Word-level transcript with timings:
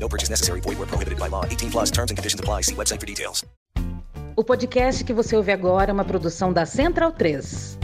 No 0.00 0.08
purchase 0.08 0.30
necessary. 0.30 0.60
Void 0.60 0.78
where 0.78 0.86
prohibited 0.86 1.18
by 1.18 1.28
law. 1.28 1.44
18 1.44 1.70
plus 1.70 1.90
terms 1.90 2.10
and 2.10 2.16
conditions 2.16 2.40
apply. 2.40 2.62
See 2.62 2.74
website 2.74 3.00
for 3.00 3.06
details. 3.06 3.44
O 4.36 4.44
podcast 4.44 5.02
que 5.02 5.12
você 5.12 5.36
ouve 5.36 5.50
agora 5.50 5.90
é 5.90 5.92
uma 5.92 6.04
produção 6.04 6.52
da 6.52 6.64
Central 6.64 7.10
3. 7.10 7.76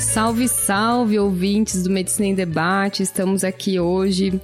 Salve, 0.00 0.48
salve, 0.48 1.16
ouvintes 1.16 1.84
do 1.84 1.90
Medicina 1.90 2.26
em 2.26 2.34
Debate. 2.34 3.04
Estamos 3.04 3.44
aqui 3.44 3.78
hoje, 3.78 4.40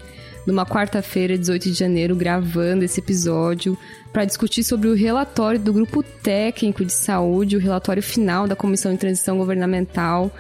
numa 0.47 0.67
quarta-feira, 0.67 1.39
18 1.39 1.71
de 1.71 1.73
janeiro, 1.73 2.15
gravando 2.15 2.85
esse 2.85 3.01
episódio 3.01 3.77
para 4.13 4.25
discutir 4.25 4.63
sobre 4.63 4.89
o 4.89 4.95
relatório 4.95 5.59
do 5.59 5.73
Grupo 5.73 6.03
Técnico 6.03 6.85
de 6.85 6.93
Saúde, 6.93 7.57
o 7.57 7.61
relatório 7.61 8.03
final 8.03 8.47
da 8.47 8.55
Comissão 8.55 8.93
de 8.93 8.99
Transição 8.99 9.39
Governamental, 9.39 10.31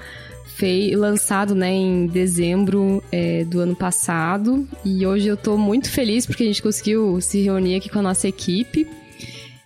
foi 0.56 0.92
lançado 0.94 1.54
né, 1.54 1.72
em 1.72 2.06
dezembro 2.06 3.02
é, 3.10 3.44
do 3.44 3.60
ano 3.60 3.74
passado. 3.74 4.66
E 4.84 5.04
hoje 5.04 5.26
eu 5.26 5.34
estou 5.34 5.58
muito 5.58 5.90
feliz 5.90 6.26
porque 6.26 6.44
a 6.44 6.46
gente 6.46 6.62
conseguiu 6.62 7.20
se 7.20 7.42
reunir 7.42 7.76
aqui 7.76 7.88
com 7.88 7.98
a 7.98 8.02
nossa 8.02 8.28
equipe. 8.28 8.86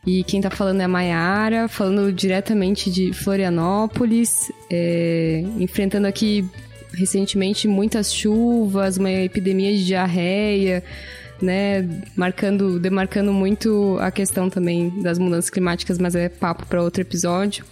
E 0.07 0.25
quem 0.25 0.41
tá 0.41 0.49
falando 0.49 0.81
é 0.81 0.85
a 0.85 0.89
Maiara, 0.89 1.69
falando 1.69 2.11
diretamente 2.11 2.91
de 2.91 3.13
Florianópolis, 3.13 4.51
é, 4.71 5.45
enfrentando 5.59 6.07
aqui 6.07 6.49
recentemente 6.93 7.69
muitas 7.69 8.13
chuvas, 8.13 8.97
uma 8.97 9.11
epidemia 9.11 9.73
de 9.77 9.85
diarreia, 9.85 10.83
né, 11.41 11.89
marcando, 12.17 12.79
demarcando 12.79 13.33
muito 13.33 13.97
a 14.01 14.11
questão 14.11 14.51
também 14.51 14.91
das 15.03 15.19
mudanças 15.19 15.51
climáticas, 15.51 15.99
mas 15.99 16.15
é 16.15 16.29
papo 16.29 16.67
para 16.67 16.83
outro 16.83 17.03
episódio. 17.03 17.65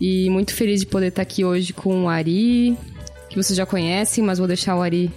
E 0.00 0.28
muito 0.30 0.54
feliz 0.54 0.80
de 0.80 0.86
poder 0.86 1.08
estar 1.08 1.22
aqui 1.22 1.44
hoje 1.44 1.72
com 1.72 2.04
o 2.04 2.08
Ari, 2.08 2.76
que 3.28 3.36
vocês 3.36 3.56
já 3.56 3.64
conhecem, 3.64 4.22
mas 4.22 4.38
vou 4.38 4.46
deixar 4.46 4.76
o 4.76 4.82
Ari 4.82 5.10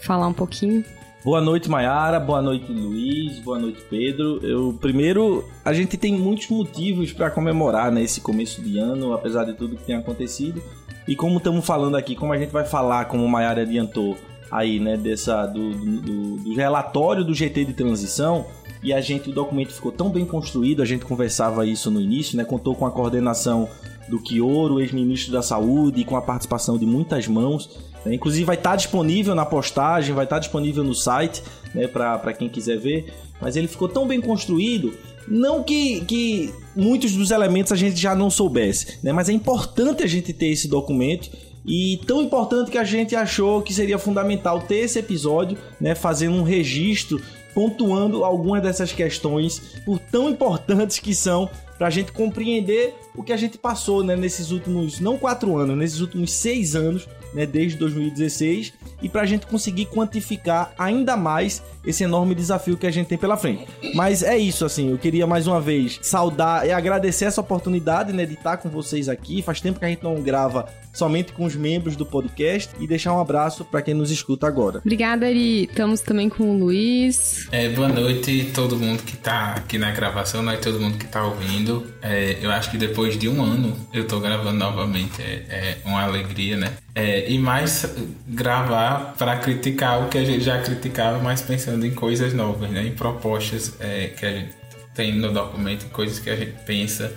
falar 0.00 0.26
um 0.26 0.32
pouquinho. 0.32 0.84
Boa 1.22 1.40
noite, 1.40 1.68
Mayara. 1.68 2.18
Boa 2.18 2.40
noite, 2.40 2.72
Luiz. 2.72 3.38
Boa 3.40 3.58
noite, 3.58 3.78
Pedro. 3.90 4.40
Eu 4.42 4.72
primeiro, 4.80 5.44
a 5.62 5.70
gente 5.70 5.98
tem 5.98 6.14
muitos 6.14 6.48
motivos 6.48 7.12
para 7.12 7.30
comemorar 7.30 7.92
nesse 7.92 8.20
né, 8.20 8.24
começo 8.24 8.62
de 8.62 8.78
ano, 8.78 9.12
apesar 9.12 9.44
de 9.44 9.52
tudo 9.52 9.76
que 9.76 9.84
tem 9.84 9.96
acontecido. 9.96 10.62
E 11.10 11.16
como 11.16 11.38
estamos 11.38 11.66
falando 11.66 11.96
aqui, 11.96 12.14
como 12.14 12.32
a 12.32 12.38
gente 12.38 12.52
vai 12.52 12.64
falar, 12.64 13.06
como 13.06 13.24
o 13.24 13.28
Mayara 13.28 13.62
adiantou 13.62 14.16
aí, 14.48 14.78
né, 14.78 14.96
dessa 14.96 15.44
do, 15.44 15.72
do, 15.72 16.36
do 16.36 16.54
relatório 16.54 17.24
do 17.24 17.34
GT 17.34 17.64
de 17.64 17.72
transição, 17.72 18.46
e 18.80 18.92
a 18.92 19.00
gente 19.00 19.28
o 19.28 19.32
documento 19.32 19.72
ficou 19.72 19.90
tão 19.90 20.08
bem 20.08 20.24
construído, 20.24 20.80
a 20.80 20.84
gente 20.84 21.04
conversava 21.04 21.66
isso 21.66 21.90
no 21.90 22.00
início, 22.00 22.36
né, 22.36 22.44
contou 22.44 22.76
com 22.76 22.86
a 22.86 22.92
coordenação 22.92 23.68
do 24.08 24.20
Quioro, 24.20 24.80
ex-ministro 24.80 25.32
da 25.32 25.42
Saúde, 25.42 26.02
e 26.02 26.04
com 26.04 26.14
a 26.14 26.22
participação 26.22 26.78
de 26.78 26.86
muitas 26.86 27.26
mãos. 27.26 27.80
Né? 28.04 28.14
Inclusive 28.14 28.44
vai 28.44 28.54
estar 28.54 28.76
disponível 28.76 29.34
na 29.34 29.44
postagem, 29.44 30.14
vai 30.14 30.26
estar 30.26 30.38
disponível 30.38 30.84
no 30.84 30.94
site, 30.94 31.42
né, 31.74 31.88
para 31.88 32.32
quem 32.32 32.48
quiser 32.48 32.78
ver. 32.78 33.12
Mas 33.40 33.56
ele 33.56 33.68
ficou 33.68 33.88
tão 33.88 34.06
bem 34.06 34.20
construído, 34.20 34.92
não 35.26 35.62
que, 35.62 36.00
que 36.02 36.52
muitos 36.74 37.12
dos 37.12 37.30
elementos 37.30 37.72
a 37.72 37.76
gente 37.76 37.96
já 37.96 38.14
não 38.14 38.30
soubesse, 38.30 38.98
né, 39.02 39.12
mas 39.12 39.28
é 39.28 39.32
importante 39.32 40.02
a 40.02 40.06
gente 40.06 40.32
ter 40.32 40.48
esse 40.48 40.68
documento. 40.68 41.30
E 41.64 42.00
tão 42.06 42.22
importante 42.22 42.70
que 42.70 42.78
a 42.78 42.84
gente 42.84 43.14
achou 43.14 43.60
que 43.60 43.74
seria 43.74 43.98
fundamental 43.98 44.60
ter 44.62 44.78
esse 44.78 44.98
episódio, 44.98 45.58
né, 45.78 45.94
fazendo 45.94 46.36
um 46.36 46.42
registro, 46.42 47.20
pontuando 47.54 48.24
algumas 48.24 48.62
dessas 48.62 48.92
questões, 48.92 49.60
por 49.84 49.98
tão 49.98 50.30
importantes 50.30 50.98
que 50.98 51.14
são 51.14 51.50
para 51.80 51.86
a 51.88 51.90
gente 51.90 52.12
compreender 52.12 52.94
o 53.16 53.22
que 53.22 53.32
a 53.32 53.38
gente 53.38 53.56
passou 53.56 54.04
né, 54.04 54.14
nesses 54.14 54.50
últimos, 54.50 55.00
não 55.00 55.16
quatro 55.16 55.56
anos, 55.56 55.78
nesses 55.78 56.00
últimos 56.00 56.30
seis 56.30 56.76
anos 56.76 57.08
né, 57.32 57.46
desde 57.46 57.78
2016 57.78 58.72
e 59.02 59.08
para 59.08 59.22
a 59.22 59.26
gente 59.26 59.46
conseguir 59.46 59.86
quantificar 59.86 60.72
ainda 60.78 61.16
mais 61.16 61.62
esse 61.84 62.04
enorme 62.04 62.34
desafio 62.34 62.76
que 62.76 62.86
a 62.86 62.90
gente 62.90 63.06
tem 63.06 63.16
pela 63.16 63.36
frente. 63.36 63.66
Mas 63.94 64.22
é 64.22 64.36
isso, 64.36 64.64
assim, 64.64 64.90
eu 64.90 64.98
queria 64.98 65.26
mais 65.26 65.46
uma 65.46 65.60
vez 65.60 65.98
saudar 66.02 66.66
e 66.66 66.72
agradecer 66.72 67.24
essa 67.24 67.40
oportunidade 67.40 68.12
né, 68.12 68.26
de 68.26 68.34
estar 68.34 68.58
com 68.58 68.68
vocês 68.68 69.08
aqui. 69.08 69.40
Faz 69.40 69.60
tempo 69.60 69.78
que 69.78 69.84
a 69.84 69.88
gente 69.88 70.02
não 70.02 70.20
grava 70.20 70.68
somente 70.92 71.32
com 71.32 71.44
os 71.44 71.54
membros 71.54 71.96
do 71.96 72.04
podcast 72.04 72.70
e 72.78 72.86
deixar 72.86 73.14
um 73.14 73.20
abraço 73.20 73.64
para 73.64 73.80
quem 73.80 73.94
nos 73.94 74.10
escuta 74.10 74.46
agora. 74.46 74.78
Obrigada, 74.78 75.26
Ari. 75.26 75.64
Estamos 75.64 76.00
também 76.00 76.28
com 76.28 76.50
o 76.50 76.58
Luiz. 76.58 77.48
É, 77.50 77.68
boa 77.70 77.88
noite 77.88 78.50
todo 78.52 78.76
mundo 78.76 79.02
que 79.02 79.14
está 79.14 79.54
aqui 79.54 79.78
na 79.78 79.90
gravação, 79.92 80.42
né? 80.42 80.56
Todo 80.56 80.78
mundo 80.80 80.98
que 80.98 81.06
está 81.06 81.24
ouvindo. 81.24 81.69
É, 82.02 82.38
eu 82.40 82.50
acho 82.50 82.70
que 82.70 82.78
depois 82.78 83.18
de 83.18 83.28
um 83.28 83.42
ano 83.42 83.76
eu 83.92 84.02
estou 84.02 84.20
gravando 84.20 84.58
novamente. 84.58 85.20
É, 85.22 85.44
é 85.48 85.78
uma 85.84 86.02
alegria, 86.02 86.56
né? 86.56 86.72
É, 86.94 87.30
e 87.30 87.38
mais 87.38 87.86
gravar 88.26 89.14
para 89.18 89.36
criticar 89.38 90.02
o 90.02 90.08
que 90.08 90.18
a 90.18 90.24
gente 90.24 90.42
já 90.42 90.60
criticava, 90.60 91.18
mas 91.18 91.40
pensando 91.40 91.84
em 91.86 91.94
coisas 91.94 92.32
novas, 92.34 92.70
né? 92.70 92.86
Em 92.86 92.92
propostas 92.92 93.74
é, 93.80 94.08
que 94.08 94.26
a 94.26 94.32
gente 94.32 94.54
tem 94.94 95.16
no 95.16 95.32
documento, 95.32 95.86
coisas 95.90 96.18
que 96.18 96.30
a 96.30 96.36
gente 96.36 96.54
pensa 96.64 97.12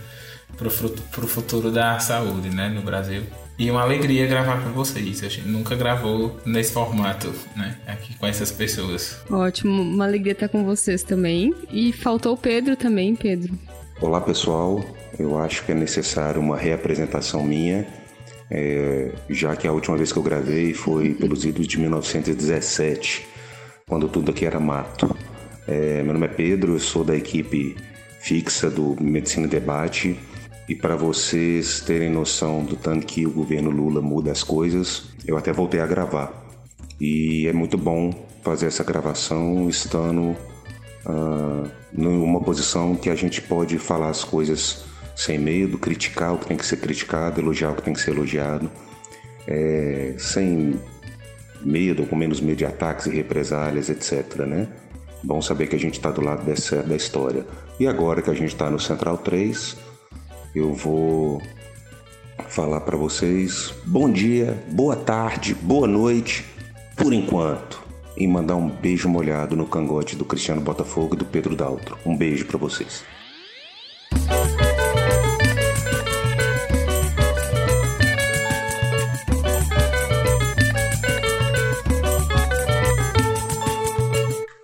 para 0.57 0.67
o 0.67 1.27
futuro 1.27 1.71
da 1.71 1.99
saúde, 1.99 2.49
né? 2.49 2.69
No 2.69 2.81
Brasil. 2.81 3.23
E 3.57 3.69
uma 3.69 3.81
alegria 3.81 4.25
gravar 4.25 4.63
com 4.63 4.71
vocês. 4.71 5.23
A 5.23 5.29
gente 5.29 5.47
nunca 5.47 5.75
gravou 5.75 6.39
nesse 6.45 6.73
formato, 6.73 7.31
né? 7.55 7.77
Aqui 7.85 8.15
com 8.17 8.25
essas 8.25 8.51
pessoas. 8.51 9.19
Ótimo, 9.29 9.81
uma 9.81 10.05
alegria 10.05 10.33
estar 10.33 10.49
com 10.49 10.63
vocês 10.63 11.03
também. 11.03 11.53
E 11.71 11.91
faltou 11.91 12.33
o 12.33 12.37
Pedro 12.37 12.75
também, 12.75 13.15
Pedro. 13.15 13.53
Olá, 14.03 14.19
pessoal. 14.19 14.83
Eu 15.17 15.39
acho 15.39 15.63
que 15.65 15.71
é 15.71 15.75
necessário 15.75 16.41
uma 16.41 16.57
reapresentação 16.57 17.41
minha, 17.41 17.87
é, 18.51 19.13
já 19.29 19.55
que 19.55 19.65
a 19.65 19.71
última 19.71 19.95
vez 19.95 20.11
que 20.11 20.19
eu 20.19 20.23
gravei 20.23 20.73
foi 20.73 21.13
pelos 21.13 21.45
idos 21.45 21.65
de 21.65 21.79
1917, 21.79 23.25
quando 23.87 24.09
tudo 24.09 24.31
aqui 24.31 24.45
era 24.45 24.59
mato. 24.59 25.15
É, 25.65 26.03
meu 26.03 26.11
nome 26.11 26.25
é 26.25 26.29
Pedro, 26.29 26.73
eu 26.73 26.79
sou 26.79 27.05
da 27.05 27.15
equipe 27.15 27.77
fixa 28.19 28.69
do 28.69 28.93
Medicina 29.01 29.47
Debate 29.47 30.19
e 30.67 30.75
para 30.75 30.97
vocês 30.97 31.79
terem 31.79 32.09
noção 32.09 32.61
do 32.61 32.75
tanto 32.75 33.07
que 33.07 33.25
o 33.25 33.31
governo 33.31 33.69
Lula 33.69 34.01
muda 34.01 34.33
as 34.33 34.43
coisas, 34.43 35.13
eu 35.25 35.37
até 35.37 35.53
voltei 35.53 35.79
a 35.79 35.87
gravar. 35.87 36.45
E 36.99 37.47
é 37.47 37.53
muito 37.53 37.77
bom 37.77 38.11
fazer 38.41 38.65
essa 38.65 38.83
gravação 38.83 39.69
estando 39.69 40.35
uh, 41.05 41.82
numa 41.95 42.41
posição 42.41 42.95
que 42.95 43.09
a 43.09 43.15
gente 43.15 43.41
pode 43.41 43.77
falar 43.77 44.09
as 44.09 44.23
coisas 44.23 44.83
sem 45.15 45.37
medo, 45.37 45.77
criticar 45.77 46.33
o 46.33 46.39
que 46.39 46.47
tem 46.47 46.57
que 46.57 46.65
ser 46.65 46.77
criticado, 46.77 47.39
elogiar 47.39 47.71
o 47.71 47.75
que 47.75 47.83
tem 47.83 47.93
que 47.93 48.01
ser 48.01 48.11
elogiado, 48.11 48.69
é, 49.47 50.15
sem 50.17 50.79
medo, 51.61 52.05
com 52.05 52.15
menos 52.15 52.41
medo 52.41 52.57
de 52.57 52.65
ataques 52.65 53.05
e 53.05 53.11
represálias, 53.11 53.89
etc. 53.89 54.39
Né? 54.39 54.67
Bom 55.23 55.41
saber 55.41 55.67
que 55.67 55.75
a 55.75 55.79
gente 55.79 55.93
está 55.93 56.09
do 56.09 56.21
lado 56.21 56.43
dessa, 56.43 56.81
da 56.81 56.95
história. 56.95 57.45
E 57.79 57.87
agora 57.87 58.21
que 58.21 58.29
a 58.29 58.33
gente 58.33 58.53
está 58.53 58.69
no 58.69 58.79
Central 58.79 59.17
3, 59.19 59.77
eu 60.55 60.73
vou 60.73 61.41
falar 62.47 62.81
para 62.81 62.97
vocês 62.97 63.73
bom 63.85 64.11
dia, 64.11 64.61
boa 64.71 64.95
tarde, 64.95 65.55
boa 65.55 65.87
noite, 65.87 66.45
por 66.95 67.13
enquanto. 67.13 67.82
E 68.15 68.27
mandar 68.27 68.55
um 68.55 68.69
beijo 68.69 69.09
molhado 69.09 69.55
no 69.55 69.65
cangote 69.65 70.15
do 70.15 70.25
Cristiano 70.25 70.61
Botafogo 70.61 71.15
e 71.15 71.17
do 71.17 71.25
Pedro 71.25 71.55
Daltro. 71.55 71.97
Um 72.05 72.15
beijo 72.15 72.45
para 72.45 72.57
vocês. 72.57 73.03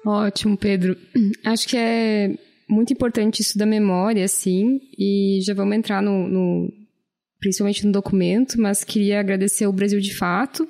Ótimo, 0.06 0.58
Pedro. 0.58 0.96
Acho 1.46 1.68
que 1.68 1.78
é 1.78 2.36
muito 2.70 2.94
importante 2.94 3.42
isso 3.42 3.58
da 3.58 3.66
memória, 3.66 4.28
sim, 4.28 4.80
e 4.98 5.40
já 5.42 5.54
vamos 5.54 5.76
entrar 5.76 6.02
no, 6.02 6.28
no 6.28 6.72
principalmente 7.40 7.86
no 7.86 7.92
documento, 7.92 8.60
mas 8.62 8.84
queria 8.84 9.20
agradecer 9.20 9.66
ao 9.66 9.74
Brasil 9.74 10.00
de 10.00 10.16
Fato, 10.16 10.68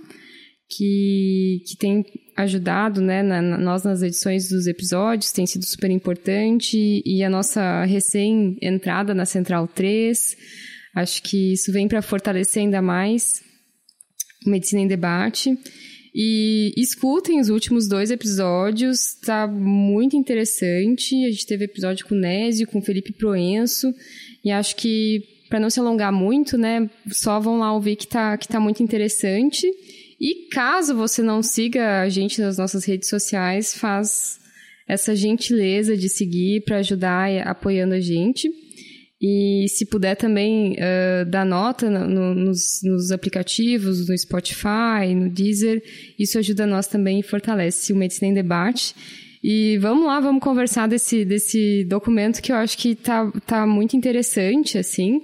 que, 0.69 1.61
que 1.67 1.77
tem 1.77 2.05
ajudado, 2.39 3.01
né, 3.01 3.21
na, 3.21 3.41
na, 3.41 3.57
nós 3.57 3.83
nas 3.83 4.01
edições 4.01 4.47
dos 4.49 4.65
episódios, 4.65 5.31
tem 5.31 5.45
sido 5.45 5.65
super 5.65 5.91
importante, 5.91 7.01
e 7.05 7.21
a 7.21 7.29
nossa 7.29 7.83
recém-entrada 7.83 9.13
na 9.13 9.25
Central 9.25 9.67
3, 9.67 10.37
acho 10.95 11.21
que 11.21 11.53
isso 11.53 11.71
vem 11.71 11.87
para 11.87 12.01
fortalecer 12.01 12.63
ainda 12.63 12.81
mais 12.81 13.41
Medicina 14.45 14.81
em 14.81 14.87
Debate. 14.87 15.57
E 16.15 16.71
escutem 16.77 17.39
os 17.39 17.49
últimos 17.49 17.87
dois 17.87 18.09
episódios, 18.09 19.15
tá 19.23 19.45
muito 19.45 20.15
interessante. 20.15 21.13
A 21.25 21.29
gente 21.29 21.45
teve 21.45 21.65
episódio 21.65 22.05
com 22.07 22.15
o 22.15 22.17
Nésio, 22.17 22.67
com 22.67 22.79
o 22.79 22.81
Felipe 22.81 23.13
Proenço, 23.13 23.93
e 24.43 24.49
acho 24.49 24.75
que, 24.77 25.21
para 25.49 25.59
não 25.59 25.69
se 25.69 25.79
alongar 25.79 26.11
muito, 26.11 26.57
né, 26.57 26.89
só 27.11 27.39
vão 27.39 27.59
lá 27.59 27.73
ouvir 27.73 27.95
que 27.95 28.07
tá, 28.07 28.37
que 28.37 28.47
tá 28.47 28.59
muito 28.59 28.81
interessante. 28.81 29.67
E 30.19 30.49
caso 30.49 30.95
você 30.95 31.21
não 31.21 31.41
siga 31.41 32.01
a 32.01 32.09
gente 32.09 32.41
nas 32.41 32.57
nossas 32.57 32.83
redes 32.85 33.07
sociais, 33.07 33.73
faz 33.73 34.39
essa 34.87 35.15
gentileza 35.15 35.95
de 35.95 36.09
seguir 36.09 36.61
para 36.61 36.77
ajudar 36.77 37.29
apoiando 37.47 37.93
a 37.93 37.99
gente. 37.99 38.49
E 39.21 39.65
se 39.67 39.85
puder 39.85 40.15
também 40.15 40.73
uh, 40.73 41.29
dar 41.29 41.45
nota 41.45 41.89
no, 41.89 42.07
no, 42.07 42.33
nos, 42.33 42.79
nos, 42.83 43.11
aplicativos, 43.11 44.07
no 44.07 44.17
Spotify, 44.17 45.13
no 45.13 45.29
Deezer, 45.29 45.83
isso 46.17 46.39
ajuda 46.39 46.65
nós 46.65 46.87
também 46.87 47.19
e 47.19 47.23
fortalece 47.23 47.91
o 47.91 47.95
Medicina 47.95 48.29
em 48.29 48.33
Debate. 48.33 48.95
E 49.43 49.77
vamos 49.77 50.05
lá, 50.05 50.19
vamos 50.19 50.41
conversar 50.41 50.87
desse, 50.87 51.25
desse 51.25 51.83
documento 51.85 52.41
que 52.41 52.51
eu 52.51 52.55
acho 52.55 52.77
que 52.77 52.95
tá, 52.95 53.29
tá 53.45 53.67
muito 53.67 53.95
interessante, 53.95 54.77
assim. 54.77 55.21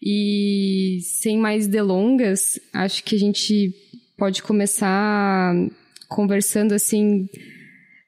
E 0.00 1.00
sem 1.02 1.36
mais 1.36 1.66
delongas, 1.66 2.60
acho 2.72 3.02
que 3.02 3.16
a 3.16 3.18
gente 3.18 3.72
pode 4.22 4.40
começar 4.40 5.52
conversando 6.08 6.74
assim 6.74 7.28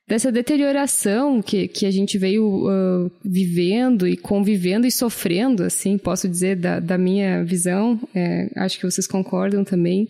dessa 0.07 0.31
deterioração 0.31 1.43
que, 1.43 1.67
que 1.67 1.87
a 1.87 1.91
gente 1.91 2.17
veio 2.17 2.69
uh, 2.69 3.11
vivendo 3.25 4.07
e 4.07 4.17
convivendo 4.17 4.87
e 4.87 4.93
sofrendo, 4.93 5.65
assim, 5.65 5.99
posso 5.99 6.29
dizer, 6.29 6.55
da, 6.55 6.79
da 6.79 6.97
minha 6.97 7.43
visão, 7.43 8.01
é, 8.15 8.49
acho 8.59 8.79
que 8.79 8.89
vocês 8.89 9.09
concordam 9.09 9.65
também, 9.65 10.09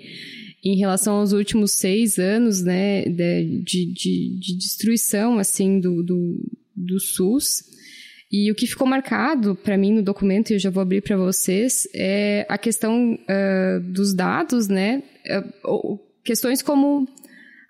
em 0.63 0.77
relação 0.77 1.15
aos 1.15 1.33
últimos 1.33 1.73
seis 1.73 2.19
anos, 2.19 2.61
né, 2.61 3.05
de, 3.05 3.87
de, 3.95 4.39
de 4.39 4.59
destruição, 4.59 5.39
assim, 5.39 5.81
do, 5.81 6.03
do, 6.03 6.39
do 6.77 7.01
SUS. 7.01 7.65
E 8.37 8.51
o 8.51 8.55
que 8.57 8.67
ficou 8.67 8.85
marcado 8.85 9.55
para 9.55 9.79
mim 9.79 9.93
no 9.93 10.03
documento, 10.03 10.51
e 10.51 10.55
eu 10.55 10.59
já 10.59 10.69
vou 10.69 10.83
abrir 10.83 11.01
para 11.01 11.17
vocês, 11.17 11.87
é 11.95 12.45
a 12.49 12.59
questão 12.59 13.15
uh, 13.15 13.81
dos 13.81 14.13
dados, 14.13 14.67
né, 14.67 15.05
uh, 15.65 15.97
questões 16.25 16.61
como 16.61 17.07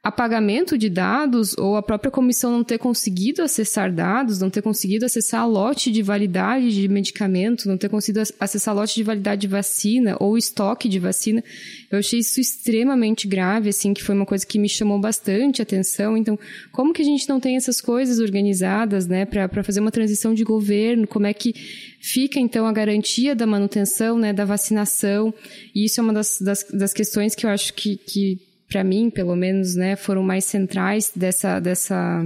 apagamento 0.04 0.76
de 0.76 0.90
dados 0.90 1.56
ou 1.56 1.76
a 1.76 1.82
própria 1.82 2.10
comissão 2.10 2.52
não 2.52 2.62
ter 2.62 2.76
conseguido 2.76 3.40
acessar 3.40 3.90
dados, 3.90 4.38
não 4.38 4.50
ter 4.50 4.60
conseguido 4.60 5.06
acessar 5.06 5.48
lote 5.48 5.90
de 5.90 6.02
validade 6.02 6.74
de 6.74 6.86
medicamento, 6.86 7.66
não 7.66 7.78
ter 7.78 7.88
conseguido 7.88 8.22
acessar 8.38 8.74
lote 8.74 8.96
de 8.96 9.02
validade 9.02 9.40
de 9.40 9.48
vacina 9.48 10.14
ou 10.20 10.36
estoque 10.36 10.90
de 10.90 10.98
vacina. 10.98 11.42
Eu 11.90 12.00
achei 12.00 12.18
isso 12.18 12.38
extremamente 12.38 13.26
grave, 13.26 13.70
assim, 13.70 13.94
que 13.94 14.02
foi 14.02 14.14
uma 14.14 14.26
coisa 14.26 14.44
que 14.44 14.58
me 14.58 14.68
chamou 14.68 15.00
bastante 15.00 15.62
atenção. 15.62 16.18
Então, 16.18 16.38
como 16.70 16.92
que 16.92 17.00
a 17.00 17.04
gente 17.04 17.26
não 17.26 17.40
tem 17.40 17.56
essas 17.56 17.80
coisas 17.80 18.18
organizadas, 18.18 19.06
né, 19.06 19.24
para 19.24 19.64
fazer 19.64 19.80
uma 19.80 19.90
transição 19.90 20.34
de 20.34 20.44
governo? 20.44 21.06
Como 21.06 21.26
é 21.26 21.32
que 21.32 21.54
fica, 21.98 22.38
então, 22.38 22.66
a 22.66 22.72
garantia 22.72 23.34
da 23.34 23.46
manutenção, 23.46 24.18
né, 24.18 24.34
da 24.34 24.44
vacinação? 24.44 25.32
E 25.74 25.86
isso 25.86 25.98
é 25.98 26.02
uma 26.02 26.12
das, 26.12 26.38
das, 26.42 26.62
das 26.70 26.92
questões 26.92 27.34
que 27.34 27.46
eu 27.46 27.50
acho 27.50 27.72
que, 27.72 27.96
que 27.96 28.53
para 28.74 28.82
mim, 28.82 29.08
pelo 29.08 29.36
menos, 29.36 29.76
né, 29.76 29.94
foram 29.94 30.20
mais 30.20 30.44
centrais 30.44 31.12
dessa, 31.14 31.60
dessa, 31.60 32.24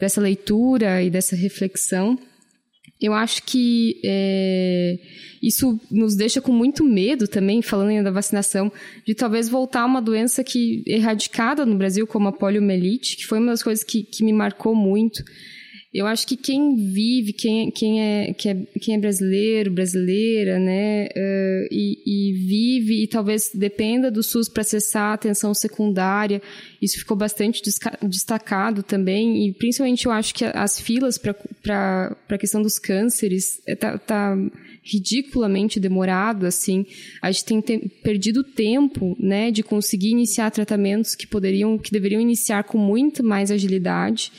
dessa 0.00 0.20
leitura 0.20 1.00
e 1.00 1.08
dessa 1.08 1.36
reflexão. 1.36 2.18
Eu 3.00 3.14
acho 3.14 3.44
que 3.44 4.00
é, 4.04 4.98
isso 5.40 5.80
nos 5.88 6.16
deixa 6.16 6.40
com 6.40 6.50
muito 6.50 6.84
medo 6.84 7.28
também, 7.28 7.62
falando 7.62 7.90
ainda 7.90 8.02
da 8.02 8.10
vacinação, 8.10 8.72
de 9.06 9.14
talvez 9.14 9.48
voltar 9.48 9.82
a 9.82 9.86
uma 9.86 10.02
doença 10.02 10.42
que 10.42 10.82
erradicada 10.88 11.64
no 11.64 11.78
Brasil, 11.78 12.04
como 12.04 12.26
a 12.26 12.32
poliomielite, 12.32 13.16
que 13.16 13.26
foi 13.26 13.38
uma 13.38 13.52
das 13.52 13.62
coisas 13.62 13.84
que, 13.84 14.02
que 14.02 14.24
me 14.24 14.32
marcou 14.32 14.74
muito. 14.74 15.22
Eu 15.92 16.06
acho 16.06 16.24
que 16.24 16.36
quem 16.36 16.76
vive, 16.76 17.32
quem, 17.32 17.68
quem, 17.72 18.00
é, 18.00 18.32
quem, 18.32 18.52
é, 18.52 18.78
quem 18.78 18.94
é 18.94 18.98
brasileiro, 18.98 19.72
brasileira, 19.72 20.56
né, 20.56 21.06
uh, 21.06 21.68
e, 21.68 21.98
e, 22.06 22.32
vive 22.32 23.02
e 23.02 23.08
talvez 23.08 23.50
dependa 23.52 24.08
do 24.08 24.22
SUS 24.22 24.48
para 24.48 24.60
acessar 24.60 25.10
a 25.10 25.14
atenção 25.14 25.52
secundária, 25.52 26.40
isso 26.80 26.96
ficou 26.96 27.16
bastante 27.16 27.60
destacado 28.04 28.84
também, 28.84 29.48
e 29.48 29.52
principalmente 29.52 30.06
eu 30.06 30.12
acho 30.12 30.32
que 30.32 30.44
as 30.44 30.78
filas 30.78 31.18
para 31.18 32.16
a 32.28 32.38
questão 32.38 32.62
dos 32.62 32.78
cânceres 32.78 33.60
está 33.66 33.98
tá 33.98 34.38
ridiculamente 34.84 35.80
demorado, 35.80 36.46
assim, 36.46 36.86
a 37.20 37.32
gente 37.32 37.44
tem 37.44 37.60
te 37.60 37.78
perdido 38.04 38.44
tempo, 38.44 39.16
né, 39.18 39.50
de 39.50 39.64
conseguir 39.64 40.10
iniciar 40.10 40.52
tratamentos 40.52 41.16
que 41.16 41.26
poderiam, 41.26 41.76
que 41.76 41.90
deveriam 41.90 42.20
iniciar 42.20 42.62
com 42.62 42.78
muito 42.78 43.24
mais 43.24 43.50
agilidade, 43.50 44.30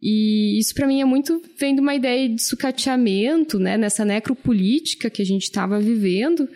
e 0.00 0.58
isso 0.58 0.74
para 0.74 0.86
mim 0.86 1.00
é 1.00 1.04
muito 1.04 1.42
vem 1.58 1.74
de 1.74 1.80
uma 1.80 1.94
ideia 1.94 2.28
de 2.28 2.42
sucateamento, 2.42 3.58
né, 3.58 3.76
nessa 3.76 4.04
necropolítica 4.04 5.10
que 5.10 5.20
a 5.20 5.24
gente 5.24 5.42
estava 5.42 5.80
vivendo, 5.80 6.48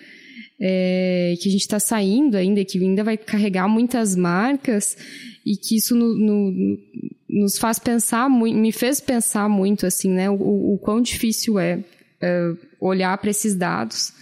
é, 0.61 1.35
que 1.41 1.49
a 1.49 1.53
gente 1.53 1.63
está 1.63 1.81
saindo 1.81 2.37
ainda, 2.37 2.65
que 2.65 2.79
ainda 2.79 3.03
vai 3.03 3.17
carregar 3.17 3.69
muitas 3.69 4.15
marcas 4.15 4.97
e 5.45 5.57
que 5.57 5.77
isso 5.77 5.97
no, 5.97 6.15
no, 6.15 6.79
nos 7.29 7.59
faz 7.59 7.81
pensar, 7.81 8.31
me 8.31 8.71
fez 8.71 9.01
pensar 9.01 9.49
muito 9.49 9.87
assim, 9.87 10.11
né, 10.11 10.31
o, 10.31 10.75
o 10.75 10.79
quão 10.79 11.01
difícil 11.01 11.59
é, 11.59 11.83
é 12.21 12.53
olhar 12.81 13.19
para 13.19 13.31
esses 13.31 13.57
dados 13.57 14.13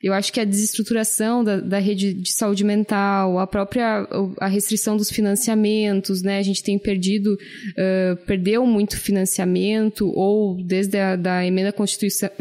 eu 0.00 0.12
acho 0.12 0.32
que 0.32 0.38
a 0.38 0.44
desestruturação 0.44 1.42
da, 1.42 1.58
da, 1.58 1.78
rede 1.78 2.14
de 2.14 2.32
saúde 2.32 2.62
mental, 2.62 3.36
a 3.38 3.48
própria 3.48 4.06
a 4.38 4.46
restrição 4.46 4.96
dos 4.96 5.10
financiamentos, 5.10 6.22
né? 6.22 6.38
A 6.38 6.42
gente 6.42 6.62
tem 6.62 6.78
perdido, 6.78 7.34
uh, 7.34 8.16
perdeu 8.24 8.64
muito 8.64 8.96
financiamento, 8.96 10.08
ou 10.14 10.62
desde 10.62 10.98
a 10.98 11.16
da 11.16 11.44
emenda 11.44 11.74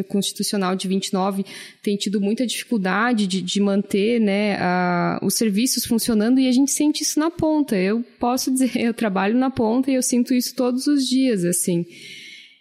constitucional 0.07 0.75
de 0.75 0.87
29 0.87 1.43
tem 1.81 1.97
tido 1.97 2.21
muita 2.21 2.45
dificuldade 2.45 3.25
de, 3.25 3.41
de 3.41 3.59
manter 3.59 4.19
né, 4.19 4.55
a, 4.59 5.19
os 5.23 5.33
serviços 5.33 5.85
funcionando 5.85 6.39
e 6.39 6.47
a 6.47 6.51
gente 6.51 6.69
sente 6.69 7.01
isso 7.01 7.19
na 7.19 7.31
ponta. 7.31 7.75
Eu 7.75 8.03
posso 8.19 8.51
dizer, 8.51 8.71
eu 8.77 8.93
trabalho 8.93 9.35
na 9.35 9.49
ponta 9.49 9.89
e 9.89 9.95
eu 9.95 10.03
sinto 10.03 10.31
isso 10.31 10.53
todos 10.53 10.85
os 10.85 11.07
dias, 11.07 11.43
assim. 11.43 11.85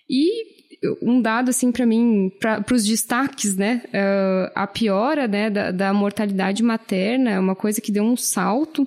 E 0.09 0.56
um 1.03 1.21
dado 1.21 1.51
assim 1.51 1.71
para 1.73 1.87
mim 1.87 2.31
para 2.41 2.75
os 2.75 2.85
destaques 2.85 3.57
né 3.57 3.83
uh, 3.87 4.51
a 4.55 4.67
piora 4.67 5.27
né 5.29 5.51
da, 5.51 5.71
da, 5.71 5.93
mortalidade 5.93 6.63
materna 6.63 7.31
é 7.31 7.41
uma 7.41 7.55
coisa 7.55 7.81
que 7.81 7.93
deu 7.93 8.05
um 8.05 8.17
salto. 8.17 8.87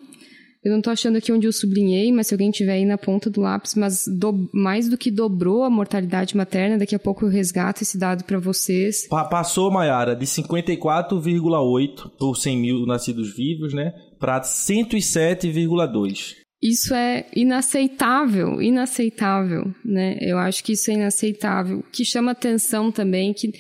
Eu 0.61 0.71
não 0.71 0.79
estou 0.79 0.91
achando 0.91 1.17
aqui 1.17 1.31
onde 1.31 1.47
eu 1.47 1.53
sublinhei 1.53 2.11
mas 2.11 2.27
se 2.27 2.33
alguém 2.33 2.51
tiver 2.51 2.73
aí 2.73 2.85
na 2.85 2.97
ponta 2.97 3.29
do 3.29 3.39
lápis 3.39 3.75
mas 3.75 4.05
do, 4.07 4.49
mais 4.53 4.89
do 4.89 4.97
que 4.97 5.09
dobrou 5.09 5.63
a 5.63 5.69
mortalidade 5.69 6.35
materna 6.35 6.77
daqui 6.77 6.93
a 6.95 6.99
pouco 6.99 7.25
eu 7.25 7.29
resgato 7.29 7.81
esse 7.81 7.97
dado 7.97 8.25
para 8.25 8.37
vocês. 8.39 9.07
Passou 9.07 9.71
Maiara 9.71 10.15
de 10.15 10.25
54,8 10.25 12.11
por 12.19 12.35
100 12.35 12.57
mil 12.57 12.85
nascidos 12.85 13.33
vivos 13.33 13.73
né 13.73 13.93
para 14.19 14.41
107,2 14.41 16.38
isso 16.61 16.93
é 16.93 17.25
inaceitável, 17.33 18.61
inaceitável, 18.61 19.73
né? 19.83 20.17
Eu 20.19 20.37
acho 20.37 20.63
que 20.63 20.73
isso 20.73 20.91
é 20.91 20.95
inaceitável. 20.95 21.83
Que 21.91 22.03
chama 22.03 22.31
atenção 22.31 22.91
também, 22.91 23.33
que 23.33 23.53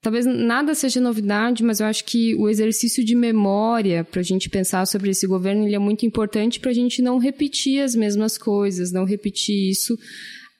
talvez 0.00 0.24
nada 0.24 0.74
seja 0.74 1.00
novidade, 1.00 1.62
mas 1.62 1.80
eu 1.80 1.86
acho 1.86 2.02
que 2.04 2.34
o 2.36 2.48
exercício 2.48 3.04
de 3.04 3.14
memória 3.14 4.02
para 4.02 4.20
a 4.20 4.24
gente 4.24 4.48
pensar 4.48 4.86
sobre 4.86 5.10
esse 5.10 5.26
governo 5.26 5.66
ele 5.66 5.74
é 5.74 5.78
muito 5.78 6.06
importante 6.06 6.58
para 6.58 6.70
a 6.70 6.74
gente 6.74 7.02
não 7.02 7.18
repetir 7.18 7.82
as 7.82 7.94
mesmas 7.94 8.38
coisas, 8.38 8.90
não 8.90 9.04
repetir 9.04 9.70
isso 9.70 9.98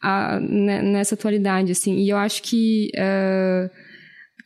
a, 0.02 0.36
ah, 0.36 0.40
nessa 0.40 1.14
atualidade, 1.14 1.72
assim. 1.72 1.96
E 1.96 2.10
eu 2.10 2.18
acho 2.18 2.42
que 2.42 2.90
uh, 2.94 3.70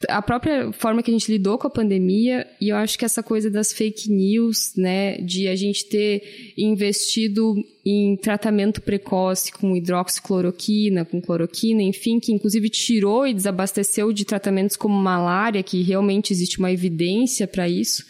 a 0.09 0.23
própria 0.23 0.73
forma 0.73 1.03
que 1.03 1.11
a 1.11 1.15
gente 1.15 1.31
lidou 1.31 1.59
com 1.59 1.67
a 1.67 1.71
pandemia, 1.71 2.47
e 2.61 2.69
eu 2.69 2.77
acho 2.77 2.99
que 2.99 3.05
essa 3.05 3.23
coisa 3.23 3.51
das 3.51 3.73
fake 3.73 4.11
news, 4.11 4.73
né, 4.77 5.19
de 5.19 5.49
a 5.49 5.57
gente 5.57 5.87
ter 5.87 6.55
investido 6.57 7.55
em 7.85 8.17
tratamento 8.17 8.81
precoce 8.81 9.53
com 9.53 9.77
hidroxicloroquina, 9.77 11.05
com 11.05 11.21
cloroquina, 11.21 11.83
enfim, 11.83 12.19
que 12.19 12.33
inclusive 12.33 12.69
tirou 12.71 13.27
e 13.27 13.35
desabasteceu 13.35 14.13
de 14.13 14.25
tratamentos 14.25 14.77
como 14.77 14.95
malária, 14.95 15.63
que 15.63 15.83
realmente 15.83 16.33
existe 16.33 16.59
uma 16.59 16.73
evidência 16.73 17.47
para 17.47 17.69
isso. 17.69 18.05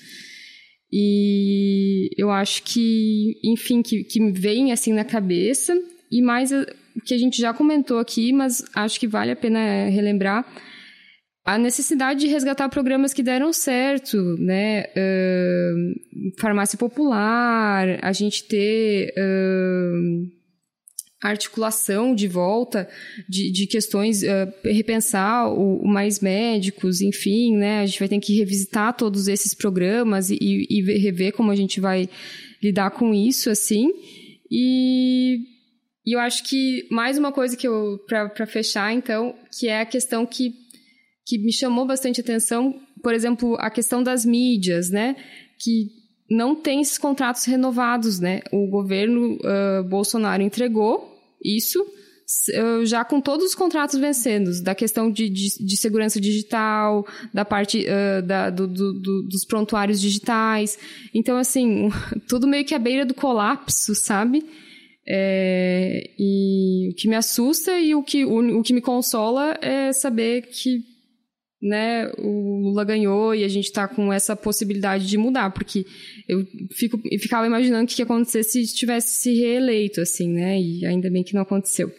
E 0.92 2.10
eu 2.16 2.30
acho 2.30 2.62
que, 2.62 3.34
enfim, 3.42 3.82
que, 3.82 4.04
que 4.04 4.30
vem 4.30 4.70
assim 4.70 4.92
na 4.92 5.04
cabeça, 5.04 5.74
e 6.10 6.22
mais 6.22 6.52
o 6.52 6.64
que 7.04 7.14
a 7.14 7.18
gente 7.18 7.40
já 7.40 7.52
comentou 7.52 7.98
aqui, 7.98 8.32
mas 8.32 8.64
acho 8.74 9.00
que 9.00 9.08
vale 9.08 9.32
a 9.32 9.36
pena 9.36 9.88
relembrar 9.88 10.46
a 11.44 11.58
necessidade 11.58 12.20
de 12.20 12.26
resgatar 12.26 12.68
programas 12.70 13.12
que 13.12 13.22
deram 13.22 13.52
certo, 13.52 14.16
né? 14.38 14.84
Uh, 14.96 16.40
farmácia 16.40 16.78
popular, 16.78 17.98
a 18.02 18.12
gente 18.12 18.44
ter 18.44 19.12
uh, 19.18 20.26
articulação 21.20 22.14
de 22.14 22.26
volta 22.26 22.88
de, 23.28 23.52
de 23.52 23.66
questões, 23.66 24.22
uh, 24.22 24.52
repensar 24.64 25.50
o, 25.50 25.82
o, 25.82 25.86
mais 25.86 26.20
médicos, 26.20 27.02
enfim, 27.02 27.56
né? 27.56 27.80
A 27.80 27.86
gente 27.86 27.98
vai 27.98 28.08
ter 28.08 28.20
que 28.20 28.36
revisitar 28.36 28.96
todos 28.96 29.28
esses 29.28 29.52
programas 29.52 30.30
e, 30.30 30.38
e 30.40 30.82
rever 30.98 31.34
como 31.34 31.50
a 31.50 31.56
gente 31.56 31.78
vai 31.78 32.08
lidar 32.62 32.90
com 32.90 33.12
isso, 33.12 33.50
assim. 33.50 33.90
E, 34.50 35.40
e 36.06 36.14
eu 36.14 36.20
acho 36.20 36.44
que 36.44 36.86
mais 36.90 37.18
uma 37.18 37.32
coisa 37.32 37.54
que 37.54 37.68
eu, 37.68 37.98
para 38.06 38.46
fechar, 38.46 38.94
então, 38.94 39.34
que 39.58 39.68
é 39.68 39.80
a 39.80 39.86
questão 39.86 40.24
que, 40.24 40.54
que 41.26 41.38
me 41.38 41.52
chamou 41.52 41.86
bastante 41.86 42.20
atenção, 42.20 42.80
por 43.02 43.14
exemplo, 43.14 43.56
a 43.58 43.70
questão 43.70 44.02
das 44.02 44.24
mídias, 44.24 44.90
né? 44.90 45.16
Que 45.58 45.90
não 46.30 46.54
tem 46.54 46.80
esses 46.80 46.98
contratos 46.98 47.44
renovados, 47.44 48.20
né? 48.20 48.42
O 48.52 48.66
governo 48.66 49.36
uh, 49.36 49.84
Bolsonaro 49.84 50.42
entregou 50.42 51.12
isso 51.42 51.84
já 52.84 53.04
com 53.04 53.20
todos 53.20 53.46
os 53.46 53.54
contratos 53.54 53.98
vencendo, 53.98 54.50
da 54.62 54.74
questão 54.74 55.10
de, 55.10 55.28
de, 55.28 55.64
de 55.64 55.76
segurança 55.76 56.20
digital, 56.20 57.06
da 57.32 57.44
parte 57.44 57.84
uh, 57.84 58.22
da, 58.22 58.50
do, 58.50 58.66
do, 58.66 58.92
do, 58.94 59.22
dos 59.24 59.44
prontuários 59.44 60.00
digitais. 60.00 60.78
Então, 61.12 61.36
assim, 61.36 61.90
tudo 62.26 62.46
meio 62.46 62.64
que 62.64 62.74
à 62.74 62.78
beira 62.78 63.04
do 63.04 63.14
colapso, 63.14 63.94
sabe? 63.94 64.44
É, 65.06 66.10
e 66.18 66.88
o 66.90 66.94
que 66.94 67.08
me 67.08 67.14
assusta 67.14 67.78
e 67.78 67.94
o 67.94 68.02
que, 68.02 68.24
o, 68.24 68.60
o 68.60 68.62
que 68.62 68.72
me 68.72 68.80
consola 68.80 69.54
é 69.60 69.92
saber 69.92 70.46
que 70.46 70.82
né, 71.64 72.12
o 72.18 72.58
Lula 72.60 72.84
ganhou 72.84 73.34
e 73.34 73.42
a 73.42 73.48
gente 73.48 73.64
está 73.64 73.88
com 73.88 74.12
essa 74.12 74.36
possibilidade 74.36 75.06
de 75.06 75.16
mudar, 75.16 75.50
porque 75.50 75.86
eu 76.28 76.46
fico, 76.70 77.00
ficava 77.18 77.46
imaginando 77.46 77.84
o 77.84 77.86
que 77.86 78.02
ia 78.02 78.04
acontecer 78.04 78.42
se 78.42 78.66
tivesse 78.74 79.22
se 79.22 79.34
reeleito, 79.34 80.02
assim, 80.02 80.28
né, 80.28 80.60
e 80.60 80.84
ainda 80.84 81.10
bem 81.10 81.24
que 81.24 81.34
não 81.34 81.40
aconteceu. 81.40 81.90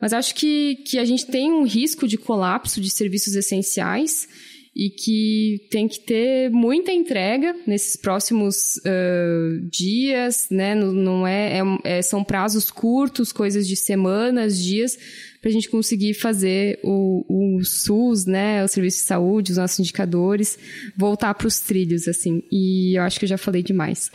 Mas 0.00 0.12
acho 0.14 0.34
que, 0.34 0.76
que 0.86 0.98
a 0.98 1.04
gente 1.04 1.26
tem 1.26 1.52
um 1.52 1.64
risco 1.64 2.08
de 2.08 2.16
colapso 2.16 2.80
de 2.80 2.90
serviços 2.90 3.34
essenciais 3.34 4.26
e 4.74 4.90
que 4.90 5.68
tem 5.70 5.86
que 5.86 6.00
ter 6.00 6.50
muita 6.50 6.90
entrega 6.90 7.54
nesses 7.66 7.94
próximos 7.96 8.76
uh, 8.78 9.68
dias, 9.70 10.48
né? 10.50 10.74
Não, 10.74 10.92
não 10.92 11.26
é, 11.26 11.58
é, 11.58 11.98
é, 11.98 12.02
são 12.02 12.24
prazos 12.24 12.72
curtos, 12.72 13.32
coisas 13.32 13.68
de 13.68 13.76
semanas, 13.76 14.58
dias, 14.60 14.98
para 15.44 15.50
a 15.50 15.52
gente 15.52 15.68
conseguir 15.68 16.14
fazer 16.14 16.80
o, 16.82 17.58
o 17.58 17.62
SUS, 17.62 18.24
né, 18.24 18.64
o 18.64 18.66
serviço 18.68 18.96
de 19.00 19.04
saúde, 19.04 19.52
os 19.52 19.58
nossos 19.58 19.78
indicadores, 19.78 20.58
voltar 20.96 21.34
para 21.34 21.46
os 21.46 21.60
trilhos, 21.60 22.08
assim. 22.08 22.42
E 22.50 22.96
eu 22.96 23.02
acho 23.02 23.18
que 23.18 23.26
eu 23.26 23.28
já 23.28 23.36
falei 23.36 23.62
demais. 23.62 24.10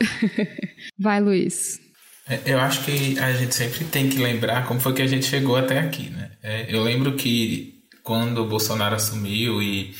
Vai, 0.98 1.20
Luiz. 1.20 1.80
É, 2.28 2.40
eu 2.46 2.58
acho 2.58 2.84
que 2.84 3.16
a 3.20 3.32
gente 3.32 3.54
sempre 3.54 3.84
tem 3.84 4.08
que 4.08 4.18
lembrar 4.18 4.66
como 4.66 4.80
foi 4.80 4.92
que 4.92 5.02
a 5.02 5.06
gente 5.06 5.24
chegou 5.24 5.54
até 5.54 5.78
aqui, 5.78 6.10
né? 6.10 6.32
É, 6.42 6.66
eu 6.68 6.82
lembro 6.82 7.14
que 7.14 7.74
quando 8.02 8.38
o 8.38 8.48
Bolsonaro 8.48 8.96
assumiu 8.96 9.62
e 9.62 9.94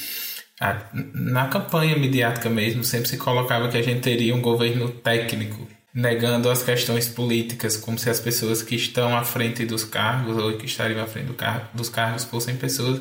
a, 0.60 0.82
na 1.14 1.46
campanha 1.46 1.96
midiática 1.96 2.50
mesmo 2.50 2.82
sempre 2.82 3.08
se 3.08 3.16
colocava 3.16 3.68
que 3.68 3.78
a 3.78 3.82
gente 3.82 4.00
teria 4.00 4.34
um 4.34 4.42
governo 4.42 4.90
técnico 4.90 5.64
negando 5.92 6.48
as 6.48 6.62
questões 6.62 7.08
políticas, 7.08 7.76
como 7.76 7.98
se 7.98 8.08
as 8.08 8.20
pessoas 8.20 8.62
que 8.62 8.76
estão 8.76 9.16
à 9.16 9.24
frente 9.24 9.64
dos 9.64 9.84
cargos 9.84 10.36
ou 10.36 10.56
que 10.56 10.66
estariam 10.66 11.02
à 11.02 11.06
frente 11.06 11.26
do 11.26 11.34
car 11.34 11.70
dos 11.74 11.88
cargos 11.88 12.24
fossem 12.24 12.56
pessoas 12.56 13.00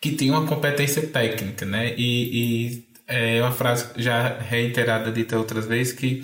que 0.00 0.12
tinham 0.12 0.38
uma 0.38 0.46
competência 0.46 1.02
técnica, 1.02 1.66
né? 1.66 1.94
E, 1.96 2.76
e 2.76 2.88
é 3.08 3.42
uma 3.42 3.50
frase 3.50 3.86
já 3.96 4.38
reiterada 4.38 5.10
dita 5.10 5.36
outras 5.36 5.66
vezes 5.66 5.92
que 5.92 6.22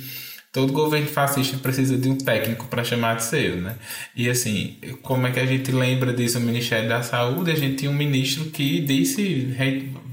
todo 0.53 0.73
governo 0.73 1.09
fascista 1.09 1.57
precisa 1.57 1.97
de 1.97 2.09
um 2.09 2.17
técnico 2.17 2.67
para 2.69 2.85
chamar 2.85 3.17
de 3.17 3.25
seu, 3.25 3.57
né? 3.57 3.75
E 4.15 4.31
assim, 4.31 4.79
como 5.03 5.27
é 5.27 5.33
que 5.33 5.41
a 5.41 5.47
gente 5.47 5.73
lembra 5.73 6.13
disso 6.13 6.39
no 6.39 6.47
Ministério 6.47 6.89
da 6.89 7.03
Saúde? 7.03 7.51
A 7.51 7.57
gente 7.57 7.77
tinha 7.79 7.91
um 7.91 7.95
ministro 7.95 8.45
que 8.47 8.81
disse 8.81 9.53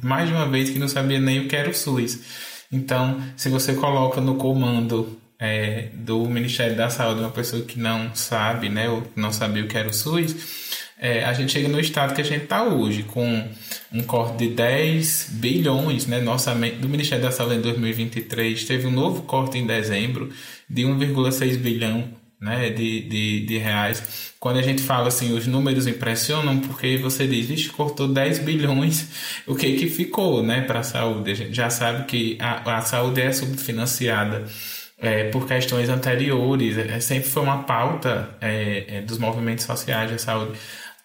mais 0.02 0.28
de 0.28 0.34
uma 0.34 0.48
vez 0.48 0.72
que 0.72 0.80
não 0.80 0.88
sabia 0.88 1.20
nem 1.20 1.42
o 1.42 1.48
que 1.48 1.56
era 1.56 1.70
o 1.70 1.74
SUS. 1.76 2.22
Então, 2.72 3.22
se 3.36 3.50
você 3.50 3.76
coloca 3.76 4.20
no 4.20 4.36
comando 4.36 5.21
é, 5.42 5.88
do 5.94 6.24
Ministério 6.30 6.78
da 6.78 6.88
Saúde 6.92 7.22
uma 7.22 7.32
pessoa 7.32 7.64
que 7.64 7.80
não 7.80 8.14
sabe, 8.14 8.70
né, 8.70 8.88
ou 8.88 9.04
não 9.16 9.34
sabia 9.34 9.64
o 9.64 9.68
que 9.68 9.76
era 9.76 9.90
o 9.90 9.94
SUS, 9.94 10.36
é, 11.00 11.26
a 11.26 11.34
gente 11.34 11.52
chega 11.52 11.68
no 11.68 11.80
estado 11.80 12.14
que 12.14 12.22
a 12.22 12.24
gente 12.24 12.44
está 12.44 12.64
hoje, 12.64 13.02
com 13.02 13.50
um 13.92 14.04
corte 14.04 14.38
de 14.38 14.50
10 14.50 15.30
bilhões 15.32 16.06
né, 16.06 16.22
no 16.22 16.32
orçamento 16.32 16.78
do 16.78 16.88
Ministério 16.88 17.24
da 17.24 17.32
Saúde 17.32 17.56
em 17.56 17.62
2023. 17.62 18.66
Teve 18.66 18.86
um 18.86 18.92
novo 18.92 19.24
corte 19.24 19.58
em 19.58 19.66
dezembro 19.66 20.30
de 20.70 20.84
1,6 20.84 21.58
bilhão 21.58 22.08
né, 22.40 22.70
de, 22.70 23.02
de, 23.02 23.46
de 23.48 23.58
reais. 23.58 24.34
Quando 24.40 24.58
a 24.58 24.62
gente 24.62 24.84
fala 24.84 25.08
assim, 25.08 25.36
os 25.36 25.48
números 25.48 25.88
impressionam 25.88 26.60
porque 26.60 26.98
você 26.98 27.26
diz, 27.26 27.48
vixe, 27.48 27.70
cortou 27.70 28.08
10 28.08 28.38
bilhões, 28.40 29.08
o 29.48 29.56
que 29.56 29.74
que 29.78 29.90
ficou 29.90 30.44
né, 30.44 30.62
para 30.62 30.82
a 30.82 30.84
saúde? 30.84 31.32
A 31.32 31.36
gente 31.36 31.56
já 31.56 31.72
sabe 31.72 32.06
que 32.06 32.38
a, 32.40 32.78
a 32.78 32.82
saúde 32.82 33.22
é 33.22 33.32
subfinanciada 33.32 34.46
é, 35.02 35.26
por 35.26 35.48
questões 35.48 35.90
anteriores, 35.90 36.78
é, 36.78 37.00
sempre 37.00 37.28
foi 37.30 37.42
uma 37.42 37.64
pauta 37.64 38.30
é, 38.40 38.98
é 38.98 39.02
dos 39.02 39.18
movimentos 39.18 39.66
sociais 39.66 40.12
da 40.12 40.18
saúde 40.18 40.58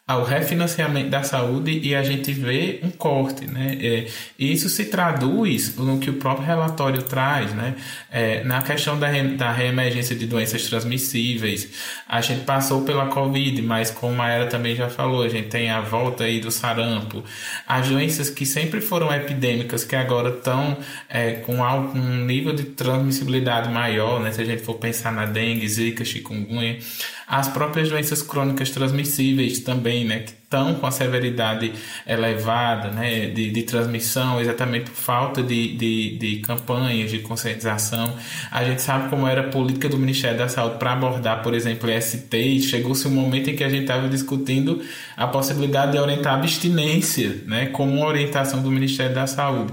ao 0.08 0.22
refinanciamento 0.22 1.10
da 1.10 1.24
saúde 1.24 1.80
e 1.82 1.92
a 1.92 2.00
gente 2.00 2.32
vê 2.32 2.78
um 2.80 2.90
corte, 2.90 3.44
né? 3.44 3.76
É, 3.80 4.06
isso 4.38 4.68
se 4.68 4.84
traduz 4.84 5.74
no 5.76 5.98
que 5.98 6.08
o 6.08 6.14
próprio 6.14 6.46
relatório 6.46 7.02
traz, 7.02 7.52
né? 7.52 7.74
É, 8.08 8.44
na 8.44 8.62
questão 8.62 8.96
da, 8.96 9.08
re, 9.08 9.36
da 9.36 9.50
reemergência 9.50 10.14
de 10.14 10.24
doenças 10.24 10.64
transmissíveis. 10.68 11.68
A 12.08 12.20
gente 12.20 12.44
passou 12.44 12.82
pela 12.82 13.06
Covid, 13.06 13.60
mas 13.62 13.90
como 13.90 14.22
a 14.22 14.28
Era 14.28 14.46
também 14.46 14.76
já 14.76 14.88
falou, 14.88 15.24
a 15.24 15.28
gente 15.28 15.48
tem 15.48 15.70
a 15.70 15.80
volta 15.80 16.22
aí 16.22 16.38
do 16.38 16.52
sarampo. 16.52 17.24
As 17.66 17.88
doenças 17.88 18.30
que 18.30 18.46
sempre 18.46 18.80
foram 18.80 19.12
epidêmicas, 19.12 19.82
que 19.82 19.96
agora 19.96 20.28
estão 20.28 20.78
é, 21.08 21.32
com 21.32 21.56
um 21.56 22.24
nível 22.24 22.54
de 22.54 22.62
transmissibilidade 22.62 23.68
maior, 23.70 24.20
né? 24.20 24.30
Se 24.30 24.40
a 24.40 24.44
gente 24.44 24.62
for 24.62 24.74
pensar 24.74 25.10
na 25.10 25.26
dengue, 25.26 25.68
zika, 25.68 26.04
chikungunya. 26.04 26.78
As 27.28 27.48
próprias 27.48 27.88
doenças 27.88 28.22
crônicas 28.22 28.70
transmissíveis 28.70 29.58
também, 29.58 30.04
né, 30.04 30.20
que 30.20 30.30
estão 30.30 30.74
com 30.76 30.86
a 30.86 30.92
severidade 30.92 31.72
elevada 32.06 32.88
né, 32.90 33.26
de, 33.26 33.50
de 33.50 33.62
transmissão, 33.64 34.40
exatamente 34.40 34.90
por 34.90 34.96
falta 34.96 35.42
de, 35.42 35.76
de, 35.76 36.18
de 36.18 36.36
campanhas 36.36 37.10
de 37.10 37.18
conscientização. 37.18 38.16
A 38.48 38.62
gente 38.62 38.80
sabe 38.80 39.10
como 39.10 39.26
era 39.26 39.40
a 39.40 39.50
política 39.50 39.88
do 39.88 39.98
Ministério 39.98 40.38
da 40.38 40.48
Saúde 40.48 40.78
para 40.78 40.92
abordar, 40.92 41.42
por 41.42 41.52
exemplo, 41.52 41.90
ST, 42.00 42.60
chegou-se 42.60 43.08
um 43.08 43.10
momento 43.10 43.50
em 43.50 43.56
que 43.56 43.64
a 43.64 43.68
gente 43.68 43.82
estava 43.82 44.08
discutindo 44.08 44.80
a 45.16 45.26
possibilidade 45.26 45.92
de 45.92 45.98
orientar 45.98 46.34
a 46.34 46.36
abstinência 46.36 47.42
né, 47.44 47.66
como 47.66 48.04
orientação 48.04 48.62
do 48.62 48.70
Ministério 48.70 49.16
da 49.16 49.26
Saúde. 49.26 49.72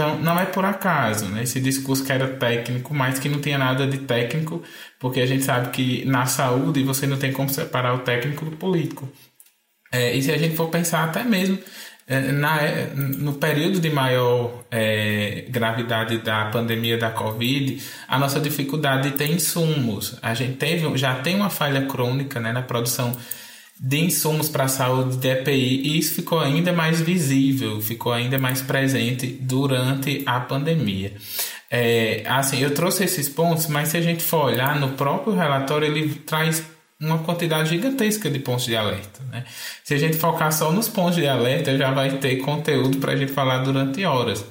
Então, 0.00 0.18
não 0.18 0.40
é 0.40 0.46
por 0.46 0.64
acaso, 0.64 1.26
né? 1.26 1.42
Esse 1.42 1.60
discurso 1.60 2.02
que 2.02 2.10
era 2.10 2.26
técnico, 2.26 2.94
mas 2.94 3.18
que 3.18 3.28
não 3.28 3.38
tinha 3.38 3.58
nada 3.58 3.86
de 3.86 3.98
técnico, 3.98 4.62
porque 4.98 5.20
a 5.20 5.26
gente 5.26 5.44
sabe 5.44 5.68
que 5.68 6.06
na 6.06 6.24
saúde 6.24 6.82
você 6.82 7.06
não 7.06 7.18
tem 7.18 7.30
como 7.34 7.50
separar 7.50 7.94
o 7.94 7.98
técnico 7.98 8.46
do 8.46 8.56
político. 8.56 9.06
É, 9.92 10.16
e 10.16 10.22
se 10.22 10.32
a 10.32 10.38
gente 10.38 10.56
for 10.56 10.68
pensar 10.70 11.04
até 11.04 11.22
mesmo 11.22 11.58
é, 12.06 12.32
na, 12.32 12.62
é, 12.62 12.94
no 12.94 13.34
período 13.34 13.78
de 13.78 13.90
maior 13.90 14.64
é, 14.70 15.44
gravidade 15.50 16.16
da 16.22 16.46
pandemia 16.46 16.96
da 16.96 17.10
Covid, 17.10 17.82
a 18.08 18.18
nossa 18.18 18.40
dificuldade 18.40 19.10
de 19.10 19.18
ter 19.18 19.30
insumos. 19.30 20.18
A 20.22 20.32
gente 20.32 20.56
teve, 20.56 20.96
já 20.96 21.16
tem 21.16 21.36
uma 21.36 21.50
falha 21.50 21.84
crônica 21.84 22.40
né, 22.40 22.52
na 22.52 22.62
produção 22.62 23.14
de 23.82 23.98
insumos 23.98 24.50
para 24.50 24.64
a 24.64 24.68
saúde 24.68 25.16
de 25.16 25.28
EPI 25.28 25.80
e 25.84 25.98
isso 25.98 26.14
ficou 26.14 26.38
ainda 26.38 26.70
mais 26.70 27.00
visível, 27.00 27.80
ficou 27.80 28.12
ainda 28.12 28.38
mais 28.38 28.60
presente 28.60 29.26
durante 29.26 30.22
a 30.26 30.38
pandemia. 30.38 31.14
É, 31.70 32.22
assim, 32.26 32.60
eu 32.60 32.74
trouxe 32.74 33.04
esses 33.04 33.28
pontos, 33.28 33.68
mas 33.68 33.88
se 33.88 33.96
a 33.96 34.02
gente 34.02 34.22
for 34.22 34.46
olhar 34.46 34.78
no 34.78 34.90
próprio 34.90 35.34
relatório, 35.34 35.86
ele 35.86 36.14
traz 36.14 36.62
uma 37.00 37.18
quantidade 37.20 37.70
gigantesca 37.70 38.28
de 38.28 38.38
pontos 38.38 38.66
de 38.66 38.76
alerta. 38.76 39.22
Né? 39.30 39.44
Se 39.82 39.94
a 39.94 39.98
gente 39.98 40.18
focar 40.18 40.52
só 40.52 40.70
nos 40.70 40.86
pontos 40.86 41.16
de 41.16 41.26
alerta, 41.26 41.78
já 41.78 41.90
vai 41.90 42.18
ter 42.18 42.36
conteúdo 42.36 42.98
para 42.98 43.12
a 43.12 43.16
gente 43.16 43.32
falar 43.32 43.58
durante 43.58 44.04
horas. 44.04 44.44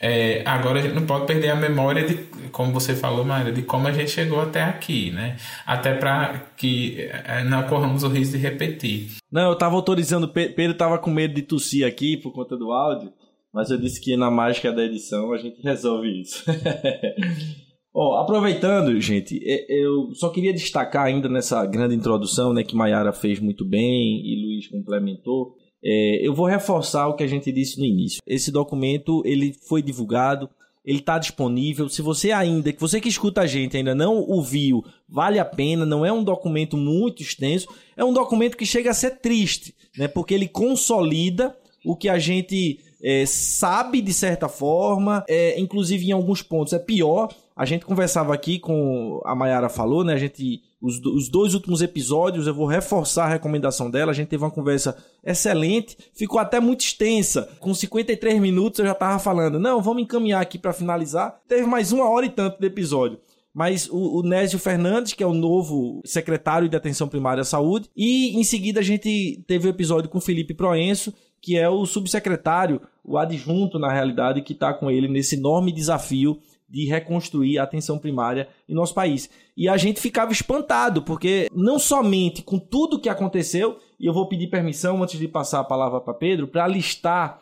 É, 0.00 0.42
agora 0.46 0.78
a 0.78 0.82
gente 0.82 0.94
não 0.94 1.06
pode 1.06 1.26
perder 1.26 1.48
a 1.48 1.56
memória 1.56 2.06
de, 2.06 2.14
como 2.50 2.72
você 2.72 2.94
falou, 2.94 3.24
Maria, 3.24 3.52
de 3.52 3.62
como 3.62 3.88
a 3.88 3.92
gente 3.92 4.10
chegou 4.10 4.40
até 4.40 4.62
aqui, 4.62 5.10
né? 5.10 5.36
Até 5.64 5.94
para 5.94 6.38
que 6.56 7.00
é, 7.00 7.42
não 7.44 7.62
corramos 7.64 8.02
o 8.02 8.08
risco 8.08 8.36
de 8.36 8.42
repetir. 8.42 9.16
Não, 9.32 9.48
eu 9.48 9.52
estava 9.54 9.74
autorizando, 9.74 10.28
Pedro 10.28 10.72
estava 10.72 10.98
com 10.98 11.10
medo 11.10 11.34
de 11.34 11.42
tossir 11.42 11.86
aqui 11.86 12.16
por 12.16 12.32
conta 12.32 12.56
do 12.56 12.70
áudio, 12.72 13.12
mas 13.52 13.70
eu 13.70 13.78
disse 13.78 14.00
que 14.00 14.16
na 14.16 14.30
mágica 14.30 14.70
da 14.72 14.84
edição 14.84 15.32
a 15.32 15.38
gente 15.38 15.62
resolve 15.62 16.20
isso. 16.20 16.44
Ó, 17.98 18.20
aproveitando, 18.20 19.00
gente, 19.00 19.40
eu 19.70 20.14
só 20.14 20.28
queria 20.28 20.52
destacar 20.52 21.06
ainda 21.06 21.30
nessa 21.30 21.64
grande 21.64 21.94
introdução, 21.94 22.52
né, 22.52 22.62
que 22.62 22.76
Mayara 22.76 23.10
fez 23.10 23.40
muito 23.40 23.66
bem 23.66 24.20
e 24.22 24.44
Luiz 24.44 24.68
complementou, 24.68 25.54
é, 25.88 26.26
eu 26.26 26.34
vou 26.34 26.46
reforçar 26.46 27.06
o 27.06 27.14
que 27.14 27.22
a 27.22 27.28
gente 27.28 27.52
disse 27.52 27.78
no 27.78 27.84
início. 27.84 28.20
Esse 28.26 28.50
documento 28.50 29.22
ele 29.24 29.54
foi 29.68 29.80
divulgado, 29.80 30.50
ele 30.84 30.98
está 30.98 31.16
disponível. 31.16 31.88
Se 31.88 32.02
você 32.02 32.32
ainda, 32.32 32.72
que 32.72 32.80
você 32.80 33.00
que 33.00 33.08
escuta 33.08 33.42
a 33.42 33.46
gente 33.46 33.76
ainda 33.76 33.94
não 33.94 34.18
o 34.18 34.42
viu, 34.42 34.84
vale 35.08 35.38
a 35.38 35.44
pena. 35.44 35.86
Não 35.86 36.04
é 36.04 36.12
um 36.12 36.24
documento 36.24 36.76
muito 36.76 37.22
extenso, 37.22 37.68
é 37.96 38.04
um 38.04 38.12
documento 38.12 38.56
que 38.56 38.66
chega 38.66 38.90
a 38.90 38.94
ser 38.94 39.20
triste, 39.20 39.76
né? 39.96 40.08
Porque 40.08 40.34
ele 40.34 40.48
consolida 40.48 41.56
o 41.84 41.94
que 41.94 42.08
a 42.08 42.18
gente 42.18 42.80
é, 43.00 43.24
sabe 43.24 44.00
de 44.00 44.12
certa 44.12 44.48
forma, 44.48 45.24
é, 45.28 45.58
inclusive 45.60 46.08
em 46.08 46.12
alguns 46.12 46.42
pontos 46.42 46.72
é 46.72 46.80
pior. 46.80 47.32
A 47.56 47.64
gente 47.64 47.86
conversava 47.86 48.34
aqui 48.34 48.58
com 48.58 49.20
a 49.24 49.34
Mayara 49.34 49.70
falou, 49.70 50.04
né? 50.04 50.12
A 50.12 50.18
gente 50.18 50.62
os, 50.80 51.00
os 51.04 51.30
dois 51.30 51.54
últimos 51.54 51.80
episódios, 51.80 52.46
eu 52.46 52.52
vou 52.52 52.66
reforçar 52.66 53.24
a 53.24 53.30
recomendação 53.30 53.90
dela. 53.90 54.10
A 54.10 54.14
gente 54.14 54.28
teve 54.28 54.44
uma 54.44 54.50
conversa 54.50 54.94
excelente, 55.24 55.96
ficou 56.12 56.38
até 56.38 56.60
muito 56.60 56.82
extensa. 56.82 57.48
Com 57.58 57.72
53 57.72 58.38
minutos 58.40 58.78
eu 58.78 58.84
já 58.84 58.94
tava 58.94 59.18
falando, 59.18 59.58
não, 59.58 59.80
vamos 59.80 60.02
encaminhar 60.02 60.42
aqui 60.42 60.58
para 60.58 60.74
finalizar. 60.74 61.40
Teve 61.48 61.66
mais 61.66 61.92
uma 61.92 62.08
hora 62.08 62.26
e 62.26 62.30
tanto 62.30 62.60
de 62.60 62.66
episódio 62.66 63.18
mas 63.56 63.88
o, 63.88 64.18
o 64.18 64.22
Nésio 64.22 64.58
Fernandes, 64.58 65.14
que 65.14 65.22
é 65.22 65.26
o 65.26 65.32
novo 65.32 66.02
secretário 66.04 66.68
de 66.68 66.76
Atenção 66.76 67.08
Primária 67.08 67.40
à 67.40 67.44
Saúde, 67.44 67.88
e 67.96 68.38
em 68.38 68.44
seguida 68.44 68.80
a 68.80 68.82
gente 68.82 69.42
teve 69.46 69.66
o 69.66 69.70
episódio 69.70 70.10
com 70.10 70.20
Felipe 70.20 70.52
Proenço, 70.52 71.10
que 71.40 71.56
é 71.56 71.66
o 71.66 71.86
subsecretário, 71.86 72.82
o 73.02 73.16
adjunto, 73.16 73.78
na 73.78 73.90
realidade, 73.90 74.42
que 74.42 74.52
está 74.52 74.74
com 74.74 74.90
ele 74.90 75.08
nesse 75.08 75.36
enorme 75.36 75.72
desafio 75.72 76.38
de 76.68 76.86
reconstruir 76.86 77.58
a 77.58 77.62
atenção 77.62 77.98
primária 77.98 78.48
em 78.68 78.74
nosso 78.74 78.94
país. 78.94 79.30
E 79.56 79.68
a 79.68 79.76
gente 79.76 80.00
ficava 80.00 80.32
espantado, 80.32 81.02
porque 81.02 81.48
não 81.54 81.78
somente 81.78 82.42
com 82.42 82.58
tudo 82.58 83.00
que 83.00 83.08
aconteceu, 83.08 83.78
e 83.98 84.06
eu 84.06 84.12
vou 84.12 84.28
pedir 84.28 84.48
permissão 84.48 85.02
antes 85.02 85.18
de 85.18 85.28
passar 85.28 85.60
a 85.60 85.64
palavra 85.64 86.00
para 86.00 86.14
Pedro, 86.14 86.48
para 86.48 86.66
listar 86.66 87.40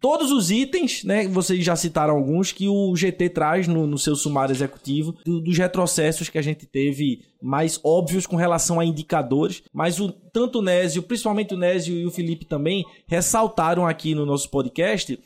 todos 0.00 0.32
os 0.32 0.50
itens, 0.50 1.04
né? 1.04 1.28
Vocês 1.28 1.64
já 1.64 1.76
citaram 1.76 2.16
alguns 2.16 2.50
que 2.50 2.68
o 2.68 2.94
GT 2.96 3.30
traz 3.30 3.68
no, 3.68 3.86
no 3.86 3.98
seu 3.98 4.16
sumário 4.16 4.52
executivo 4.52 5.14
do, 5.24 5.40
dos 5.40 5.56
retrocessos 5.56 6.28
que 6.28 6.38
a 6.38 6.42
gente 6.42 6.66
teve 6.66 7.22
mais 7.40 7.78
óbvios 7.84 8.26
com 8.26 8.36
relação 8.36 8.80
a 8.80 8.84
indicadores, 8.84 9.62
mas 9.72 10.00
o 10.00 10.10
tanto 10.10 10.58
o 10.58 10.62
Nésio, 10.62 11.02
principalmente 11.02 11.54
o 11.54 11.58
Nésio 11.58 11.94
e 11.94 12.06
o 12.06 12.10
Felipe 12.10 12.44
também 12.44 12.84
ressaltaram 13.06 13.86
aqui 13.86 14.14
no 14.14 14.26
nosso 14.26 14.50
podcast 14.50 15.18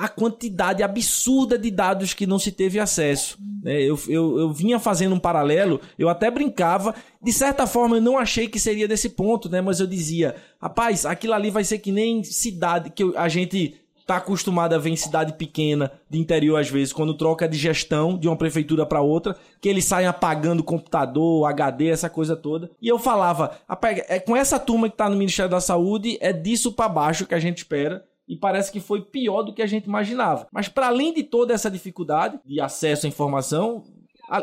a 0.00 0.08
quantidade 0.08 0.82
absurda 0.82 1.58
de 1.58 1.70
dados 1.70 2.14
que 2.14 2.26
não 2.26 2.38
se 2.38 2.50
teve 2.50 2.80
acesso. 2.80 3.36
Né? 3.62 3.82
Eu, 3.82 4.00
eu, 4.08 4.38
eu 4.38 4.50
vinha 4.50 4.78
fazendo 4.78 5.14
um 5.14 5.18
paralelo, 5.18 5.78
eu 5.98 6.08
até 6.08 6.30
brincava, 6.30 6.94
de 7.22 7.30
certa 7.30 7.66
forma 7.66 7.98
eu 7.98 8.00
não 8.00 8.16
achei 8.16 8.48
que 8.48 8.58
seria 8.58 8.88
desse 8.88 9.10
ponto, 9.10 9.50
né? 9.50 9.60
mas 9.60 9.78
eu 9.78 9.86
dizia, 9.86 10.36
rapaz, 10.58 11.04
aquilo 11.04 11.34
ali 11.34 11.50
vai 11.50 11.64
ser 11.64 11.80
que 11.80 11.92
nem 11.92 12.24
cidade 12.24 12.88
que 12.88 13.12
a 13.14 13.28
gente 13.28 13.74
tá 14.06 14.16
acostumado 14.16 14.72
a 14.72 14.78
ver 14.78 14.88
em 14.88 14.96
cidade 14.96 15.34
pequena, 15.34 15.92
de 16.08 16.18
interior 16.18 16.58
às 16.58 16.70
vezes, 16.70 16.94
quando 16.94 17.12
troca 17.12 17.46
de 17.46 17.58
gestão 17.58 18.16
de 18.16 18.26
uma 18.26 18.36
prefeitura 18.36 18.86
para 18.86 19.02
outra, 19.02 19.36
que 19.60 19.68
eles 19.68 19.84
saem 19.84 20.08
apagando 20.08 20.64
computador, 20.64 21.46
HD, 21.46 21.88
essa 21.88 22.08
coisa 22.08 22.34
toda. 22.34 22.70
E 22.80 22.88
eu 22.88 22.98
falava, 22.98 23.58
é 24.08 24.18
com 24.18 24.34
essa 24.34 24.58
turma 24.58 24.88
que 24.88 24.96
tá 24.96 25.10
no 25.10 25.16
Ministério 25.16 25.50
da 25.50 25.60
Saúde, 25.60 26.16
é 26.22 26.32
disso 26.32 26.72
para 26.72 26.88
baixo 26.88 27.26
que 27.26 27.34
a 27.34 27.38
gente 27.38 27.58
espera 27.58 28.08
e 28.30 28.36
parece 28.36 28.70
que 28.70 28.78
foi 28.78 29.02
pior 29.02 29.42
do 29.42 29.52
que 29.52 29.60
a 29.60 29.66
gente 29.66 29.86
imaginava. 29.86 30.46
Mas 30.52 30.68
para 30.68 30.86
além 30.86 31.12
de 31.12 31.24
toda 31.24 31.52
essa 31.52 31.68
dificuldade 31.68 32.38
de 32.46 32.60
acesso 32.60 33.04
à 33.04 33.08
informação, 33.08 33.82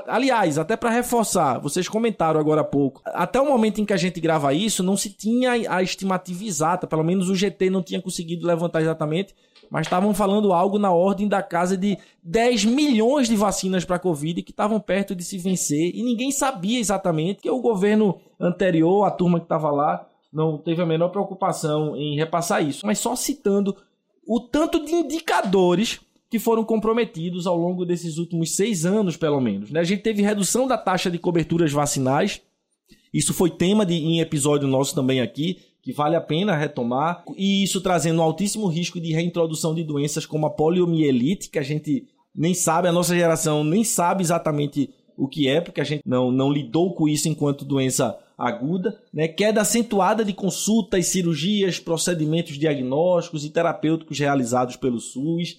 Aliás, 0.06 0.58
até 0.58 0.76
para 0.76 0.90
reforçar, 0.90 1.60
vocês 1.60 1.88
comentaram 1.88 2.38
agora 2.38 2.60
há 2.60 2.64
pouco, 2.66 3.02
até 3.06 3.40
o 3.40 3.48
momento 3.48 3.80
em 3.80 3.86
que 3.86 3.94
a 3.94 3.98
gente 3.98 4.20
grava 4.20 4.54
isso, 4.54 4.84
não 4.84 4.98
se 4.98 5.10
tinha 5.10 5.52
a 5.74 5.82
estimativa 5.82 6.44
exata, 6.44 6.86
pelo 6.86 7.06
menos 7.06 7.30
o 7.30 7.36
GT 7.36 7.70
não 7.70 7.82
tinha 7.82 8.02
conseguido 8.02 8.46
levantar 8.46 8.82
exatamente, 8.82 9.34
mas 9.70 9.88
estavam 9.88 10.14
falando 10.14 10.52
algo 10.52 10.78
na 10.78 10.92
ordem 10.92 11.26
da 11.26 11.42
casa 11.42 11.78
de 11.78 11.98
10 12.22 12.66
milhões 12.66 13.30
de 13.30 13.38
vacinas 13.38 13.86
para 13.86 13.96
a 13.96 14.00
Covid 14.00 14.44
que 14.44 14.52
estavam 14.52 14.78
perto 14.78 15.16
de 15.16 15.24
se 15.24 15.38
vencer 15.38 15.96
e 15.96 16.04
ninguém 16.04 16.32
sabia 16.32 16.82
exatamente 16.82 17.40
que 17.40 17.50
o 17.50 17.62
governo 17.62 18.20
anterior, 18.38 19.06
a 19.06 19.12
turma 19.12 19.40
que 19.40 19.46
estava 19.46 19.72
lá, 19.72 20.06
não 20.38 20.56
teve 20.56 20.80
a 20.84 20.86
menor 20.86 21.10
preocupação 21.10 21.98
em 21.98 22.16
repassar 22.16 22.64
isso, 22.64 22.86
mas 22.86 23.00
só 23.00 23.16
citando 23.16 23.76
o 24.24 24.40
tanto 24.40 24.86
de 24.86 24.94
indicadores 24.94 26.00
que 26.30 26.38
foram 26.38 26.64
comprometidos 26.64 27.48
ao 27.48 27.58
longo 27.58 27.84
desses 27.84 28.20
últimos 28.20 28.56
seis 28.56 28.86
anos, 28.86 29.18
pelo 29.18 29.42
menos. 29.42 29.72
Né? 29.72 29.80
A 29.80 29.84
gente 29.84 30.04
teve 30.04 30.22
redução 30.22 30.68
da 30.68 30.78
taxa 30.78 31.10
de 31.10 31.18
coberturas 31.18 31.72
vacinais, 31.72 32.40
isso 33.12 33.34
foi 33.34 33.50
tema 33.50 33.84
de, 33.84 33.96
em 33.96 34.20
episódio 34.20 34.68
nosso 34.68 34.94
também 34.94 35.22
aqui, 35.22 35.58
que 35.82 35.92
vale 35.92 36.16
a 36.16 36.22
pena 36.22 36.56
retomar, 36.56 37.24
e 37.36 37.64
isso 37.64 37.82
trazendo 37.82 38.20
um 38.20 38.24
altíssimo 38.24 38.68
risco 38.68 39.00
de 39.00 39.14
reintrodução 39.14 39.74
de 39.74 39.84
doenças 39.84 40.28
como 40.28 40.46
a 40.46 40.52
poliomielite, 40.52 41.50
que 41.50 41.58
a 41.58 41.64
gente 41.64 42.06
nem 42.36 42.54
sabe, 42.54 42.88
a 42.88 42.92
nossa 42.92 43.16
geração 43.16 43.64
nem 43.64 43.84
sabe 43.84 44.22
exatamente 44.22 44.92
o 45.18 45.28
que 45.28 45.48
é, 45.48 45.60
porque 45.60 45.82
a 45.82 45.84
gente 45.84 46.04
não, 46.06 46.32
não 46.32 46.52
lidou 46.52 46.94
com 46.94 47.08
isso 47.08 47.28
enquanto 47.28 47.66
doença 47.66 48.18
aguda, 48.38 49.02
né? 49.12 49.28
queda 49.28 49.62
acentuada 49.62 50.24
de 50.24 50.32
consultas, 50.32 51.08
cirurgias, 51.08 51.80
procedimentos 51.80 52.58
diagnósticos 52.58 53.44
e 53.44 53.50
terapêuticos 53.50 54.20
realizados 54.20 54.76
pelo 54.76 55.00
SUS, 55.00 55.58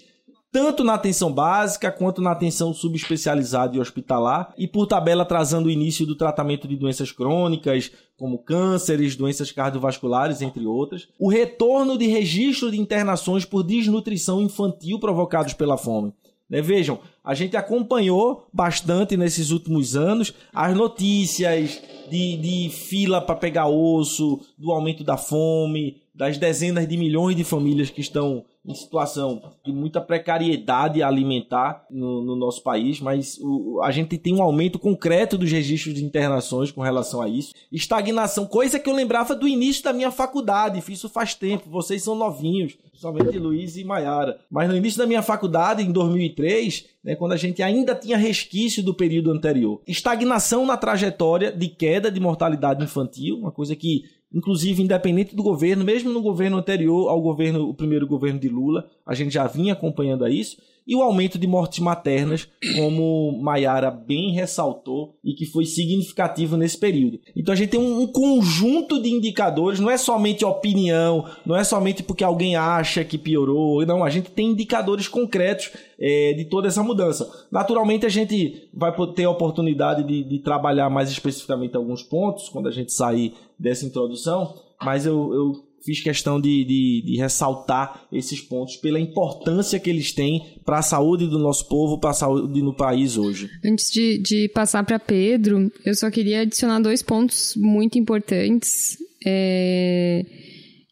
tanto 0.51 0.83
na 0.83 0.95
atenção 0.95 1.31
básica 1.31 1.91
quanto 1.91 2.23
na 2.23 2.31
atenção 2.31 2.73
subespecializada 2.73 3.77
e 3.77 3.81
hospitalar, 3.81 4.55
e 4.57 4.67
por 4.67 4.87
tabela 4.87 5.23
atrasando 5.23 5.69
o 5.69 5.71
início 5.71 6.07
do 6.07 6.17
tratamento 6.17 6.67
de 6.67 6.77
doenças 6.77 7.13
crônicas, 7.13 7.91
como 8.17 8.39
cânceres, 8.39 9.15
doenças 9.15 9.53
cardiovasculares, 9.53 10.41
entre 10.41 10.65
outras. 10.65 11.09
O 11.19 11.29
retorno 11.29 11.99
de 11.99 12.07
registro 12.07 12.71
de 12.71 12.81
internações 12.81 13.45
por 13.45 13.63
desnutrição 13.63 14.41
infantil 14.41 14.99
provocados 14.99 15.53
pela 15.53 15.77
fome. 15.77 16.15
Né? 16.49 16.63
Vejam, 16.63 16.99
a 17.29 17.35
gente 17.35 17.59
acompanhou 17.59 18.49
bastante 18.51 19.15
nesses 19.15 19.51
últimos 19.51 19.95
anos 19.95 20.33
as 20.51 20.75
notícias 20.75 21.79
de, 22.11 22.39
de 22.39 22.71
fila 22.71 23.21
para 23.21 23.37
pegar 23.37 23.69
osso, 23.69 24.41
do 24.57 24.73
aumento 24.73 25.05
da 25.05 25.19
fome, 25.19 26.01
das 26.15 26.39
dezenas 26.39 26.89
de 26.89 26.97
milhões 26.97 27.37
de 27.37 27.45
famílias 27.45 27.91
que 27.91 28.01
estão 28.01 28.47
em 28.69 28.75
situação 28.75 29.43
de 29.65 29.73
muita 29.73 29.99
precariedade 29.99 31.03
alimentar 31.03 31.87
no, 31.91 32.23
no 32.23 32.37
nosso 32.37 32.63
país, 32.63 33.01
mas 33.01 33.39
o, 33.41 33.81
a 33.83 33.91
gente 33.91 34.19
tem 34.19 34.35
um 34.35 34.43
aumento 34.43 34.79
concreto 34.79 35.39
dos 35.39 35.51
registros 35.51 35.95
de 35.95 36.05
internações 36.05 36.71
com 36.71 36.83
relação 36.83 37.23
a 37.23 37.29
isso. 37.29 37.55
Estagnação, 37.73 38.47
coisa 38.47 38.79
que 38.79 38.89
eu 38.89 38.95
lembrava 38.95 39.35
do 39.35 39.49
início 39.49 39.83
da 39.83 39.93
minha 39.93 40.11
faculdade, 40.11 40.83
fiz 40.83 40.99
isso 40.99 41.09
faz 41.09 41.35
tempo, 41.35 41.71
vocês 41.71 42.03
são 42.03 42.15
novinhos, 42.15 42.75
principalmente 42.91 43.39
Luiz 43.39 43.77
e 43.77 43.85
Maiara. 43.85 44.39
Mas 44.51 44.69
no 44.69 44.77
início 44.77 44.99
da 44.99 45.07
minha 45.07 45.23
faculdade, 45.23 45.83
em 45.83 45.93
2003, 45.93 46.87
né, 47.03 47.15
quando 47.15 47.33
a 47.33 47.37
gente 47.37 47.63
ainda 47.63 47.95
tinha 47.95 48.17
resquício 48.17 48.83
do 48.83 48.93
período 48.93 49.31
anterior. 49.31 49.81
Estagnação 49.87 50.67
na 50.67 50.77
trajetória 50.77 51.53
de 51.53 51.69
queda 51.69 52.11
de 52.11 52.21
mortalidade 52.21 52.83
infantil, 52.83 53.39
uma 53.39 53.53
coisa 53.53 53.75
que 53.77 54.05
inclusive 54.33 54.83
independente 54.83 55.35
do 55.35 55.43
governo, 55.43 55.85
mesmo 55.85 56.13
no 56.13 56.23
governo 56.23 56.59
anterior 56.59 57.09
ao 57.09 57.21
governo, 57.21 57.69
o 57.69 57.75
primeiro 57.75 58.07
governo 58.07 58.39
de 58.39 58.49
Lula, 58.49 58.87
a 59.07 59.15
gente 59.15 59.33
já 59.33 59.47
vinha 59.47 59.73
acompanhando 59.73 60.27
isso, 60.29 60.57
e 60.89 60.97
o 60.97 61.03
aumento 61.03 61.39
de 61.39 61.47
mortes 61.47 61.81
maternas, 61.81 62.49
como 62.75 63.39
Maiara 63.43 63.91
bem 63.91 64.33
ressaltou 64.33 65.19
e 65.23 65.35
que 65.35 65.45
foi 65.45 65.67
significativo 65.67 66.57
nesse 66.57 66.79
período. 66.79 67.21
Então 67.37 67.53
a 67.53 67.57
gente 67.57 67.69
tem 67.69 67.79
um, 67.79 68.01
um 68.01 68.07
conjunto 68.07 69.01
de 69.01 69.11
indicadores, 69.11 69.79
não 69.81 69.91
é 69.91 69.99
somente 69.99 70.47
opinião, 70.47 71.27
não 71.45 71.55
é 71.55 71.63
somente 71.63 72.03
porque 72.03 72.25
alguém 72.25 72.57
acha 72.57 73.05
que 73.05 73.19
piorou, 73.19 73.85
não, 73.85 74.03
a 74.03 74.09
gente 74.09 74.31
tem 74.31 74.49
indicadores 74.49 75.07
concretos 75.07 75.71
é, 76.01 76.33
de 76.33 76.47
toda 76.47 76.69
essa 76.69 76.83
mudança. 76.83 77.31
Naturalmente 77.53 78.07
a 78.07 78.09
gente 78.09 78.71
vai 78.73 78.91
ter 79.15 79.25
a 79.25 79.31
oportunidade 79.31 80.03
de, 80.05 80.25
de 80.25 80.39
trabalhar 80.39 80.89
mais 80.89 81.11
especificamente 81.11 81.77
alguns 81.77 82.03
pontos 82.03 82.49
quando 82.49 82.67
a 82.67 82.73
gente 82.73 82.95
sair 82.95 83.35
dessa 83.59 83.85
introdução, 83.85 84.55
mas 84.81 85.07
eu, 85.07 85.33
eu 85.33 85.69
fiz 85.85 86.01
questão 86.01 86.41
de, 86.41 86.65
de, 86.65 87.03
de, 87.07 87.17
ressaltar 87.17 88.07
esses 88.13 88.41
pontos 88.41 88.77
pela 88.77 89.01
importância 89.01 89.79
que 89.79 89.89
eles 89.89 90.13
têm 90.13 90.59
para 90.65 90.79
a 90.79 90.83
saúde 90.83 91.27
do 91.27 91.39
nosso 91.39 91.69
povo, 91.69 91.99
para 91.99 92.11
a 92.11 92.15
saúde 92.15 92.63
no 92.63 92.75
país 92.75 93.17
hoje. 93.17 93.49
Antes 93.65 93.91
de, 93.91 94.19
de 94.19 94.49
passar 94.51 94.85
para 94.85 94.99
Pedro, 94.99 95.71
eu 95.85 95.95
só 95.95 96.11
queria 96.11 96.43
adicionar 96.43 96.81
dois 96.81 97.03
pontos 97.03 97.55
muito 97.57 97.99
importantes. 97.99 98.97
É, 99.27 100.25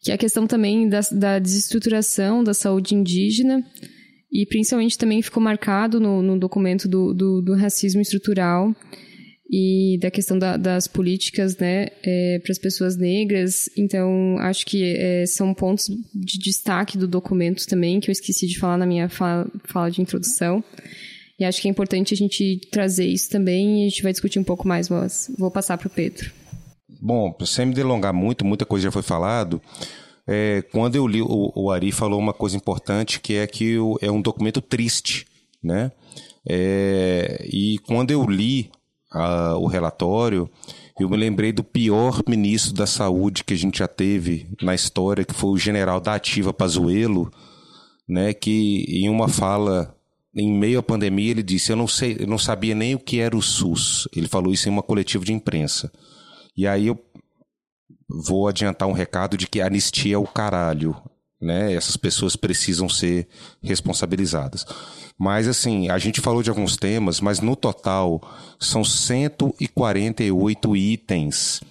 que 0.01 0.11
é 0.11 0.13
a 0.13 0.17
questão 0.17 0.45
também 0.47 0.87
da, 0.87 0.99
da 1.11 1.39
desestruturação 1.39 2.43
da 2.43 2.53
saúde 2.53 2.93
indígena 2.93 3.61
e 4.31 4.45
principalmente 4.45 4.97
também 4.97 5.21
ficou 5.21 5.41
marcado 5.41 5.99
no, 5.99 6.21
no 6.21 6.39
documento 6.39 6.87
do, 6.87 7.13
do, 7.13 7.41
do 7.41 7.55
racismo 7.55 8.01
estrutural 8.01 8.73
e 9.49 9.97
da 10.01 10.11
questão 10.11 10.37
da, 10.37 10.57
das 10.57 10.87
políticas 10.87 11.57
né, 11.57 11.87
é, 12.03 12.39
para 12.43 12.51
as 12.51 12.57
pessoas 12.57 12.97
negras. 12.97 13.69
Então, 13.77 14.37
acho 14.39 14.65
que 14.65 14.95
é, 14.95 15.25
são 15.25 15.53
pontos 15.53 15.89
de 16.13 16.37
destaque 16.39 16.97
do 16.97 17.07
documento 17.07 17.65
também, 17.65 17.99
que 17.99 18.09
eu 18.09 18.11
esqueci 18.11 18.47
de 18.47 18.59
falar 18.59 18.77
na 18.77 18.85
minha 18.85 19.07
fala, 19.09 19.47
fala 19.65 19.89
de 19.89 20.01
introdução. 20.01 20.63
E 21.39 21.45
acho 21.45 21.61
que 21.61 21.67
é 21.67 21.71
importante 21.71 22.13
a 22.13 22.17
gente 22.17 22.59
trazer 22.71 23.05
isso 23.05 23.29
também 23.29 23.83
e 23.83 23.87
a 23.87 23.89
gente 23.89 24.03
vai 24.03 24.11
discutir 24.11 24.39
um 24.39 24.43
pouco 24.43 24.67
mais, 24.67 24.89
mas 24.89 25.31
vou 25.37 25.51
passar 25.51 25.77
para 25.77 25.87
o 25.87 25.91
Pedro. 25.91 26.31
Bom, 26.99 27.35
sem 27.45 27.67
me 27.67 27.73
delongar 27.75 28.13
muito, 28.13 28.43
muita 28.43 28.65
coisa 28.65 28.85
já 28.85 28.91
foi 28.91 29.03
falado. 29.03 29.61
É, 30.27 30.63
quando 30.71 30.95
eu 30.95 31.07
li, 31.07 31.21
o, 31.21 31.51
o 31.55 31.71
Ari 31.71 31.91
falou 31.91 32.19
uma 32.19 32.33
coisa 32.33 32.57
importante, 32.57 33.19
que 33.19 33.35
é 33.35 33.45
que 33.45 33.77
o, 33.77 33.97
é 34.01 34.11
um 34.11 34.21
documento 34.21 34.61
triste 34.61 35.27
né? 35.67 35.91
É, 36.49 37.45
e 37.45 37.77
quando 37.79 38.11
eu 38.11 38.23
li 38.25 38.71
o 39.57 39.67
relatório, 39.67 40.49
eu 40.99 41.09
me 41.09 41.17
lembrei 41.17 41.51
do 41.51 41.63
pior 41.63 42.21
ministro 42.27 42.73
da 42.73 42.87
saúde 42.87 43.43
que 43.43 43.53
a 43.53 43.57
gente 43.57 43.79
já 43.79 43.87
teve 43.87 44.49
na 44.61 44.73
história, 44.73 45.23
que 45.23 45.33
foi 45.33 45.51
o 45.51 45.57
general 45.57 45.99
da 45.99 46.15
Ativa 46.15 46.53
Pazuello, 46.53 47.31
né, 48.07 48.33
que 48.33 48.85
em 48.87 49.09
uma 49.09 49.27
fala 49.27 49.95
em 50.35 50.51
meio 50.51 50.79
à 50.79 50.83
pandemia 50.83 51.31
ele 51.31 51.43
disse: 51.43 51.71
"Eu 51.71 51.75
não 51.75 51.87
sei, 51.87 52.17
eu 52.19 52.27
não 52.27 52.37
sabia 52.37 52.75
nem 52.75 52.95
o 52.95 52.99
que 52.99 53.19
era 53.19 53.35
o 53.35 53.41
SUS". 53.41 54.07
Ele 54.15 54.27
falou 54.27 54.53
isso 54.53 54.67
em 54.67 54.71
uma 54.71 54.83
coletiva 54.83 55.25
de 55.25 55.33
imprensa. 55.33 55.91
E 56.55 56.67
aí 56.67 56.87
eu 56.87 56.99
vou 58.09 58.47
adiantar 58.47 58.87
um 58.87 58.93
recado 58.93 59.37
de 59.37 59.47
que 59.47 59.61
anistia 59.61 60.15
é 60.15 60.17
o 60.17 60.25
caralho, 60.25 60.95
né? 61.39 61.73
Essas 61.73 61.95
pessoas 61.97 62.35
precisam 62.35 62.89
ser 62.89 63.27
responsabilizadas. 63.61 64.65
Mas 65.17 65.47
assim, 65.47 65.89
a 65.89 65.97
gente 65.97 66.21
falou 66.21 66.43
de 66.43 66.49
alguns 66.49 66.77
temas, 66.77 67.19
mas 67.19 67.39
no 67.39 67.55
total 67.55 68.21
são 68.59 68.83
148 68.83 70.75
itens 70.75 71.61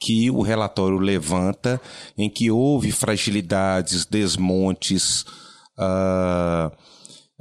que 0.00 0.30
o 0.30 0.42
relatório 0.42 0.98
levanta 0.98 1.80
em 2.16 2.30
que 2.30 2.50
houve 2.50 2.92
fragilidades, 2.92 4.06
desmontes, 4.06 5.24
uh, 5.76 6.70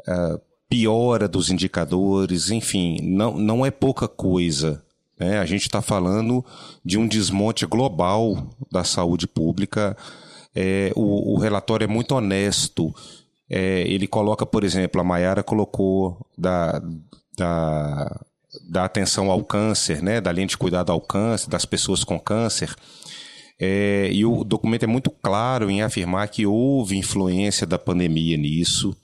uh, 0.08 0.42
piora 0.70 1.28
dos 1.28 1.50
indicadores, 1.50 2.50
enfim, 2.50 3.00
não, 3.02 3.38
não 3.38 3.66
é 3.66 3.72
pouca 3.72 4.08
coisa. 4.08 4.84
Né? 5.20 5.40
A 5.40 5.46
gente 5.46 5.64
está 5.64 5.82
falando 5.82 6.44
de 6.84 6.98
um 6.98 7.08
desmonte 7.08 7.66
global 7.66 8.48
da 8.72 8.84
saúde 8.84 9.28
pública. 9.28 9.96
É, 10.60 10.92
o, 10.96 11.36
o 11.36 11.40
relatório 11.40 11.86
é 11.86 11.88
muito 11.88 12.16
honesto. 12.16 12.92
É, 13.50 13.82
ele 13.82 14.08
coloca, 14.08 14.46
por 14.46 14.64
exemplo, 14.64 15.00
a 15.00 15.04
Maiara 15.04 15.44
colocou 15.44 16.26
da, 16.36 16.82
da 17.38 18.26
da 18.70 18.86
atenção 18.86 19.30
ao 19.30 19.44
câncer, 19.44 20.02
né, 20.02 20.22
da 20.22 20.32
linha 20.32 20.48
de 20.48 20.58
cuidado 20.58 20.92
ao 20.92 21.02
câncer, 21.02 21.50
das 21.50 21.66
pessoas 21.66 22.04
com 22.04 22.20
câncer. 22.20 22.74
É, 23.60 24.10
e 24.12 24.26
o 24.26 24.44
documento 24.44 24.84
é 24.84 24.88
muito 24.88 25.10
claro 25.10 25.70
em 25.70 25.82
afirmar 25.82 26.28
que 26.30 26.46
houve 26.46 26.98
influência 26.98 27.66
da 27.66 27.80
pandemia 27.80 28.38
nisso. 28.38 28.96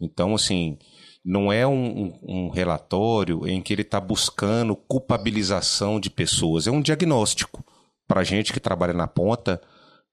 Então, 0.00 0.34
assim, 0.34 0.76
não 1.24 1.52
é 1.52 1.66
um, 1.66 2.12
um 2.22 2.48
relatório 2.48 3.46
em 3.46 3.60
que 3.60 3.72
ele 3.72 3.82
está 3.82 4.00
buscando 4.00 4.74
culpabilização 4.74 6.00
de 6.00 6.10
pessoas, 6.10 6.66
é 6.66 6.70
um 6.70 6.80
diagnóstico. 6.80 7.64
Para 8.06 8.24
gente 8.24 8.52
que 8.52 8.58
trabalha 8.58 8.92
na 8.92 9.06
ponta, 9.06 9.60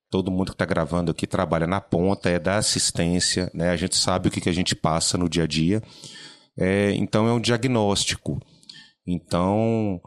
todo 0.09 0.31
mundo 0.31 0.47
que 0.47 0.55
está 0.55 0.65
gravando 0.65 1.11
aqui 1.11 1.27
trabalha 1.27 1.67
na 1.67 1.81
ponta, 1.81 2.29
é 2.29 2.39
da 2.39 2.57
assistência, 2.57 3.51
né? 3.53 3.69
a 3.69 3.75
gente 3.75 3.95
sabe 3.95 4.27
o 4.29 4.31
que, 4.31 4.41
que 4.41 4.49
a 4.49 4.53
gente 4.53 4.75
passa 4.75 5.17
no 5.17 5.29
dia 5.29 5.43
a 5.43 5.47
dia. 5.47 5.81
É, 6.57 6.91
então, 6.93 7.27
é 7.27 7.33
um 7.33 7.39
diagnóstico. 7.39 8.41
Então, 9.05 10.01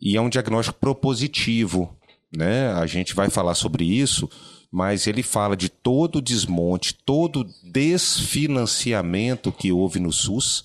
e 0.00 0.16
é 0.16 0.20
um 0.20 0.28
diagnóstico 0.28 0.78
propositivo, 0.78 1.96
né? 2.36 2.72
A 2.72 2.86
gente 2.86 3.14
vai 3.14 3.30
falar 3.30 3.54
sobre 3.54 3.84
isso, 3.84 4.28
mas 4.70 5.06
ele 5.06 5.22
fala 5.22 5.56
de 5.56 5.68
todo 5.68 6.16
o 6.16 6.22
desmonte, 6.22 6.92
todo 6.92 7.40
o 7.40 7.70
desfinanciamento 7.70 9.52
que 9.52 9.70
houve 9.70 10.00
no 10.00 10.12
SUS, 10.12 10.64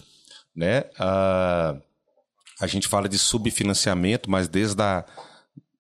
né? 0.55 0.85
A, 0.99 1.77
a 2.59 2.67
gente 2.67 2.87
fala 2.87 3.07
de 3.07 3.19
subfinanciamento, 3.19 4.29
mas 4.29 4.47
desde 4.47 4.81
a 4.81 5.05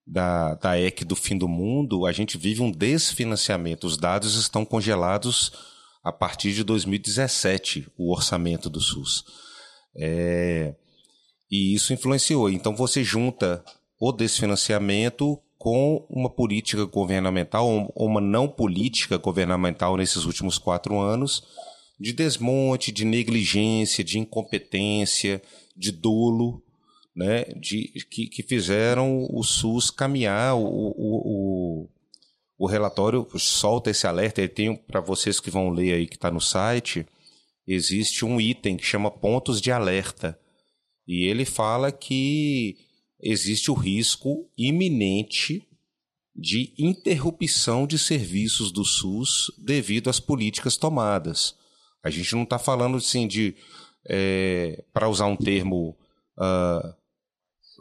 da, 0.07 0.55
da 0.55 0.79
EC 0.79 1.03
do 1.03 1.15
fim 1.15 1.37
do 1.37 1.47
mundo, 1.47 2.05
a 2.05 2.13
gente 2.13 2.37
vive 2.37 2.61
um 2.61 2.71
desfinanciamento. 2.71 3.85
Os 3.85 3.97
dados 3.97 4.35
estão 4.35 4.63
congelados 4.63 5.51
a 6.03 6.11
partir 6.13 6.53
de 6.53 6.63
2017, 6.63 7.91
o 7.97 8.13
orçamento 8.13 8.69
do 8.69 8.79
SUS. 8.79 9.25
É, 9.95 10.73
e 11.51 11.73
isso 11.73 11.91
influenciou. 11.91 12.49
Então 12.49 12.73
você 12.73 13.03
junta 13.03 13.63
o 13.99 14.13
desfinanciamento 14.13 15.37
com 15.57 16.05
uma 16.09 16.29
política 16.29 16.85
governamental, 16.85 17.67
ou 17.93 18.07
uma 18.07 18.21
não 18.21 18.47
política 18.47 19.17
governamental 19.17 19.97
nesses 19.97 20.23
últimos 20.23 20.57
quatro 20.57 20.97
anos, 20.99 21.43
de 21.99 22.13
desmonte, 22.13 22.91
de 22.91 23.03
negligência, 23.03 24.03
de 24.03 24.19
incompetência, 24.19 25.41
de 25.75 25.91
dolo, 25.91 26.63
né, 27.17 27.45
de, 27.59 27.91
que, 28.11 28.27
que 28.27 28.43
fizeram 28.43 29.27
o 29.31 29.43
SUS 29.43 29.89
caminhar. 29.89 30.55
O, 30.55 30.63
o, 30.63 31.01
o, 31.25 31.89
o 32.59 32.67
relatório 32.67 33.27
solta 33.39 33.89
esse 33.89 34.05
alerta, 34.05 34.39
ele 34.39 34.49
tem 34.49 34.75
para 34.75 35.01
vocês 35.01 35.39
que 35.39 35.49
vão 35.49 35.71
ler 35.71 35.95
aí 35.95 36.05
que 36.05 36.15
está 36.15 36.29
no 36.29 36.39
site, 36.39 37.07
existe 37.65 38.23
um 38.23 38.39
item 38.39 38.77
que 38.77 38.85
chama 38.85 39.09
pontos 39.09 39.59
de 39.59 39.71
alerta 39.71 40.39
e 41.07 41.25
ele 41.25 41.43
fala 41.43 41.91
que 41.91 42.77
existe 43.19 43.71
o 43.71 43.73
risco 43.73 44.47
iminente 44.55 45.67
de 46.35 46.71
interrupção 46.77 47.87
de 47.87 47.97
serviços 47.97 48.71
do 48.71 48.85
SUS 48.85 49.51
devido 49.57 50.07
às 50.07 50.19
políticas 50.19 50.77
tomadas. 50.77 51.55
A 52.03 52.11
gente 52.11 52.35
não 52.35 52.43
está 52.43 52.59
falando 52.59 52.97
assim 52.97 53.27
de, 53.27 53.55
é, 54.07 54.83
para 54.93 55.09
usar 55.09 55.25
um 55.25 55.35
termo 55.35 55.97
uh, 56.37 56.95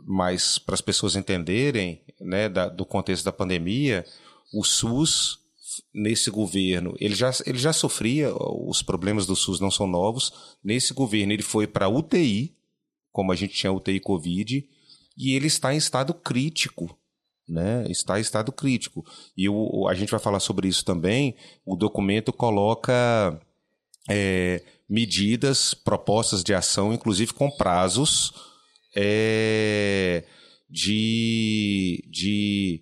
mais 0.04 0.58
para 0.58 0.74
as 0.74 0.80
pessoas 0.80 1.16
entenderem, 1.16 2.02
né, 2.20 2.48
da, 2.48 2.68
do 2.68 2.84
contexto 2.84 3.24
da 3.24 3.32
pandemia, 3.32 4.04
o 4.52 4.64
SUS 4.64 5.38
nesse 5.92 6.30
governo, 6.30 6.94
ele 7.00 7.14
já, 7.14 7.30
ele 7.44 7.58
já 7.58 7.72
sofria, 7.72 8.32
os 8.34 8.82
problemas 8.82 9.26
do 9.26 9.36
SUS 9.36 9.60
não 9.60 9.70
são 9.70 9.86
novos. 9.86 10.56
Nesse 10.62 10.92
governo, 10.92 11.32
ele 11.32 11.42
foi 11.42 11.66
para 11.66 11.88
UTI, 11.88 12.54
como 13.12 13.32
a 13.32 13.36
gente 13.36 13.54
tinha 13.54 13.72
UTI 13.72 14.00
Covid, 14.00 14.68
e 15.16 15.34
ele 15.34 15.46
está 15.46 15.74
em 15.74 15.78
estado 15.78 16.12
crítico. 16.12 16.96
Né? 17.48 17.86
Está 17.88 18.18
em 18.18 18.22
estado 18.22 18.52
crítico. 18.52 19.04
E 19.36 19.48
o, 19.48 19.86
a 19.88 19.94
gente 19.94 20.10
vai 20.10 20.20
falar 20.20 20.40
sobre 20.40 20.68
isso 20.68 20.84
também. 20.84 21.34
O 21.64 21.76
documento 21.76 22.32
coloca 22.32 23.40
é, 24.08 24.62
medidas, 24.88 25.72
propostas 25.72 26.42
de 26.42 26.52
ação, 26.52 26.92
inclusive 26.92 27.32
com 27.32 27.50
prazos 27.50 28.32
é, 28.96 30.24
de, 30.70 32.02
de, 32.10 32.80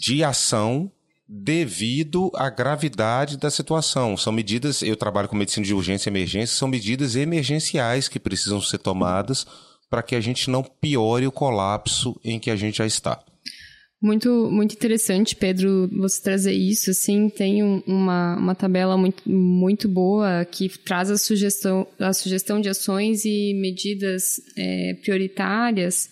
de 0.00 0.24
ação 0.24 0.90
devido 1.26 2.30
à 2.34 2.50
gravidade 2.50 3.36
da 3.38 3.50
situação. 3.50 4.16
São 4.16 4.32
medidas, 4.32 4.82
eu 4.82 4.96
trabalho 4.96 5.28
com 5.28 5.36
medicina 5.36 5.64
de 5.64 5.72
urgência 5.72 6.10
e 6.10 6.12
emergência, 6.12 6.56
são 6.56 6.68
medidas 6.68 7.16
emergenciais 7.16 8.08
que 8.08 8.18
precisam 8.18 8.60
ser 8.60 8.78
tomadas 8.78 9.46
para 9.88 10.02
que 10.02 10.16
a 10.16 10.20
gente 10.20 10.50
não 10.50 10.62
piore 10.62 11.26
o 11.26 11.32
colapso 11.32 12.18
em 12.24 12.40
que 12.40 12.50
a 12.50 12.56
gente 12.56 12.78
já 12.78 12.86
está. 12.86 13.22
Muito, 14.04 14.50
muito 14.50 14.74
interessante, 14.74 15.34
Pedro, 15.34 15.88
você 15.90 16.22
trazer 16.22 16.52
isso. 16.52 16.90
Assim, 16.90 17.30
tem 17.30 17.62
uma, 17.62 18.36
uma 18.36 18.54
tabela 18.54 18.98
muito, 18.98 19.26
muito 19.26 19.88
boa 19.88 20.44
que 20.44 20.68
traz 20.68 21.10
a 21.10 21.16
sugestão, 21.16 21.86
a 21.98 22.12
sugestão 22.12 22.60
de 22.60 22.68
ações 22.68 23.24
e 23.24 23.54
medidas 23.54 24.42
é, 24.58 24.92
prioritárias 25.00 26.10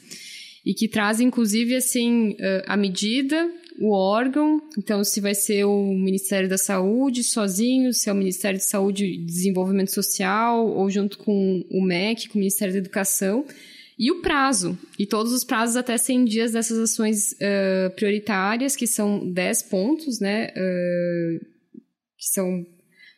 e 0.65 0.73
que 0.73 0.89
traz, 0.89 1.21
inclusive, 1.21 1.77
assim, 1.77 2.35
a 2.67 2.79
medida 2.79 3.47
o 3.79 3.93
órgão, 3.93 4.63
então 4.79 5.03
se 5.03 5.21
vai 5.21 5.35
ser 5.35 5.65
o 5.65 5.93
Ministério 5.93 6.49
da 6.49 6.57
Saúde 6.57 7.23
sozinho, 7.23 7.93
se 7.93 8.09
é 8.09 8.13
o 8.13 8.17
Ministério 8.17 8.59
de 8.59 8.65
Saúde 8.65 9.05
e 9.05 9.19
Desenvolvimento 9.19 9.93
Social, 9.93 10.67
ou 10.67 10.89
junto 10.89 11.19
com 11.19 11.63
o 11.71 11.83
MEC, 11.85 12.29
com 12.29 12.37
o 12.37 12.39
Ministério 12.39 12.73
da 12.73 12.79
Educação, 12.79 13.45
e 13.99 14.11
o 14.11 14.21
prazo, 14.21 14.79
e 14.99 15.07
todos 15.07 15.33
os 15.33 15.45
prazos 15.45 15.77
até 15.77 15.97
100 15.97 16.25
dias 16.25 16.53
dessas 16.53 16.79
ações 16.79 17.33
uh, 17.33 17.95
prioritárias, 17.95 18.75
que 18.75 18.87
são 18.87 19.31
10 19.33 19.63
pontos, 19.65 20.19
né, 20.19 20.49
uh, 20.49 21.45
que 22.17 22.27
são, 22.33 22.65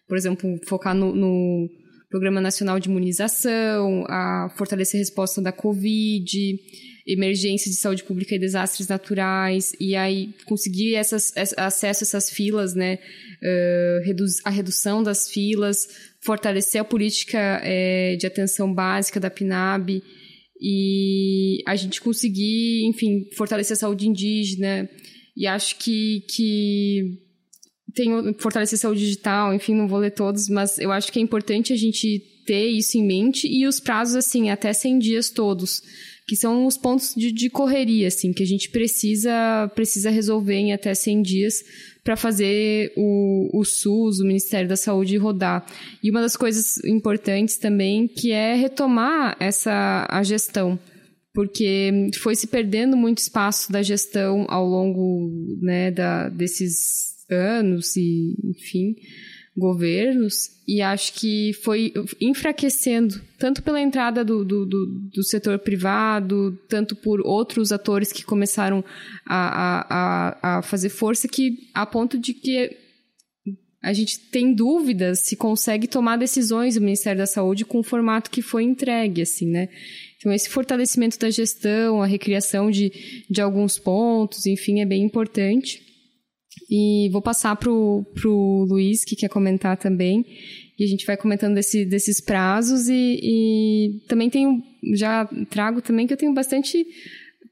por 0.09 0.17
exemplo, 0.17 0.59
focar 0.67 0.95
no, 0.95 1.15
no 1.15 1.69
Programa 2.11 2.41
Nacional 2.41 2.79
de 2.81 2.89
Imunização, 2.89 4.05
a 4.09 4.53
fortalecer 4.57 4.99
a 4.99 5.03
resposta 5.03 5.41
da 5.41 5.53
Covid, 5.53 6.59
emergência 7.07 7.71
de 7.71 7.77
saúde 7.77 8.03
pública 8.03 8.35
e 8.35 8.39
desastres 8.39 8.89
naturais, 8.89 9.73
e 9.79 9.95
aí 9.95 10.35
conseguir 10.47 10.95
essas, 10.95 11.33
acesso 11.57 12.05
a 12.05 12.07
essas 12.07 12.31
filas, 12.31 12.75
né, 12.75 12.99
uh, 13.43 14.25
a 14.45 14.51
redução 14.51 15.03
das 15.03 15.29
filas, 15.29 15.87
fortalecer 16.21 16.81
a 16.81 16.85
política 16.85 17.61
é, 17.63 18.17
de 18.17 18.27
atenção 18.27 18.73
básica 18.73 19.21
da 19.21 19.31
PNAB, 19.31 20.03
e 20.67 21.63
a 21.67 21.77
gente 21.77 22.01
conseguir, 22.01 22.87
enfim, 22.87 23.29
fortalecer 23.37 23.75
a 23.75 23.81
saúde 23.81 24.09
indígena, 24.09 24.89
e 25.37 25.47
acho 25.47 25.77
que, 25.77 26.25
que 26.27 27.19
tem 27.95 28.33
fortalecer 28.39 28.79
a 28.79 28.81
saúde 28.81 29.01
digital, 29.01 29.53
enfim, 29.53 29.75
não 29.75 29.87
vou 29.87 29.99
ler 29.99 30.13
todos, 30.13 30.49
mas 30.49 30.79
eu 30.79 30.91
acho 30.91 31.13
que 31.13 31.19
é 31.19 31.23
importante 31.23 31.71
a 31.71 31.77
gente 31.77 32.19
ter 32.47 32.67
isso 32.67 32.97
em 32.97 33.07
mente. 33.07 33.47
E 33.47 33.67
os 33.67 33.79
prazos, 33.79 34.15
assim, 34.15 34.49
até 34.49 34.73
100 34.73 34.99
dias 35.01 35.29
todos 35.29 35.83
que 36.27 36.37
são 36.37 36.67
os 36.67 36.79
pontos 36.79 37.15
de, 37.15 37.31
de 37.31 37.51
correria, 37.51 38.09
assim, 38.09 38.33
que 38.33 38.43
a 38.43 38.47
gente 38.47 38.71
precisa, 38.71 39.71
precisa 39.75 40.09
resolver 40.09 40.55
em 40.55 40.73
até 40.73 40.95
100 40.95 41.23
dias 41.23 41.63
para 42.05 42.17
fazer 42.17 42.93
o, 42.97 43.51
o 43.59 43.65
SUS, 43.65 44.21
o 44.21 44.27
Ministério 44.27 44.69
da 44.69 44.77
Saúde, 44.77 45.17
rodar. 45.17 45.67
E 46.03 46.11
uma 46.11 46.21
das 46.21 46.37
coisas 46.37 46.77
importantes 46.85 47.57
também 47.57 48.07
que 48.07 48.31
é 48.31 48.55
retomar 48.55 49.37
essa 49.41 50.07
a 50.09 50.23
gestão 50.23 50.79
porque 51.35 52.11
foi 52.23 52.37
se 52.37 52.47
perdendo 52.47 52.97
muito 52.97 53.19
espaço 53.19 53.73
da 53.73 53.83
gestão 53.83 54.47
ao 54.49 54.65
longo 54.65 55.29
né, 55.61 55.91
da, 55.91 56.29
desses 56.29 57.27
anos 57.29 57.97
e, 57.97 58.37
enfim, 58.45 58.95
governos, 59.57 60.51
e 60.67 60.83
acho 60.83 61.13
que 61.15 61.53
foi 61.63 61.93
enfraquecendo, 62.21 63.21
tanto 63.39 63.63
pela 63.63 63.81
entrada 63.81 64.25
do, 64.25 64.45
do, 64.45 64.67
do, 64.67 64.87
do 65.15 65.23
setor 65.23 65.59
privado, 65.61 66.59
tanto 66.69 66.97
por 66.97 67.21
outros 67.21 67.71
atores 67.71 68.13
que 68.13 68.25
começaram 68.25 68.85
a, 69.25 70.49
a, 70.49 70.59
a 70.59 70.63
fazer 70.63 70.89
força, 70.89 71.29
que 71.29 71.71
a 71.73 71.87
ponto 71.87 72.19
de 72.19 72.35
que 72.35 72.77
a 73.81 73.93
gente 73.93 74.19
tem 74.31 74.55
dúvidas 74.55 75.21
se 75.21 75.37
consegue 75.37 75.87
tomar 75.87 76.17
decisões 76.17 76.77
o 76.77 76.81
Ministério 76.81 77.19
da 77.19 77.27
Saúde 77.27 77.67
com 77.67 77.81
o 77.81 77.85
formato 77.85 78.31
que 78.31 78.41
foi 78.41 78.65
entregue, 78.65 79.23
assim, 79.23 79.47
né? 79.47 79.69
Então, 80.17 80.33
esse 80.33 80.49
fortalecimento 80.49 81.19
da 81.19 81.29
gestão, 81.29 82.01
a 82.01 82.07
recriação 82.07 82.71
de, 82.71 82.91
de 83.29 83.43
alguns 83.43 83.79
pontos, 83.79 84.47
enfim, 84.47 84.81
é 84.81 84.87
bem 84.87 85.03
importante. 85.03 85.84
E 86.71 87.09
vou 87.13 87.23
passar 87.23 87.57
para 87.57 87.71
o 87.71 88.67
Luiz, 88.69 89.05
que 89.05 89.17
quer 89.17 89.29
comentar 89.29 89.77
também. 89.77 90.25
E 90.79 90.85
a 90.85 90.87
gente 90.87 91.07
vai 91.07 91.17
comentando 91.17 91.55
desse, 91.55 91.85
desses 91.85 92.21
prazos. 92.21 92.89
E, 92.89 93.21
e 93.23 94.01
também 94.09 94.31
tenho, 94.31 94.63
já 94.95 95.29
trago 95.51 95.81
também 95.81 96.07
que 96.07 96.13
eu 96.13 96.17
tenho 96.17 96.35
bastante 96.35 96.87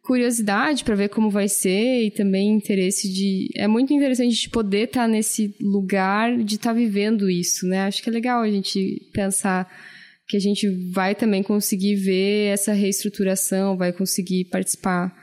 curiosidade 0.03 0.83
para 0.83 0.97
ver 0.97 1.09
como 1.09 1.31
vai 1.31 1.49
ser 1.49 2.05
e 2.05 2.11
também 2.11 2.53
interesse 2.53 3.09
de 3.09 3.49
é 3.55 3.69
muito 3.69 3.93
interessante 3.93 4.35
de 4.35 4.51
poder 4.51 4.89
estar 4.89 5.03
tá 5.03 5.09
nesse 5.09 5.55
lugar 5.61 6.37
de 6.37 6.57
estar 6.57 6.71
tá 6.71 6.75
vivendo 6.75 7.31
isso, 7.31 7.67
né? 7.67 7.83
Acho 7.83 8.03
que 8.03 8.11
é 8.11 8.13
legal 8.13 8.43
a 8.43 8.51
gente 8.51 9.09
pensar 9.13 9.71
que 10.27 10.37
a 10.37 10.41
gente 10.41 10.69
vai 10.91 11.15
também 11.15 11.43
conseguir 11.43 11.95
ver 11.95 12.53
essa 12.53 12.73
reestruturação, 12.73 13.77
vai 13.77 13.93
conseguir 13.93 14.47
participar 14.47 15.15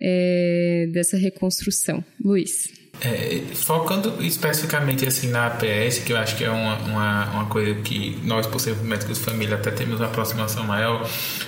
é, 0.00 0.88
dessa 0.92 1.16
reconstrução. 1.16 2.04
Luiz. 2.20 2.83
É, 3.00 3.42
focando 3.54 4.22
especificamente 4.24 5.06
assim 5.06 5.28
na 5.28 5.46
APS, 5.46 5.98
que 5.98 6.12
eu 6.12 6.16
acho 6.16 6.36
que 6.36 6.44
é 6.44 6.50
uma, 6.50 6.76
uma, 6.76 7.24
uma, 7.30 7.46
coisa 7.46 7.74
que 7.80 8.18
nós, 8.24 8.46
por 8.46 8.60
sermos 8.60 8.82
médicos 8.82 9.18
de 9.18 9.24
família, 9.24 9.56
até 9.56 9.70
temos 9.70 10.00
uma 10.00 10.06
aproximação 10.06 10.64
maior, 10.64 11.06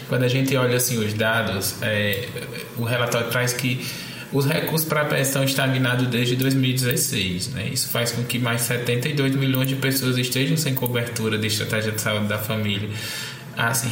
quando 0.08 0.24
a 0.24 0.28
gente 0.28 0.54
olha 0.56 0.76
assim 0.76 0.98
os 0.98 1.14
dados, 1.14 1.76
é, 1.82 2.28
o 2.76 2.84
relatório 2.84 3.30
traz 3.30 3.52
que 3.52 3.80
os 4.32 4.44
recursos 4.44 4.86
para 4.86 5.00
a 5.00 5.04
APS 5.04 5.28
estão 5.28 5.44
estagnados 5.44 6.06
desde 6.08 6.36
2016. 6.36 7.48
Né? 7.54 7.70
Isso 7.72 7.88
faz 7.88 8.12
com 8.12 8.22
que 8.24 8.38
mais 8.38 8.62
72 8.62 9.34
milhões 9.36 9.68
de 9.68 9.76
pessoas 9.76 10.18
estejam 10.18 10.56
sem 10.56 10.74
cobertura 10.74 11.38
de 11.38 11.46
estratégia 11.46 11.92
de 11.92 12.00
saúde 12.00 12.26
da 12.26 12.38
família. 12.38 12.90
Assim, 13.56 13.88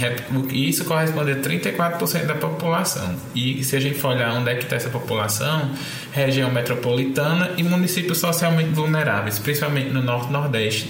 isso 0.52 0.84
corresponde 0.84 1.32
a 1.32 1.36
34% 1.36 2.26
da 2.26 2.34
população. 2.34 3.16
E 3.34 3.64
se 3.64 3.74
a 3.74 3.80
gente 3.80 3.98
for 3.98 4.08
olhar 4.08 4.34
onde 4.34 4.50
é 4.50 4.54
que 4.56 4.64
está 4.64 4.76
essa 4.76 4.90
população, 4.90 5.70
região 6.12 6.50
metropolitana 6.50 7.52
e 7.56 7.62
municípios 7.62 8.18
socialmente 8.18 8.70
vulneráveis, 8.70 9.38
principalmente 9.38 9.88
no 9.90 10.02
Norte 10.02 10.28
e 10.28 10.32
Nordeste. 10.32 10.88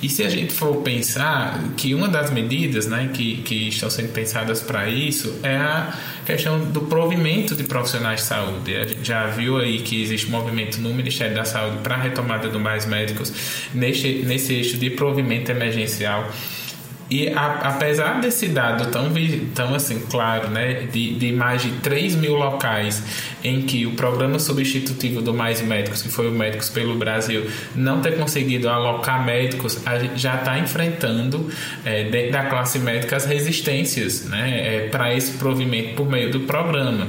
E 0.00 0.08
se 0.08 0.22
a 0.22 0.28
gente 0.28 0.52
for 0.52 0.76
pensar 0.76 1.60
que 1.76 1.92
uma 1.92 2.06
das 2.06 2.30
medidas 2.30 2.86
né, 2.86 3.10
que, 3.12 3.38
que 3.38 3.68
estão 3.68 3.90
sendo 3.90 4.12
pensadas 4.12 4.62
para 4.62 4.88
isso 4.88 5.40
é 5.42 5.56
a 5.56 5.92
questão 6.24 6.60
do 6.66 6.82
provimento 6.82 7.56
de 7.56 7.64
profissionais 7.64 8.20
de 8.20 8.26
saúde. 8.26 8.76
A 8.76 8.86
gente 8.86 9.04
já 9.04 9.26
viu 9.26 9.58
aí 9.58 9.80
que 9.80 10.00
existe 10.00 10.30
movimento 10.30 10.80
no 10.80 10.94
Ministério 10.94 11.34
da 11.34 11.44
Saúde 11.44 11.78
para 11.78 11.96
a 11.96 11.98
retomada 11.98 12.48
do 12.48 12.60
mais 12.60 12.86
médicos 12.86 13.32
nesse, 13.74 14.22
nesse 14.24 14.54
eixo 14.54 14.76
de 14.76 14.88
provimento 14.90 15.50
emergencial. 15.50 16.30
E 17.10 17.28
a, 17.28 17.46
apesar 17.64 18.20
desse 18.20 18.48
dado 18.48 18.90
tão, 18.90 19.10
tão 19.54 19.74
assim, 19.74 20.00
claro, 20.10 20.48
né, 20.48 20.86
de, 20.92 21.14
de 21.14 21.32
mais 21.32 21.62
de 21.62 21.70
3 21.78 22.14
mil 22.16 22.34
locais 22.34 23.02
em 23.42 23.62
que 23.62 23.86
o 23.86 23.92
programa 23.92 24.38
substitutivo 24.38 25.22
do 25.22 25.32
Mais 25.32 25.62
Médicos, 25.62 26.02
que 26.02 26.10
foi 26.10 26.28
o 26.28 26.32
Médicos 26.32 26.68
pelo 26.68 26.96
Brasil, 26.96 27.46
não 27.74 28.00
ter 28.00 28.16
conseguido 28.18 28.68
alocar 28.68 29.24
médicos, 29.24 29.86
a 29.86 29.98
gente 29.98 30.18
já 30.18 30.36
está 30.36 30.58
enfrentando, 30.58 31.48
é, 31.84 32.04
dentro 32.04 32.32
da 32.32 32.44
classe 32.44 32.78
médica, 32.78 33.16
as 33.16 33.24
resistências 33.24 34.24
né, 34.26 34.76
é, 34.76 34.88
para 34.88 35.14
esse 35.14 35.32
provimento 35.32 35.94
por 35.94 36.08
meio 36.08 36.30
do 36.30 36.40
programa. 36.40 37.08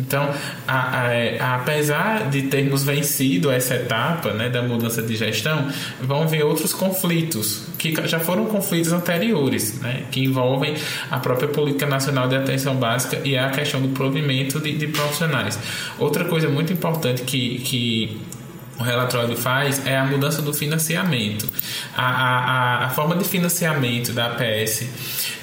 Então, 0.00 0.28
a, 0.66 1.08
a, 1.40 1.54
apesar 1.56 2.28
de 2.30 2.42
termos 2.42 2.84
vencido 2.84 3.50
essa 3.50 3.74
etapa 3.74 4.32
né, 4.32 4.48
da 4.48 4.62
mudança 4.62 5.02
de 5.02 5.16
gestão, 5.16 5.68
vão 6.00 6.26
vir 6.26 6.44
outros 6.44 6.72
conflitos, 6.72 7.68
que 7.78 7.94
já 8.06 8.18
foram 8.18 8.46
conflitos 8.46 8.92
anteriores, 8.92 9.80
né, 9.80 10.04
que 10.10 10.24
envolvem 10.24 10.74
a 11.10 11.18
própria 11.18 11.48
Política 11.48 11.86
Nacional 11.86 12.28
de 12.28 12.36
Atenção 12.36 12.76
Básica 12.76 13.20
e 13.24 13.36
a 13.36 13.50
questão 13.50 13.80
do 13.80 13.88
provimento 13.88 14.60
de, 14.60 14.72
de 14.72 14.86
profissionais. 14.88 15.58
Outra 15.98 16.24
coisa 16.24 16.48
muito 16.48 16.72
importante 16.72 17.22
que, 17.22 17.58
que 17.60 18.20
o 18.78 18.82
relatório 18.82 19.36
faz 19.36 19.86
é 19.86 19.96
a 19.96 20.04
mudança 20.04 20.42
do 20.42 20.52
financiamento. 20.52 21.48
A, 21.96 22.06
a, 22.06 22.86
a 22.86 22.90
forma 22.90 23.16
de 23.16 23.24
financiamento 23.24 24.12
da 24.12 24.26
APS 24.26 24.86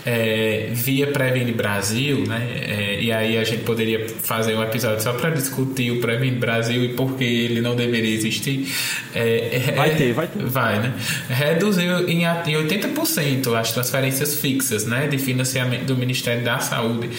é, 0.05 0.69
via 0.73 1.07
Previne 1.07 1.51
Brasil, 1.51 2.25
né? 2.27 2.47
É, 2.67 3.01
e 3.01 3.11
aí 3.11 3.37
a 3.37 3.43
gente 3.43 3.63
poderia 3.63 4.07
fazer 4.21 4.55
um 4.55 4.63
episódio 4.63 5.01
só 5.01 5.13
para 5.13 5.29
discutir 5.29 5.91
o 5.91 6.01
Previne 6.01 6.37
Brasil 6.37 6.83
e 6.83 6.89
por 6.89 7.17
que 7.17 7.23
ele 7.23 7.61
não 7.61 7.75
deveria 7.75 8.13
existir. 8.13 8.67
É, 9.13 9.61
é 9.69 9.71
vai 9.73 9.95
ter, 9.95 10.13
vai 10.13 10.27
ter. 10.27 10.45
Vai, 10.45 10.79
né? 10.79 10.93
Reduziu 11.29 12.09
em, 12.09 12.23
em 12.23 12.67
80% 12.67 13.57
as 13.57 13.71
transferências 13.71 14.35
fixas 14.35 14.85
né, 14.85 15.07
de 15.07 15.17
financiamento 15.17 15.85
do 15.85 15.95
Ministério 15.95 16.43
da 16.43 16.59
Saúde 16.59 17.09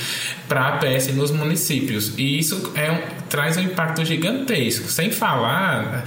para 0.48 0.60
a 0.60 0.68
APS 0.74 1.14
nos 1.14 1.30
municípios. 1.30 2.12
E 2.18 2.38
isso 2.38 2.72
é 2.74 2.90
um, 2.90 2.98
traz 3.28 3.56
um 3.56 3.62
impacto 3.62 4.04
gigantesco. 4.04 4.88
Sem 4.88 5.10
falar 5.10 6.01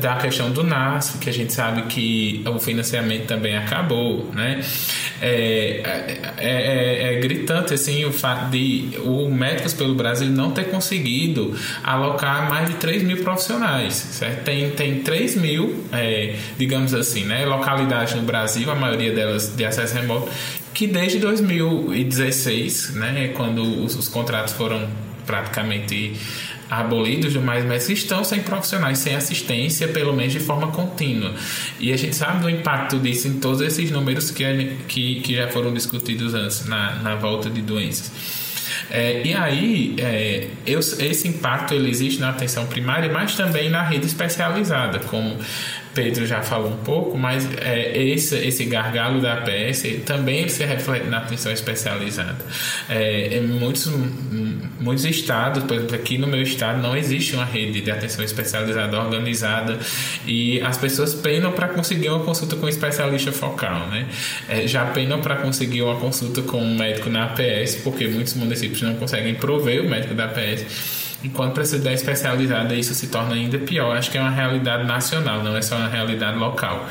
da 0.00 0.16
questão 0.16 0.50
do 0.50 0.62
NASF, 0.62 1.18
que 1.18 1.30
a 1.30 1.32
gente 1.32 1.52
sabe 1.52 1.82
que 1.82 2.42
o 2.46 2.58
financiamento 2.58 3.26
também 3.26 3.56
acabou, 3.56 4.30
né? 4.34 4.60
É, 5.20 5.82
é, 6.38 6.48
é, 6.48 7.14
é, 7.14 7.20
gritante 7.20 7.74
assim 7.74 8.04
o 8.04 8.12
fato 8.12 8.50
de 8.50 8.90
o 9.04 9.28
Médicos 9.28 9.74
pelo 9.74 9.94
Brasil 9.94 10.28
não 10.28 10.52
ter 10.52 10.64
conseguido 10.64 11.56
alocar 11.82 12.48
mais 12.48 12.68
de 12.68 12.74
3 12.76 13.02
mil 13.02 13.18
profissionais. 13.18 13.94
Certo? 13.94 14.44
Tem, 14.44 14.70
tem 14.70 15.00
3 15.00 15.36
mil, 15.36 15.84
é, 15.92 16.36
digamos 16.56 16.94
assim, 16.94 17.24
né, 17.24 17.44
localidades 17.44 18.14
no 18.14 18.22
Brasil, 18.22 18.70
a 18.70 18.74
maioria 18.74 19.12
delas 19.12 19.54
de 19.54 19.64
acesso 19.64 19.94
remoto, 19.94 20.30
que 20.72 20.86
desde 20.86 21.18
2016, 21.18 22.94
né, 22.94 23.32
quando 23.34 23.62
os, 23.84 23.96
os 23.96 24.08
contratos 24.08 24.52
foram 24.52 24.88
praticamente 25.26 26.14
abolidos 26.70 27.32
do 27.32 27.40
médicos 27.40 27.88
estão 27.88 28.22
sem 28.24 28.40
profissionais, 28.40 28.98
sem 28.98 29.14
assistência, 29.14 29.88
pelo 29.88 30.12
menos 30.12 30.32
de 30.32 30.40
forma 30.40 30.68
contínua. 30.68 31.34
E 31.80 31.92
a 31.92 31.96
gente 31.96 32.14
sabe 32.14 32.42
do 32.42 32.50
impacto 32.50 32.98
disso 32.98 33.28
em 33.28 33.40
todos 33.40 33.60
esses 33.60 33.90
números 33.90 34.30
que, 34.30 34.76
que, 34.86 35.20
que 35.20 35.34
já 35.34 35.48
foram 35.48 35.72
discutidos 35.72 36.34
antes, 36.34 36.66
na, 36.66 36.96
na 36.96 37.14
volta 37.14 37.48
de 37.48 37.62
doenças. 37.62 38.12
É, 38.90 39.22
e 39.24 39.34
aí, 39.34 39.96
é, 39.98 40.48
eu, 40.66 40.78
esse 40.78 41.28
impacto 41.28 41.74
ele 41.74 41.90
existe 41.90 42.20
na 42.20 42.30
atenção 42.30 42.66
primária, 42.66 43.10
mas 43.12 43.34
também 43.34 43.68
na 43.68 43.82
rede 43.82 44.06
especializada, 44.06 44.98
como 45.00 45.36
Pedro 45.98 46.24
já 46.24 46.42
falou 46.42 46.70
um 46.70 46.76
pouco, 46.76 47.18
mas 47.18 47.44
é, 47.60 48.00
esse, 48.00 48.36
esse 48.36 48.64
gargalo 48.66 49.20
da 49.20 49.32
APS 49.32 49.82
também 50.06 50.48
se 50.48 50.64
reflete 50.64 51.08
na 51.08 51.18
atenção 51.18 51.50
especializada. 51.50 52.38
É, 52.88 53.40
muitos, 53.40 53.90
muitos 54.78 55.04
estados, 55.04 55.64
por 55.64 55.76
exemplo, 55.76 55.96
aqui 55.96 56.16
no 56.16 56.28
meu 56.28 56.40
estado, 56.40 56.80
não 56.80 56.96
existe 56.96 57.34
uma 57.34 57.44
rede 57.44 57.80
de 57.80 57.90
atenção 57.90 58.24
especializada 58.24 58.96
organizada 58.96 59.76
e 60.24 60.60
as 60.60 60.78
pessoas 60.78 61.14
penam 61.14 61.50
para 61.50 61.66
conseguir 61.66 62.10
uma 62.10 62.24
consulta 62.24 62.54
com 62.54 62.66
um 62.66 62.68
especialista 62.68 63.32
focal. 63.32 63.88
Né? 63.88 64.06
É, 64.48 64.68
já 64.68 64.84
penam 64.84 65.20
para 65.20 65.34
conseguir 65.34 65.82
uma 65.82 65.96
consulta 65.96 66.42
com 66.42 66.62
um 66.62 66.76
médico 66.76 67.10
na 67.10 67.24
APS, 67.24 67.80
porque 67.82 68.06
muitos 68.06 68.34
municípios 68.34 68.82
não 68.82 68.94
conseguem 68.94 69.34
prover 69.34 69.84
o 69.84 69.90
médico 69.90 70.14
da 70.14 70.26
APS. 70.26 71.07
Enquanto 71.22 71.54
para 71.54 71.64
cidade 71.64 71.96
especializada 71.96 72.74
isso 72.74 72.94
se 72.94 73.08
torna 73.08 73.34
ainda 73.34 73.58
pior. 73.58 73.96
Acho 73.96 74.10
que 74.10 74.18
é 74.18 74.20
uma 74.20 74.30
realidade 74.30 74.84
nacional, 74.84 75.42
não 75.42 75.56
é 75.56 75.62
só 75.62 75.76
uma 75.76 75.88
realidade 75.88 76.38
local. 76.38 76.88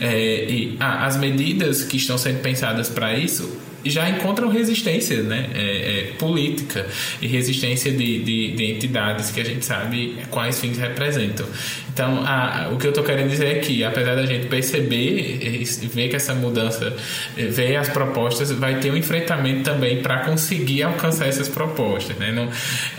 É, 0.00 0.44
e 0.50 0.76
a, 0.80 1.04
as 1.06 1.16
medidas 1.16 1.82
que 1.84 1.96
estão 1.96 2.16
sendo 2.16 2.40
pensadas 2.40 2.88
para 2.88 3.14
isso 3.14 3.65
já 3.90 4.08
encontram 4.08 4.48
resistência 4.48 5.22
né, 5.22 5.48
é, 5.54 5.60
é, 5.60 6.02
política 6.18 6.86
e 7.20 7.26
resistência 7.26 7.90
de, 7.92 8.22
de, 8.22 8.52
de, 8.52 8.64
entidades 8.72 9.30
que 9.30 9.40
a 9.40 9.44
gente 9.44 9.64
sabe 9.64 10.18
quais 10.30 10.58
fins 10.58 10.78
representam. 10.78 11.46
Então, 11.92 12.22
a, 12.26 12.68
o 12.72 12.76
que 12.76 12.86
eu 12.86 12.90
estou 12.90 13.04
querendo 13.04 13.30
dizer 13.30 13.56
é 13.56 13.58
que, 13.60 13.82
apesar 13.82 14.14
da 14.14 14.26
gente 14.26 14.46
perceber 14.46 15.38
e 15.42 15.64
ver 15.86 16.08
que 16.08 16.16
essa 16.16 16.34
mudança, 16.34 16.94
é, 17.36 17.46
ver 17.46 17.76
as 17.76 17.88
propostas, 17.88 18.50
vai 18.52 18.78
ter 18.80 18.90
um 18.90 18.96
enfrentamento 18.96 19.62
também 19.62 20.02
para 20.02 20.20
conseguir 20.20 20.82
alcançar 20.82 21.26
essas 21.26 21.48
propostas. 21.48 22.16
Né? 22.16 22.32
Não, 22.32 22.48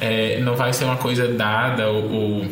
é, 0.02 0.39
não 0.39 0.56
vai 0.56 0.73
ser 0.73 0.86
uma 0.86 0.97
coisa 0.97 1.28
dada 1.28 1.89
ou, 1.89 2.12
ou 2.12 2.47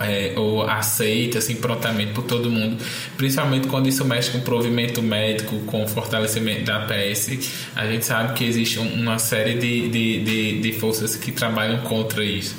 é, 0.00 0.34
ou 0.36 0.62
aceita 0.62 1.38
assim 1.38 1.56
prontamente 1.56 2.12
por 2.12 2.24
todo 2.24 2.50
mundo, 2.50 2.82
principalmente 3.16 3.68
quando 3.68 3.88
isso 3.88 4.04
mexe 4.04 4.30
com 4.30 4.40
provimento 4.40 5.02
médico, 5.02 5.58
com 5.66 5.86
fortalecimento 5.86 6.64
da 6.64 6.86
PS, 6.86 7.70
a 7.74 7.86
gente 7.86 8.04
sabe 8.04 8.34
que 8.34 8.44
existe 8.44 8.78
uma 8.78 9.18
série 9.18 9.58
de, 9.58 9.88
de, 9.88 10.24
de, 10.24 10.60
de 10.60 10.72
forças 10.72 11.16
que 11.16 11.32
trabalham 11.32 11.82
contra 11.82 12.24
isso. 12.24 12.56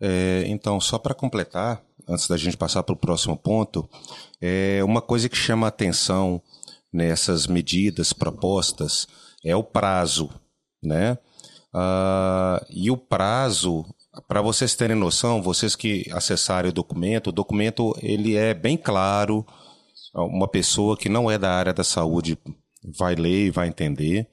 É, 0.00 0.44
então, 0.46 0.80
só 0.80 0.98
para 0.98 1.14
completar, 1.14 1.80
antes 2.08 2.26
da 2.26 2.36
gente 2.36 2.56
passar 2.56 2.82
para 2.82 2.92
o 2.92 2.98
próximo 2.98 3.36
ponto, 3.36 3.88
é 4.40 4.80
uma 4.82 5.00
coisa 5.00 5.28
que 5.28 5.36
chama 5.36 5.68
atenção 5.68 6.42
nessas 6.92 7.46
medidas 7.46 8.12
propostas 8.12 9.06
é 9.44 9.56
o 9.56 9.64
prazo, 9.64 10.30
né? 10.82 11.18
Uh, 11.74 12.64
e 12.70 12.90
o 12.90 12.96
prazo 12.96 13.84
para 14.28 14.42
vocês 14.42 14.74
terem 14.74 14.96
noção, 14.96 15.42
vocês 15.42 15.74
que 15.74 16.06
acessarem 16.12 16.70
o 16.70 16.74
documento, 16.74 17.28
o 17.28 17.32
documento 17.32 17.96
ele 18.02 18.36
é 18.36 18.52
bem 18.52 18.76
claro. 18.76 19.46
Uma 20.14 20.46
pessoa 20.46 20.96
que 20.96 21.08
não 21.08 21.30
é 21.30 21.38
da 21.38 21.52
área 21.52 21.72
da 21.72 21.82
saúde 21.82 22.36
vai 22.84 23.14
ler 23.14 23.46
e 23.46 23.50
vai 23.50 23.68
entender. 23.68 24.28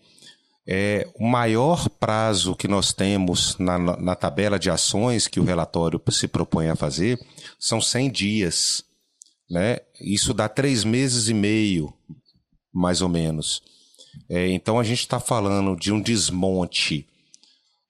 É, 0.67 1.07
o 1.15 1.25
maior 1.25 1.89
prazo 1.89 2.55
que 2.55 2.67
nós 2.67 2.93
temos 2.93 3.57
na, 3.57 3.79
na 3.79 4.15
tabela 4.15 4.59
de 4.59 4.69
ações 4.69 5.27
que 5.27 5.39
o 5.39 5.43
relatório 5.43 5.99
se 6.11 6.27
propõe 6.27 6.67
a 6.67 6.75
fazer 6.75 7.19
são 7.57 7.81
100 7.81 8.11
dias. 8.11 8.85
Né? 9.49 9.79
Isso 9.99 10.33
dá 10.33 10.47
três 10.47 10.83
meses 10.83 11.27
e 11.27 11.33
meio, 11.33 11.91
mais 12.71 13.01
ou 13.01 13.09
menos. 13.09 13.63
É, 14.29 14.49
então 14.49 14.79
a 14.79 14.83
gente 14.83 14.99
está 14.99 15.19
falando 15.19 15.75
de 15.75 15.91
um 15.91 15.99
desmonte 15.99 17.07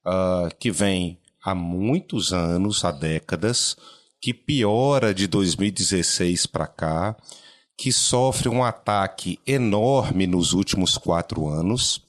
uh, 0.05 0.55
que 0.57 0.71
vem 0.71 1.18
há 1.43 1.55
muitos 1.55 2.33
anos, 2.33 2.83
há 2.83 2.91
décadas, 2.91 3.77
que 4.21 4.33
piora 4.33 5.13
de 5.13 5.27
2016 5.27 6.45
para 6.45 6.67
cá, 6.67 7.15
que 7.77 7.91
sofre 7.93 8.49
um 8.49 8.63
ataque 8.63 9.39
enorme 9.47 10.27
nos 10.27 10.51
últimos 10.53 10.97
quatro 10.97 11.47
anos. 11.47 12.01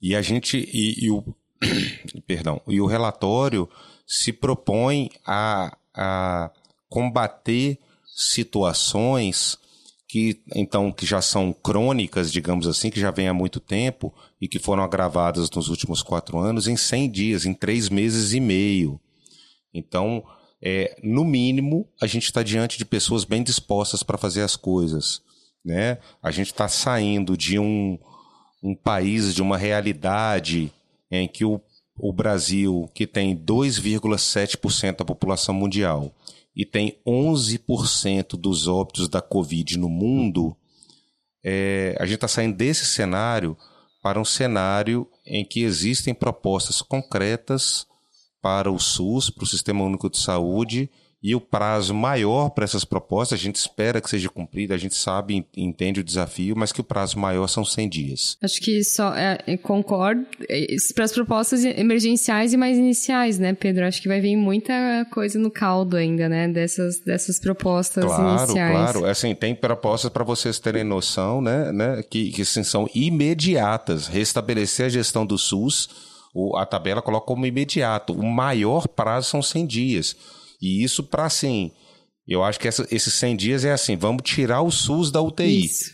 E 0.00 0.14
a 0.14 0.20
gente 0.20 0.58
e, 0.58 1.06
e 1.06 1.10
o 1.10 1.24
perdão 2.26 2.60
e 2.66 2.80
o 2.80 2.86
relatório 2.86 3.68
se 4.06 4.32
propõe 4.32 5.10
a, 5.24 5.76
a 5.94 6.50
combater 6.88 7.78
situações 8.04 9.58
que 10.12 10.42
então 10.54 10.92
que 10.92 11.06
já 11.06 11.22
são 11.22 11.54
crônicas, 11.54 12.30
digamos 12.30 12.66
assim, 12.66 12.90
que 12.90 13.00
já 13.00 13.10
vem 13.10 13.28
há 13.28 13.32
muito 13.32 13.58
tempo 13.58 14.12
e 14.38 14.46
que 14.46 14.58
foram 14.58 14.82
agravadas 14.82 15.48
nos 15.48 15.70
últimos 15.70 16.02
quatro 16.02 16.38
anos 16.38 16.68
em 16.68 16.76
100 16.76 17.10
dias, 17.10 17.46
em 17.46 17.54
três 17.54 17.88
meses 17.88 18.34
e 18.34 18.38
meio. 18.38 19.00
Então, 19.72 20.22
é, 20.60 20.94
no 21.02 21.24
mínimo, 21.24 21.88
a 21.98 22.06
gente 22.06 22.24
está 22.24 22.42
diante 22.42 22.76
de 22.76 22.84
pessoas 22.84 23.24
bem 23.24 23.42
dispostas 23.42 24.02
para 24.02 24.18
fazer 24.18 24.42
as 24.42 24.54
coisas. 24.54 25.22
Né? 25.64 25.96
A 26.22 26.30
gente 26.30 26.48
está 26.48 26.68
saindo 26.68 27.34
de 27.34 27.58
um, 27.58 27.98
um 28.62 28.74
país, 28.74 29.34
de 29.34 29.40
uma 29.40 29.56
realidade 29.56 30.70
em 31.10 31.26
que 31.26 31.46
o, 31.46 31.58
o 31.96 32.12
Brasil, 32.12 32.86
que 32.92 33.06
tem 33.06 33.34
2,7% 33.34 34.98
da 34.98 35.06
população 35.06 35.54
mundial, 35.54 36.14
e 36.54 36.64
tem 36.64 36.98
11% 37.06 38.36
dos 38.36 38.68
óbitos 38.68 39.08
da 39.08 39.20
Covid 39.20 39.78
no 39.78 39.88
mundo, 39.88 40.56
é, 41.42 41.96
a 41.98 42.04
gente 42.04 42.16
está 42.16 42.28
saindo 42.28 42.56
desse 42.56 42.84
cenário 42.84 43.56
para 44.02 44.20
um 44.20 44.24
cenário 44.24 45.08
em 45.24 45.44
que 45.44 45.62
existem 45.62 46.14
propostas 46.14 46.82
concretas 46.82 47.86
para 48.40 48.70
o 48.70 48.78
SUS, 48.78 49.30
para 49.30 49.44
o 49.44 49.46
Sistema 49.46 49.84
Único 49.84 50.10
de 50.10 50.18
Saúde, 50.18 50.90
e 51.22 51.36
o 51.36 51.40
prazo 51.40 51.94
maior 51.94 52.50
para 52.50 52.64
essas 52.64 52.84
propostas, 52.84 53.38
a 53.38 53.42
gente 53.42 53.54
espera 53.54 54.00
que 54.00 54.10
seja 54.10 54.28
cumprido, 54.28 54.74
a 54.74 54.76
gente 54.76 54.96
sabe, 54.96 55.46
entende 55.56 56.00
o 56.00 56.04
desafio, 56.04 56.56
mas 56.56 56.72
que 56.72 56.80
o 56.80 56.84
prazo 56.84 57.16
maior 57.16 57.46
são 57.46 57.64
100 57.64 57.88
dias. 57.88 58.38
Acho 58.42 58.60
que 58.60 58.82
só 58.82 59.14
é, 59.14 59.56
concordo 59.58 60.26
é, 60.48 60.66
para 60.92 61.04
as 61.04 61.12
propostas 61.12 61.64
emergenciais 61.64 62.52
e 62.52 62.56
mais 62.56 62.76
iniciais, 62.76 63.38
né, 63.38 63.52
Pedro? 63.52 63.86
Acho 63.86 64.02
que 64.02 64.08
vai 64.08 64.20
vir 64.20 64.34
muita 64.34 65.06
coisa 65.12 65.38
no 65.38 65.48
caldo 65.48 65.96
ainda, 65.96 66.28
né, 66.28 66.48
dessas, 66.48 66.98
dessas 66.98 67.38
propostas 67.38 68.04
claro, 68.04 68.40
iniciais. 68.40 68.72
Claro, 68.72 68.98
claro. 68.98 69.12
Assim, 69.12 69.32
tem 69.32 69.54
propostas 69.54 70.10
para 70.10 70.24
vocês 70.24 70.58
terem 70.58 70.82
noção, 70.82 71.40
né, 71.40 71.70
né 71.70 72.02
que, 72.02 72.32
que 72.32 72.42
assim, 72.42 72.64
são 72.64 72.88
imediatas. 72.92 74.08
Restabelecer 74.08 74.86
a 74.86 74.88
gestão 74.88 75.24
do 75.24 75.38
SUS, 75.38 75.88
o, 76.34 76.56
a 76.56 76.66
tabela 76.66 77.00
coloca 77.00 77.26
como 77.26 77.46
imediato. 77.46 78.12
O 78.12 78.26
maior 78.26 78.88
prazo 78.88 79.30
são 79.30 79.40
100 79.40 79.66
dias. 79.66 80.16
E 80.62 80.84
isso 80.84 81.02
para 81.02 81.26
assim, 81.26 81.72
eu 82.26 82.44
acho 82.44 82.60
que 82.60 82.68
essa, 82.68 82.86
esses 82.90 83.12
100 83.14 83.36
dias 83.36 83.64
é 83.64 83.72
assim, 83.72 83.96
vamos 83.96 84.22
tirar 84.22 84.62
o 84.62 84.70
SUS 84.70 85.10
da 85.10 85.20
UTI. 85.20 85.64
Isso. 85.64 85.90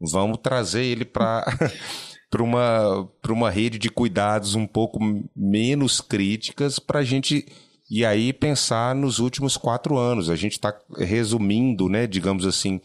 Vamos 0.00 0.38
trazer 0.38 0.84
ele 0.84 1.04
para 1.04 1.44
para 2.30 2.42
uma, 2.42 3.08
uma 3.28 3.50
rede 3.50 3.78
de 3.78 3.88
cuidados 3.88 4.54
um 4.54 4.66
pouco 4.66 4.98
menos 5.34 6.00
críticas 6.00 6.78
para 6.78 7.00
a 7.00 7.04
gente 7.04 7.46
e 7.88 8.04
aí 8.04 8.32
pensar 8.32 8.94
nos 8.94 9.18
últimos 9.18 9.56
quatro 9.56 9.96
anos. 9.96 10.28
A 10.28 10.36
gente 10.36 10.52
está 10.52 10.76
resumindo, 10.98 11.88
né, 11.88 12.06
digamos 12.06 12.46
assim, 12.46 12.80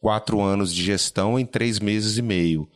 quatro 0.00 0.40
anos 0.40 0.72
de 0.72 0.82
gestão 0.82 1.38
em 1.38 1.44
três 1.46 1.80
meses 1.80 2.18
e 2.18 2.22
meio. 2.22 2.68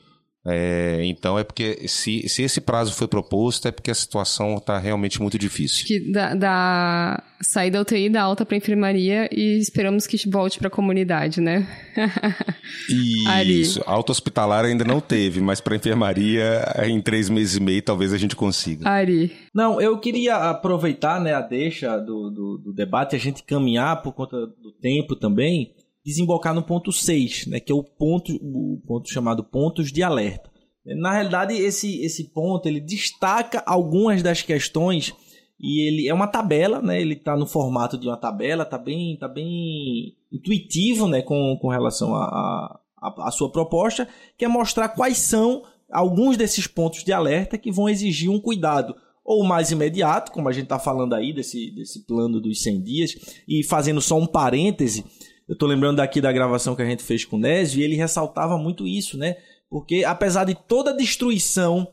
É, 0.50 1.04
então 1.04 1.38
é 1.38 1.44
porque 1.44 1.86
se, 1.86 2.28
se 2.28 2.42
esse 2.42 2.60
prazo 2.60 2.94
foi 2.94 3.06
proposto 3.06 3.68
é 3.68 3.70
porque 3.70 3.90
a 3.90 3.94
situação 3.94 4.56
está 4.56 4.78
realmente 4.78 5.20
muito 5.20 5.38
difícil. 5.38 5.86
Que 5.86 6.10
da, 6.10 6.34
da 6.34 7.22
sair 7.42 7.70
da 7.70 7.80
UTI 7.80 8.08
da 8.08 8.22
alta 8.22 8.46
para 8.46 8.56
enfermaria 8.56 9.28
e 9.32 9.58
esperamos 9.58 10.06
que 10.06 10.16
volte 10.28 10.58
para 10.58 10.68
a 10.68 10.70
comunidade, 10.70 11.40
né? 11.40 11.66
Isso. 13.44 13.82
Alta 13.86 14.12
hospitalar 14.12 14.64
ainda 14.64 14.84
não 14.84 15.00
teve, 15.00 15.40
mas 15.40 15.60
para 15.60 15.76
enfermaria 15.76 16.64
em 16.84 17.00
três 17.00 17.28
meses 17.28 17.56
e 17.56 17.60
meio 17.60 17.82
talvez 17.82 18.12
a 18.12 18.18
gente 18.18 18.34
consiga. 18.34 18.88
Ari. 18.88 19.32
Não, 19.54 19.80
eu 19.80 19.98
queria 19.98 20.36
aproveitar 20.36 21.20
né, 21.20 21.34
a 21.34 21.40
deixa 21.40 21.98
do, 21.98 22.30
do, 22.30 22.58
do 22.64 22.72
debate, 22.72 23.14
a 23.14 23.18
gente 23.18 23.42
caminhar 23.42 24.02
por 24.02 24.12
conta 24.12 24.36
do 24.46 24.72
tempo 24.80 25.14
também 25.14 25.72
desembocar 26.08 26.54
no 26.54 26.62
ponto 26.62 26.90
6, 26.90 27.48
né, 27.48 27.60
que 27.60 27.70
é 27.70 27.74
o 27.74 27.84
ponto, 27.84 28.32
o 28.40 28.80
ponto 28.86 29.10
chamado 29.10 29.44
pontos 29.44 29.92
de 29.92 30.02
alerta. 30.02 30.50
Na 30.96 31.12
realidade, 31.12 31.54
esse, 31.54 32.02
esse 32.02 32.32
ponto 32.32 32.66
ele 32.66 32.80
destaca 32.80 33.62
algumas 33.66 34.22
das 34.22 34.40
questões 34.40 35.12
e 35.60 35.86
ele 35.86 36.08
é 36.08 36.14
uma 36.14 36.26
tabela, 36.26 36.80
né? 36.80 36.98
Ele 36.98 37.12
está 37.12 37.36
no 37.36 37.46
formato 37.46 37.98
de 37.98 38.06
uma 38.06 38.16
tabela, 38.16 38.64
tá 38.64 38.78
bem, 38.78 39.18
tá 39.18 39.28
bem 39.28 40.16
intuitivo, 40.32 41.06
né? 41.06 41.20
Com, 41.20 41.58
com 41.60 41.68
relação 41.68 42.14
à 42.14 42.20
a, 42.22 42.80
a, 43.02 43.28
a, 43.28 43.30
sua 43.30 43.52
proposta, 43.52 44.08
que 44.38 44.46
é 44.46 44.48
mostrar 44.48 44.88
quais 44.88 45.18
são 45.18 45.62
alguns 45.92 46.38
desses 46.38 46.66
pontos 46.66 47.04
de 47.04 47.12
alerta 47.12 47.58
que 47.58 47.70
vão 47.70 47.86
exigir 47.86 48.30
um 48.30 48.40
cuidado 48.40 48.94
ou 49.22 49.44
mais 49.44 49.70
imediato, 49.70 50.32
como 50.32 50.48
a 50.48 50.52
gente 50.52 50.64
está 50.64 50.78
falando 50.78 51.12
aí 51.12 51.34
desse, 51.34 51.70
desse 51.72 52.06
plano 52.06 52.40
dos 52.40 52.62
100 52.62 52.82
dias, 52.82 53.10
e 53.46 53.62
fazendo 53.62 54.00
só 54.00 54.16
um 54.16 54.26
parêntese, 54.26 55.04
eu 55.48 55.56
tô 55.56 55.66
lembrando 55.66 55.96
daqui 55.96 56.20
da 56.20 56.30
gravação 56.30 56.76
que 56.76 56.82
a 56.82 56.86
gente 56.86 57.02
fez 57.02 57.24
com 57.24 57.36
o 57.36 57.40
Nésio 57.40 57.80
e 57.80 57.84
ele 57.84 57.96
ressaltava 57.96 58.58
muito 58.58 58.86
isso, 58.86 59.16
né? 59.16 59.36
Porque 59.70 60.04
apesar 60.04 60.44
de 60.44 60.54
toda 60.54 60.90
a 60.90 60.96
destruição 60.96 61.88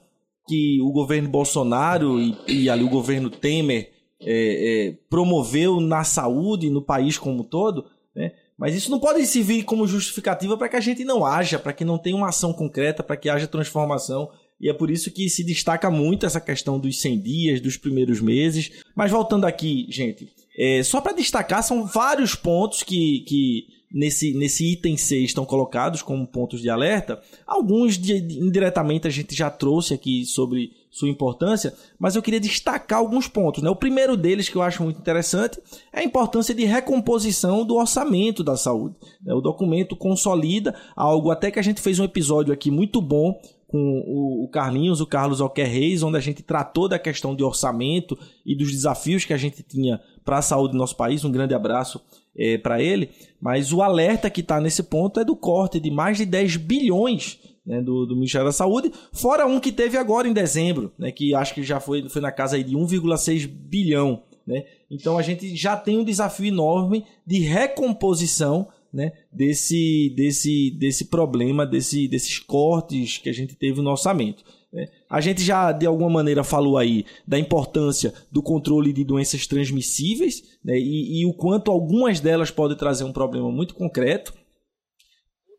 que 0.47 0.79
o 0.81 0.91
governo 0.91 1.29
Bolsonaro 1.29 2.19
e, 2.19 2.35
e 2.47 2.69
ali 2.69 2.83
o 2.83 2.89
governo 2.89 3.29
Temer 3.29 3.91
é, 4.21 4.87
é, 4.89 4.97
promoveu 5.09 5.79
na 5.79 6.03
saúde 6.03 6.69
no 6.69 6.81
país 6.81 7.17
como 7.17 7.41
um 7.41 7.43
todo, 7.43 7.85
né? 8.13 8.33
Mas 8.57 8.73
isso 8.73 8.89
não 8.89 8.99
pode 8.99 9.25
servir 9.25 9.63
como 9.63 9.87
justificativa 9.87 10.57
para 10.57 10.69
que 10.69 10.77
a 10.77 10.81
gente 10.81 11.03
não 11.03 11.25
haja, 11.25 11.59
para 11.59 11.73
que 11.73 11.83
não 11.83 11.97
tenha 11.97 12.15
uma 12.15 12.29
ação 12.29 12.53
concreta, 12.53 13.03
para 13.03 13.17
que 13.17 13.29
haja 13.29 13.47
transformação. 13.47 14.29
E 14.59 14.69
é 14.69 14.73
por 14.73 14.89
isso 14.89 15.11
que 15.11 15.29
se 15.29 15.43
destaca 15.43 15.91
muito 15.91 16.25
essa 16.25 16.39
questão 16.39 16.79
dos 16.79 17.01
100 17.01 17.19
dias, 17.19 17.61
dos 17.61 17.75
primeiros 17.75 18.21
meses. 18.21 18.81
Mas 18.95 19.11
voltando 19.11 19.45
aqui, 19.45 19.85
gente, 19.89 20.31
é, 20.57 20.83
só 20.83 21.01
para 21.01 21.13
destacar, 21.13 21.63
são 21.63 21.85
vários 21.85 22.35
pontos 22.35 22.83
que, 22.83 23.21
que 23.27 23.67
nesse, 23.95 24.33
nesse 24.33 24.73
item 24.73 24.97
6 24.97 25.25
estão 25.25 25.45
colocados 25.45 26.01
como 26.01 26.27
pontos 26.27 26.61
de 26.61 26.69
alerta. 26.69 27.21
Alguns 27.47 27.97
de, 27.97 28.15
indiretamente 28.15 29.07
a 29.07 29.11
gente 29.11 29.33
já 29.33 29.49
trouxe 29.49 29.93
aqui 29.93 30.25
sobre 30.25 30.71
sua 30.91 31.09
importância, 31.09 31.73
mas 31.99 32.15
eu 32.15 32.21
queria 32.21 32.39
destacar 32.39 32.99
alguns 32.99 33.27
pontos. 33.27 33.61
Né? 33.61 33.69
O 33.69 33.75
primeiro 33.75 34.15
deles, 34.15 34.47
que 34.47 34.55
eu 34.55 34.61
acho 34.61 34.81
muito 34.81 34.99
interessante, 34.99 35.59
é 35.91 35.99
a 35.99 36.03
importância 36.03 36.55
de 36.55 36.63
recomposição 36.63 37.65
do 37.65 37.75
orçamento 37.75 38.43
da 38.43 38.55
saúde. 38.55 38.95
Né? 39.21 39.33
O 39.33 39.41
documento 39.41 39.95
consolida 39.95 40.73
algo 40.95 41.31
até 41.31 41.51
que 41.51 41.59
a 41.59 41.63
gente 41.63 41.81
fez 41.81 41.99
um 41.99 42.05
episódio 42.05 42.53
aqui 42.53 42.71
muito 42.71 43.01
bom 43.01 43.37
com 43.67 44.43
o, 44.43 44.47
Carlinhos, 44.47 45.01
o 45.01 45.05
Carlos 45.05 45.41
Alquer 45.41 45.67
Reis, 45.67 46.01
onde 46.01 46.17
a 46.17 46.21
gente 46.21 46.41
tratou 46.41 46.87
da 46.87 46.97
questão 46.97 47.35
de 47.35 47.43
orçamento 47.43 48.17
e 48.45 48.55
dos 48.55 48.71
desafios 48.71 49.25
que 49.25 49.33
a 49.33 49.37
gente 49.37 49.61
tinha 49.63 49.99
para 50.25 50.39
a 50.39 50.41
saúde 50.41 50.73
do 50.73 50.77
nosso 50.77 50.97
país. 50.97 51.23
Um 51.23 51.31
grande 51.31 51.53
abraço 51.53 52.01
é, 52.35 52.57
para 52.57 52.81
ele. 52.81 53.11
Mas 53.39 53.71
o 53.71 53.81
alerta 53.81 54.29
que 54.29 54.41
está 54.41 54.59
nesse 54.59 54.83
ponto 54.83 55.19
é 55.19 55.23
do 55.23 55.35
corte 55.35 55.79
de 55.79 55.91
mais 55.91 56.17
de 56.17 56.25
10 56.25 56.57
bilhões 56.57 57.39
né, 57.65 57.81
do, 57.81 58.05
do, 58.05 58.15
Ministério 58.15 58.45
da 58.45 58.51
Saúde, 58.51 58.91
fora 59.11 59.45
um 59.45 59.59
que 59.59 59.71
teve 59.71 59.97
agora 59.97 60.27
em 60.27 60.33
dezembro, 60.33 60.91
né, 60.99 61.11
que 61.11 61.33
acho 61.33 61.53
que 61.53 61.63
já 61.63 61.79
foi, 61.79 62.07
foi 62.09 62.21
na 62.21 62.31
casa 62.31 62.61
de 62.63 62.75
1,6 62.75 63.47
bilhão. 63.47 64.21
Né? 64.45 64.65
Então 64.89 65.17
a 65.17 65.21
gente 65.21 65.55
já 65.55 65.75
tem 65.75 65.97
um 65.97 66.03
desafio 66.03 66.45
enorme 66.45 67.05
de 67.25 67.39
recomposição 67.39 68.67
né, 68.93 69.11
desse, 69.31 70.13
desse, 70.15 70.71
desse 70.71 71.05
problema, 71.05 71.65
desse, 71.65 72.07
desses 72.07 72.39
cortes 72.39 73.17
que 73.17 73.29
a 73.29 73.33
gente 73.33 73.55
teve 73.55 73.81
no 73.81 73.89
orçamento. 73.89 74.43
Né? 74.71 74.87
A 75.09 75.21
gente 75.21 75.43
já, 75.43 75.71
de 75.71 75.85
alguma 75.85 76.09
maneira, 76.09 76.43
falou 76.43 76.77
aí 76.77 77.05
da 77.27 77.39
importância 77.39 78.13
do 78.31 78.41
controle 78.41 78.91
de 78.91 79.03
doenças 79.03 79.47
transmissíveis 79.47 80.43
né, 80.63 80.77
e, 80.77 81.21
e 81.21 81.25
o 81.25 81.33
quanto 81.33 81.71
algumas 81.71 82.19
delas 82.19 82.51
podem 82.51 82.77
trazer 82.77 83.03
um 83.03 83.13
problema 83.13 83.51
muito 83.51 83.73
concreto. 83.73 84.33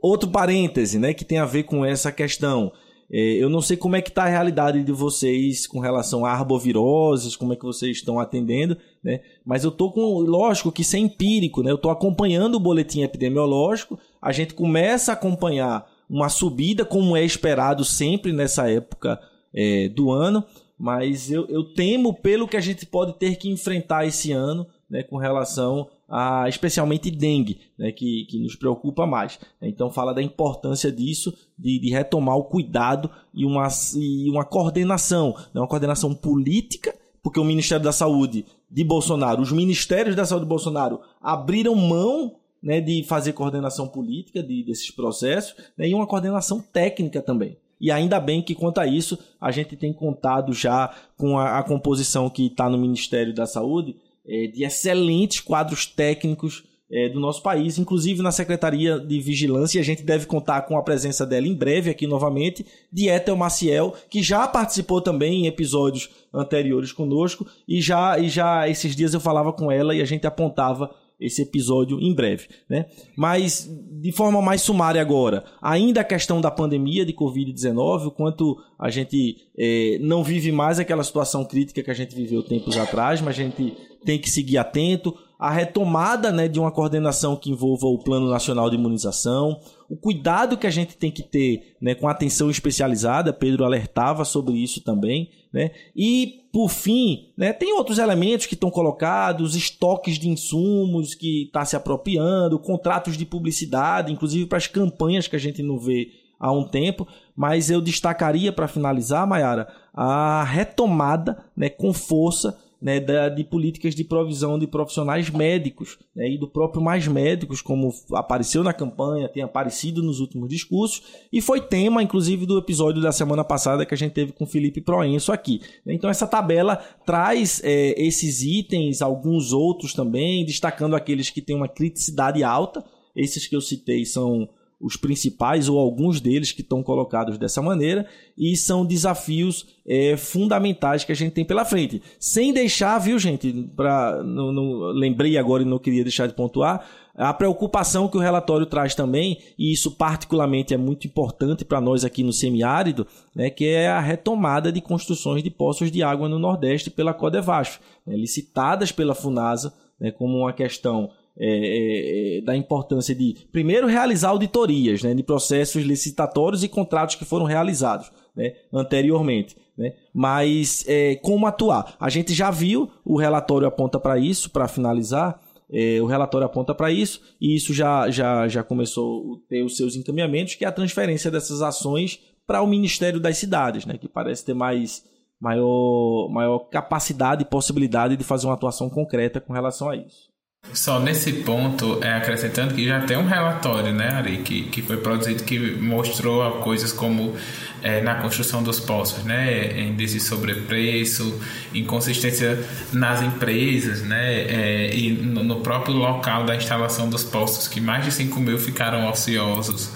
Outro 0.00 0.30
parêntese, 0.30 0.98
né, 0.98 1.14
que 1.14 1.24
tem 1.24 1.38
a 1.38 1.46
ver 1.46 1.64
com 1.64 1.84
essa 1.84 2.12
questão. 2.12 2.72
É, 3.10 3.18
eu 3.18 3.48
não 3.48 3.60
sei 3.60 3.76
como 3.76 3.94
é 3.94 4.02
que 4.02 4.08
está 4.08 4.24
a 4.24 4.28
realidade 4.28 4.82
de 4.82 4.92
vocês 4.92 5.66
com 5.66 5.78
relação 5.78 6.26
a 6.26 6.32
arboviroses, 6.32 7.36
como 7.36 7.52
é 7.52 7.56
que 7.56 7.64
vocês 7.64 7.98
estão 7.98 8.18
atendendo, 8.18 8.76
né? 9.02 9.20
Mas 9.44 9.62
eu 9.62 9.70
tô 9.70 9.92
com, 9.92 10.18
lógico 10.18 10.72
que 10.72 10.82
isso 10.82 10.96
é 10.96 10.98
empírico, 10.98 11.62
né? 11.62 11.70
Eu 11.70 11.76
estou 11.76 11.90
acompanhando 11.90 12.56
o 12.56 12.60
boletim 12.60 13.02
epidemiológico, 13.02 13.98
a 14.20 14.32
gente 14.32 14.54
começa 14.54 15.12
a 15.12 15.14
acompanhar 15.14 15.86
uma 16.08 16.28
subida, 16.28 16.84
como 16.84 17.16
é 17.16 17.24
esperado 17.24 17.84
sempre 17.84 18.32
nessa 18.32 18.70
época 18.70 19.20
é, 19.54 19.88
do 19.88 20.10
ano, 20.10 20.44
mas 20.78 21.30
eu, 21.30 21.46
eu 21.48 21.64
temo 21.64 22.14
pelo 22.14 22.46
que 22.46 22.56
a 22.56 22.60
gente 22.60 22.84
pode 22.84 23.14
ter 23.14 23.36
que 23.36 23.48
enfrentar 23.48 24.06
esse 24.06 24.32
ano, 24.32 24.66
né, 24.88 25.02
com 25.02 25.16
relação 25.16 25.88
a 26.08 26.48
especialmente 26.48 27.10
dengue, 27.10 27.60
né, 27.76 27.90
que, 27.90 28.26
que 28.26 28.38
nos 28.38 28.54
preocupa 28.54 29.06
mais. 29.06 29.38
Então 29.60 29.90
fala 29.90 30.14
da 30.14 30.22
importância 30.22 30.92
disso, 30.92 31.34
de, 31.58 31.80
de 31.80 31.90
retomar 31.90 32.36
o 32.36 32.44
cuidado 32.44 33.10
e 33.34 33.44
uma, 33.44 33.66
e 33.96 34.30
uma 34.30 34.44
coordenação, 34.44 35.34
né, 35.52 35.60
uma 35.60 35.66
coordenação 35.66 36.14
política, 36.14 36.94
porque 37.22 37.40
o 37.40 37.44
Ministério 37.44 37.84
da 37.84 37.92
Saúde 37.92 38.44
de 38.70 38.84
Bolsonaro, 38.84 39.42
os 39.42 39.50
ministérios 39.50 40.14
da 40.14 40.24
saúde 40.24 40.44
de 40.44 40.48
Bolsonaro 40.48 41.00
abriram 41.20 41.74
mão 41.74 42.36
né, 42.66 42.80
de 42.80 43.04
fazer 43.04 43.32
coordenação 43.32 43.86
política 43.86 44.42
de, 44.42 44.64
desses 44.64 44.90
processos 44.90 45.54
né, 45.78 45.88
e 45.88 45.94
uma 45.94 46.04
coordenação 46.04 46.60
técnica 46.60 47.22
também. 47.22 47.56
E 47.80 47.92
ainda 47.92 48.18
bem 48.18 48.42
que, 48.42 48.56
quanto 48.56 48.80
a 48.80 48.86
isso, 48.88 49.16
a 49.40 49.52
gente 49.52 49.76
tem 49.76 49.92
contado 49.92 50.52
já 50.52 50.92
com 51.16 51.38
a, 51.38 51.60
a 51.60 51.62
composição 51.62 52.28
que 52.28 52.46
está 52.46 52.68
no 52.68 52.76
Ministério 52.76 53.32
da 53.32 53.46
Saúde 53.46 53.94
é, 54.26 54.48
de 54.48 54.64
excelentes 54.64 55.38
quadros 55.38 55.86
técnicos 55.86 56.64
é, 56.90 57.08
do 57.08 57.20
nosso 57.20 57.40
país, 57.40 57.78
inclusive 57.78 58.20
na 58.20 58.32
Secretaria 58.32 58.98
de 58.98 59.20
Vigilância, 59.20 59.78
e 59.78 59.80
a 59.80 59.84
gente 59.84 60.02
deve 60.02 60.26
contar 60.26 60.62
com 60.62 60.76
a 60.76 60.82
presença 60.82 61.24
dela 61.24 61.46
em 61.46 61.54
breve 61.54 61.88
aqui 61.88 62.04
novamente, 62.04 62.66
de 62.92 63.08
Ethel 63.08 63.36
Maciel, 63.36 63.94
que 64.10 64.24
já 64.24 64.44
participou 64.48 65.00
também 65.00 65.44
em 65.44 65.46
episódios 65.46 66.10
anteriores 66.34 66.90
conosco, 66.90 67.46
e 67.68 67.80
já, 67.80 68.18
e 68.18 68.28
já 68.28 68.68
esses 68.68 68.96
dias 68.96 69.14
eu 69.14 69.20
falava 69.20 69.52
com 69.52 69.70
ela 69.70 69.94
e 69.94 70.02
a 70.02 70.04
gente 70.04 70.26
apontava 70.26 70.90
esse 71.18 71.42
episódio 71.42 71.98
em 72.00 72.14
breve, 72.14 72.48
né? 72.68 72.86
Mas 73.16 73.68
de 74.00 74.12
forma 74.12 74.42
mais 74.42 74.62
sumária 74.62 75.00
agora, 75.00 75.44
ainda 75.62 76.02
a 76.02 76.04
questão 76.04 76.40
da 76.40 76.50
pandemia 76.50 77.04
de 77.04 77.12
Covid-19, 77.12 78.06
o 78.06 78.10
quanto 78.10 78.56
a 78.78 78.90
gente 78.90 79.36
é, 79.58 79.98
não 80.00 80.22
vive 80.22 80.52
mais 80.52 80.78
aquela 80.78 81.02
situação 81.02 81.44
crítica 81.44 81.82
que 81.82 81.90
a 81.90 81.94
gente 81.94 82.14
viveu 82.14 82.42
tempos 82.42 82.76
atrás, 82.76 83.20
mas 83.20 83.38
a 83.38 83.42
gente 83.42 83.74
tem 84.04 84.18
que 84.18 84.30
seguir 84.30 84.58
atento, 84.58 85.16
a 85.38 85.50
retomada 85.50 86.32
né, 86.32 86.48
de 86.48 86.58
uma 86.58 86.70
coordenação 86.70 87.36
que 87.36 87.50
envolva 87.50 87.86
o 87.86 87.98
Plano 87.98 88.30
Nacional 88.30 88.70
de 88.70 88.76
Imunização, 88.76 89.60
o 89.88 89.96
cuidado 89.96 90.56
que 90.56 90.66
a 90.66 90.70
gente 90.70 90.96
tem 90.96 91.10
que 91.10 91.22
ter 91.22 91.76
né, 91.80 91.94
com 91.94 92.08
atenção 92.08 92.50
especializada, 92.50 93.32
Pedro 93.32 93.64
alertava 93.64 94.24
sobre 94.24 94.54
isso 94.54 94.82
também, 94.82 95.30
né, 95.52 95.72
e 95.94 96.45
por 96.56 96.70
fim, 96.70 97.28
né, 97.36 97.52
tem 97.52 97.74
outros 97.74 97.98
elementos 97.98 98.46
que 98.46 98.54
estão 98.54 98.70
colocados, 98.70 99.54
estoques 99.54 100.18
de 100.18 100.30
insumos 100.30 101.14
que 101.14 101.42
está 101.42 101.66
se 101.66 101.76
apropriando, 101.76 102.58
contratos 102.58 103.14
de 103.14 103.26
publicidade, 103.26 104.10
inclusive 104.10 104.46
para 104.46 104.56
as 104.56 104.66
campanhas 104.66 105.28
que 105.28 105.36
a 105.36 105.38
gente 105.38 105.62
não 105.62 105.78
vê 105.78 106.12
há 106.40 106.50
um 106.50 106.64
tempo, 106.66 107.06
mas 107.36 107.68
eu 107.68 107.82
destacaria 107.82 108.50
para 108.50 108.68
finalizar, 108.68 109.26
Mayara, 109.26 109.68
a 109.92 110.44
retomada 110.44 111.44
né, 111.54 111.68
com 111.68 111.92
força 111.92 112.58
né, 112.80 113.00
da, 113.00 113.28
de 113.28 113.42
políticas 113.42 113.94
de 113.94 114.04
provisão 114.04 114.58
de 114.58 114.66
profissionais 114.66 115.30
médicos 115.30 115.98
né, 116.14 116.30
e 116.30 116.38
do 116.38 116.46
próprio 116.46 116.82
Mais 116.82 117.06
Médicos, 117.08 117.62
como 117.62 117.92
apareceu 118.12 118.62
na 118.62 118.72
campanha, 118.72 119.28
tem 119.28 119.42
aparecido 119.42 120.02
nos 120.02 120.20
últimos 120.20 120.48
discursos, 120.48 121.02
e 121.32 121.40
foi 121.40 121.60
tema, 121.60 122.02
inclusive, 122.02 122.44
do 122.44 122.58
episódio 122.58 123.00
da 123.00 123.12
semana 123.12 123.44
passada 123.44 123.86
que 123.86 123.94
a 123.94 123.96
gente 123.96 124.12
teve 124.12 124.32
com 124.32 124.46
Felipe 124.46 124.80
Proenço 124.80 125.32
aqui. 125.32 125.60
Então, 125.86 126.10
essa 126.10 126.26
tabela 126.26 126.76
traz 127.04 127.60
é, 127.64 127.94
esses 128.00 128.42
itens, 128.42 129.00
alguns 129.00 129.52
outros 129.52 129.94
também, 129.94 130.44
destacando 130.44 130.94
aqueles 130.94 131.30
que 131.30 131.40
têm 131.40 131.56
uma 131.56 131.68
criticidade 131.68 132.44
alta. 132.44 132.84
Esses 133.14 133.46
que 133.46 133.56
eu 133.56 133.60
citei 133.60 134.04
são 134.04 134.48
os 134.80 134.96
principais 134.96 135.68
ou 135.68 135.78
alguns 135.78 136.20
deles 136.20 136.52
que 136.52 136.60
estão 136.60 136.82
colocados 136.82 137.38
dessa 137.38 137.62
maneira 137.62 138.06
e 138.36 138.54
são 138.56 138.84
desafios 138.84 139.66
é, 139.86 140.16
fundamentais 140.16 141.02
que 141.02 141.12
a 141.12 141.14
gente 141.14 141.32
tem 141.32 141.44
pela 141.44 141.64
frente. 141.64 142.02
Sem 142.20 142.52
deixar, 142.52 142.98
viu, 142.98 143.18
gente, 143.18 143.52
para 143.74 144.22
não, 144.22 144.52
não, 144.52 144.72
lembrei 144.92 145.38
agora 145.38 145.62
e 145.62 145.66
não 145.66 145.78
queria 145.78 146.02
deixar 146.02 146.26
de 146.26 146.34
pontuar, 146.34 146.86
a 147.14 147.32
preocupação 147.32 148.08
que 148.08 148.18
o 148.18 148.20
relatório 148.20 148.66
traz 148.66 148.94
também, 148.94 149.38
e 149.58 149.72
isso 149.72 149.92
particularmente 149.92 150.74
é 150.74 150.76
muito 150.76 151.06
importante 151.06 151.64
para 151.64 151.80
nós 151.80 152.04
aqui 152.04 152.22
no 152.22 152.32
semiárido, 152.32 153.06
né, 153.34 153.48
que 153.48 153.64
é 153.64 153.88
a 153.88 154.00
retomada 154.00 154.70
de 154.70 154.82
construções 154.82 155.42
de 155.42 155.48
poços 155.48 155.90
de 155.90 156.02
água 156.02 156.28
no 156.28 156.38
Nordeste 156.38 156.90
pela 156.90 157.14
Codevasf, 157.14 157.80
né, 158.06 158.14
licitadas 158.14 158.92
pela 158.92 159.14
Funasa 159.14 159.72
né, 159.98 160.10
como 160.10 160.38
uma 160.38 160.52
questão 160.52 161.10
é, 161.38 161.48
é, 161.48 162.38
é, 162.38 162.40
da 162.40 162.56
importância 162.56 163.14
de, 163.14 163.36
primeiro, 163.52 163.86
realizar 163.86 164.30
auditorias 164.30 165.02
né, 165.02 165.14
de 165.14 165.22
processos 165.22 165.82
licitatórios 165.84 166.64
e 166.64 166.68
contratos 166.68 167.14
que 167.14 167.24
foram 167.24 167.44
realizados 167.44 168.10
né, 168.34 168.54
anteriormente. 168.72 169.56
Né? 169.76 169.92
Mas 170.14 170.84
é, 170.88 171.16
como 171.16 171.46
atuar? 171.46 171.94
A 172.00 172.08
gente 172.08 172.32
já 172.32 172.50
viu, 172.50 172.90
o 173.04 173.18
relatório 173.18 173.68
aponta 173.68 174.00
para 174.00 174.18
isso, 174.18 174.50
para 174.50 174.66
finalizar, 174.66 175.38
é, 175.70 176.00
o 176.00 176.06
relatório 176.06 176.46
aponta 176.46 176.74
para 176.74 176.90
isso, 176.90 177.20
e 177.40 177.54
isso 177.54 177.74
já, 177.74 178.08
já, 178.10 178.48
já 178.48 178.62
começou 178.62 179.34
a 179.34 179.48
ter 179.48 179.62
os 179.62 179.76
seus 179.76 179.94
encaminhamentos, 179.94 180.54
que 180.54 180.64
é 180.64 180.68
a 180.68 180.72
transferência 180.72 181.30
dessas 181.30 181.60
ações 181.60 182.20
para 182.46 182.62
o 182.62 182.66
Ministério 182.66 183.20
das 183.20 183.36
Cidades, 183.36 183.84
né, 183.84 183.98
que 183.98 184.08
parece 184.08 184.44
ter 184.44 184.54
mais 184.54 185.04
maior, 185.38 186.30
maior 186.30 186.60
capacidade 186.60 187.42
e 187.42 187.46
possibilidade 187.46 188.16
de 188.16 188.24
fazer 188.24 188.46
uma 188.46 188.54
atuação 188.54 188.88
concreta 188.88 189.40
com 189.40 189.52
relação 189.52 189.90
a 189.90 189.96
isso. 189.96 190.34
Só 190.72 191.00
nesse 191.00 191.32
ponto, 191.32 192.00
é 192.02 192.12
acrescentando 192.12 192.74
que 192.74 192.86
já 192.86 193.00
tem 193.00 193.16
um 193.16 193.26
relatório, 193.26 193.92
né, 193.94 194.08
Ari, 194.08 194.38
que, 194.38 194.64
que 194.64 194.82
foi 194.82 194.98
produzido 194.98 195.42
que 195.42 195.58
mostrou 195.58 196.50
coisas 196.60 196.92
como 196.92 197.34
é, 197.82 198.00
na 198.00 198.16
construção 198.16 198.62
dos 198.62 198.80
postos, 198.80 199.24
né, 199.24 199.80
índice 199.80 200.14
de 200.14 200.20
sobrepreço, 200.20 201.40
inconsistência 201.72 202.58
nas 202.92 203.22
empresas, 203.22 204.02
né, 204.02 204.40
é, 204.42 204.94
e 204.94 205.12
no, 205.12 205.42
no, 205.42 205.56
próprio 205.60 205.94
local 205.94 206.44
da 206.44 206.56
instalação 206.56 207.08
dos 207.08 207.22
postos, 207.24 207.68
que 207.68 207.80
mais 207.80 208.04
de 208.04 208.12
5 208.12 208.38
mil 208.40 208.58
ficaram 208.58 209.08
ociosos. 209.08 209.90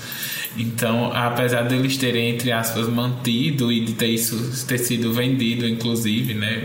Então, 0.56 1.12
apesar 1.12 1.62
de 1.62 1.74
eles 1.74 1.96
terem, 1.96 2.30
entre 2.30 2.52
aspas, 2.52 2.88
mantido 2.88 3.70
e 3.70 3.84
de 3.84 3.94
ter 3.94 4.08
isso 4.08 4.66
ter 4.66 4.78
sido 4.78 5.12
vendido, 5.12 5.66
inclusive, 5.66 6.34
né, 6.34 6.62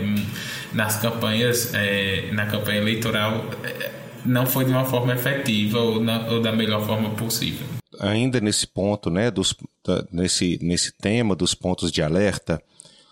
nas 0.72 0.96
campanhas, 1.00 1.72
é, 1.74 2.28
na 2.32 2.46
campanha 2.46 2.78
eleitoral, 2.80 3.48
é, 3.64 3.95
não 4.26 4.46
foi 4.46 4.64
de 4.64 4.70
uma 4.70 4.84
forma 4.84 5.14
efetiva 5.14 5.78
ou, 5.78 6.00
na, 6.00 6.28
ou 6.30 6.40
da 6.40 6.52
melhor 6.52 6.84
forma 6.86 7.10
possível. 7.10 7.66
Ainda 8.00 8.40
nesse 8.40 8.66
ponto, 8.66 9.10
né, 9.10 9.30
dos, 9.30 9.54
da, 9.84 10.06
nesse, 10.12 10.58
nesse 10.62 10.92
tema 10.92 11.34
dos 11.34 11.54
pontos 11.54 11.90
de 11.90 12.02
alerta, 12.02 12.62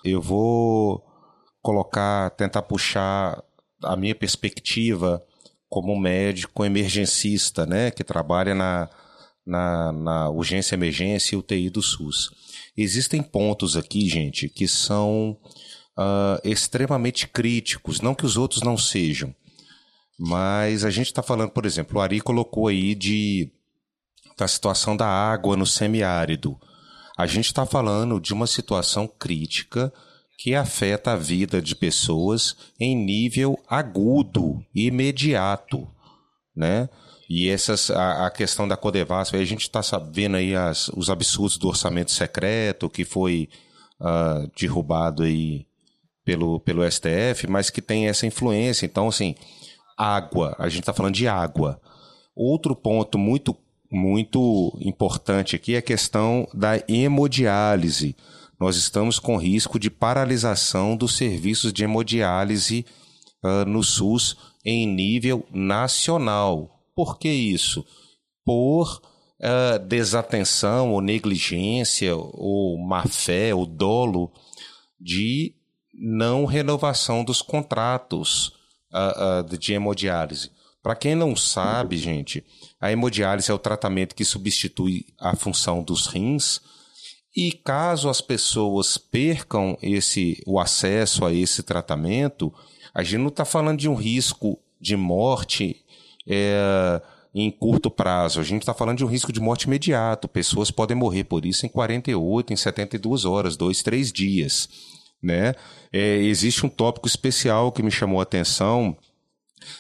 eu 0.04 0.20
vou 0.20 1.04
colocar, 1.62 2.30
tentar 2.30 2.62
puxar 2.62 3.42
a 3.82 3.96
minha 3.96 4.14
perspectiva 4.14 5.22
como 5.68 5.98
médico 5.98 6.64
emergencista, 6.64 7.66
né, 7.66 7.90
que 7.90 8.04
trabalha 8.04 8.54
na, 8.54 8.88
na, 9.46 9.92
na 9.92 10.30
urgência, 10.30 10.74
emergência 10.74 11.34
e 11.34 11.38
UTI 11.38 11.70
do 11.70 11.82
SUS. 11.82 12.30
Existem 12.76 13.22
pontos 13.22 13.76
aqui, 13.76 14.08
gente, 14.08 14.48
que 14.48 14.68
são 14.68 15.38
uh, 15.98 16.40
extremamente 16.44 17.26
críticos, 17.26 18.00
não 18.00 18.14
que 18.14 18.26
os 18.26 18.36
outros 18.36 18.62
não 18.62 18.76
sejam, 18.76 19.34
mas 20.18 20.84
a 20.84 20.90
gente 20.90 21.06
está 21.06 21.22
falando, 21.22 21.50
por 21.50 21.66
exemplo, 21.66 21.98
o 21.98 22.00
Ari 22.00 22.20
colocou 22.20 22.68
aí 22.68 22.94
de 22.94 23.50
da 24.36 24.48
situação 24.48 24.96
da 24.96 25.06
água 25.06 25.56
no 25.56 25.66
semiárido. 25.66 26.58
A 27.16 27.26
gente 27.26 27.46
está 27.46 27.64
falando 27.64 28.20
de 28.20 28.32
uma 28.32 28.46
situação 28.46 29.06
crítica 29.06 29.92
que 30.36 30.54
afeta 30.54 31.12
a 31.12 31.16
vida 31.16 31.62
de 31.62 31.76
pessoas 31.76 32.56
em 32.78 32.96
nível 32.96 33.56
agudo, 33.68 34.64
imediato, 34.74 35.88
né? 36.54 36.88
E 37.28 37.48
essas, 37.48 37.90
a, 37.90 38.26
a 38.26 38.30
questão 38.30 38.68
da 38.68 38.76
Codevasf, 38.76 39.34
a 39.36 39.44
gente 39.44 39.62
está 39.62 39.80
vendo 39.98 40.36
aí 40.36 40.54
as, 40.54 40.88
os 40.88 41.08
absurdos 41.08 41.56
do 41.56 41.68
orçamento 41.68 42.10
secreto 42.10 42.90
que 42.90 43.04
foi 43.04 43.48
uh, 44.00 44.50
derrubado 44.58 45.22
aí 45.22 45.66
pelo, 46.24 46.60
pelo 46.60 46.88
STF, 46.90 47.46
mas 47.48 47.70
que 47.70 47.80
tem 47.80 48.08
essa 48.08 48.26
influência. 48.26 48.84
Então, 48.84 49.08
assim, 49.08 49.34
água, 49.96 50.54
a 50.58 50.68
gente 50.68 50.80
está 50.80 50.92
falando 50.92 51.14
de 51.14 51.28
água. 51.28 51.80
Outro 52.34 52.74
ponto 52.74 53.18
muito, 53.18 53.56
muito 53.90 54.76
importante 54.80 55.54
aqui 55.54 55.74
é 55.74 55.78
a 55.78 55.82
questão 55.82 56.48
da 56.52 56.82
hemodiálise. 56.88 58.16
Nós 58.58 58.76
estamos 58.76 59.18
com 59.18 59.36
risco 59.36 59.78
de 59.78 59.90
paralisação 59.90 60.96
dos 60.96 61.16
serviços 61.16 61.72
de 61.72 61.84
hemodiálise 61.84 62.84
uh, 63.42 63.68
no 63.68 63.82
SUS 63.82 64.36
em 64.64 64.86
nível 64.86 65.46
nacional. 65.52 66.80
Por 66.94 67.18
que 67.18 67.28
isso? 67.28 67.84
Por 68.44 69.00
uh, 69.40 69.78
desatenção 69.86 70.92
ou 70.92 71.00
negligência 71.00 72.16
ou 72.16 72.78
má 72.78 73.04
fé 73.06 73.54
ou 73.54 73.66
dolo 73.66 74.32
de 75.00 75.54
não 75.92 76.44
renovação 76.44 77.22
dos 77.22 77.42
contratos 77.42 78.53
uh, 78.94 79.40
uh, 79.40 79.58
de 79.58 79.74
hemodiálise. 79.74 80.50
Para 80.82 80.94
quem 80.94 81.14
não 81.14 81.34
sabe, 81.34 81.96
gente, 81.96 82.44
a 82.80 82.92
hemodiálise 82.92 83.50
é 83.50 83.54
o 83.54 83.58
tratamento 83.58 84.14
que 84.14 84.24
substitui 84.24 85.06
a 85.18 85.34
função 85.34 85.82
dos 85.82 86.06
rins. 86.06 86.60
E 87.34 87.50
caso 87.52 88.08
as 88.08 88.20
pessoas 88.20 88.96
percam 88.96 89.76
esse, 89.82 90.42
o 90.46 90.60
acesso 90.60 91.24
a 91.24 91.32
esse 91.32 91.62
tratamento, 91.62 92.52
a 92.94 93.02
gente 93.02 93.18
não 93.18 93.28
está 93.28 93.44
falando 93.44 93.78
de 93.78 93.88
um 93.88 93.94
risco 93.94 94.58
de 94.80 94.96
morte 94.96 95.82
é, 96.28 97.02
em 97.34 97.50
curto 97.50 97.90
prazo. 97.90 98.38
A 98.38 98.44
gente 98.44 98.62
está 98.62 98.72
falando 98.72 98.98
de 98.98 99.04
um 99.04 99.08
risco 99.08 99.32
de 99.32 99.40
morte 99.40 99.64
imediato. 99.64 100.28
Pessoas 100.28 100.70
podem 100.70 100.96
morrer 100.96 101.24
por 101.24 101.44
isso 101.44 101.66
em 101.66 101.68
48, 101.68 102.52
em 102.52 102.56
72 102.56 103.24
horas, 103.24 103.56
dois, 103.56 103.82
três 103.82 104.12
dias. 104.12 104.68
Né? 105.24 105.54
É, 105.90 106.16
existe 106.18 106.66
um 106.66 106.68
tópico 106.68 107.08
especial 107.08 107.72
que 107.72 107.82
me 107.82 107.90
chamou 107.90 108.20
a 108.20 108.24
atenção 108.24 108.94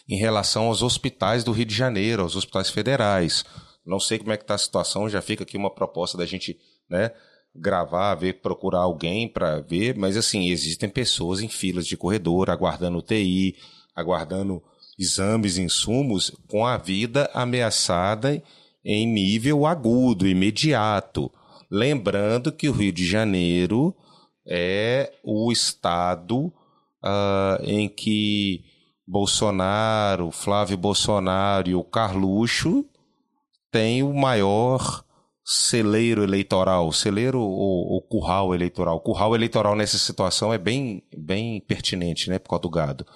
em 0.08 0.16
relação 0.16 0.68
aos 0.68 0.82
hospitais 0.82 1.44
do 1.44 1.52
Rio 1.52 1.66
de 1.66 1.74
Janeiro, 1.74 2.22
aos 2.22 2.34
hospitais 2.34 2.70
federais. 2.70 3.44
Não 3.84 4.00
sei 4.00 4.18
como 4.18 4.32
é 4.32 4.38
que 4.38 4.44
está 4.44 4.54
a 4.54 4.58
situação, 4.58 5.06
já 5.06 5.20
fica 5.20 5.42
aqui 5.42 5.58
uma 5.58 5.68
proposta 5.68 6.16
da 6.16 6.24
gente 6.24 6.58
né, 6.88 7.10
gravar, 7.54 8.14
ver, 8.14 8.40
procurar 8.40 8.80
alguém 8.80 9.28
para 9.28 9.60
ver, 9.60 9.94
mas 9.98 10.16
assim, 10.16 10.48
existem 10.48 10.88
pessoas 10.88 11.42
em 11.42 11.48
filas 11.48 11.86
de 11.86 11.94
corredor, 11.94 12.48
aguardando 12.48 12.96
UTI, 12.96 13.54
aguardando 13.94 14.62
exames, 14.98 15.58
insumos, 15.58 16.32
com 16.48 16.66
a 16.66 16.78
vida 16.78 17.30
ameaçada 17.34 18.42
em 18.82 19.06
nível 19.06 19.66
agudo, 19.66 20.26
imediato. 20.26 21.30
Lembrando 21.70 22.50
que 22.50 22.66
o 22.66 22.72
Rio 22.72 22.92
de 22.92 23.06
Janeiro 23.06 23.94
é 24.46 25.12
o 25.22 25.50
estado 25.50 26.52
uh, 27.02 27.62
em 27.62 27.88
que 27.88 28.64
Bolsonaro, 29.06 30.30
Flávio 30.30 30.76
Bolsonaro 30.76 31.68
e 31.68 31.74
o 31.74 31.84
Carluxo 31.84 32.84
têm 33.70 34.02
o 34.02 34.14
maior 34.14 35.04
celeiro 35.44 36.22
eleitoral, 36.22 36.90
celeiro 36.90 37.38
ou, 37.40 37.92
ou, 37.92 38.02
curral 38.02 38.54
eleitoral. 38.54 38.98
Curral 39.00 39.34
eleitoral 39.34 39.76
nessa 39.76 39.98
situação 39.98 40.54
é 40.54 40.58
bem, 40.58 41.02
bem 41.14 41.60
pertinente, 41.60 42.30
né, 42.30 42.38
por 42.38 42.48
causa 42.48 42.62
do 42.62 42.70
gado. 42.70 43.06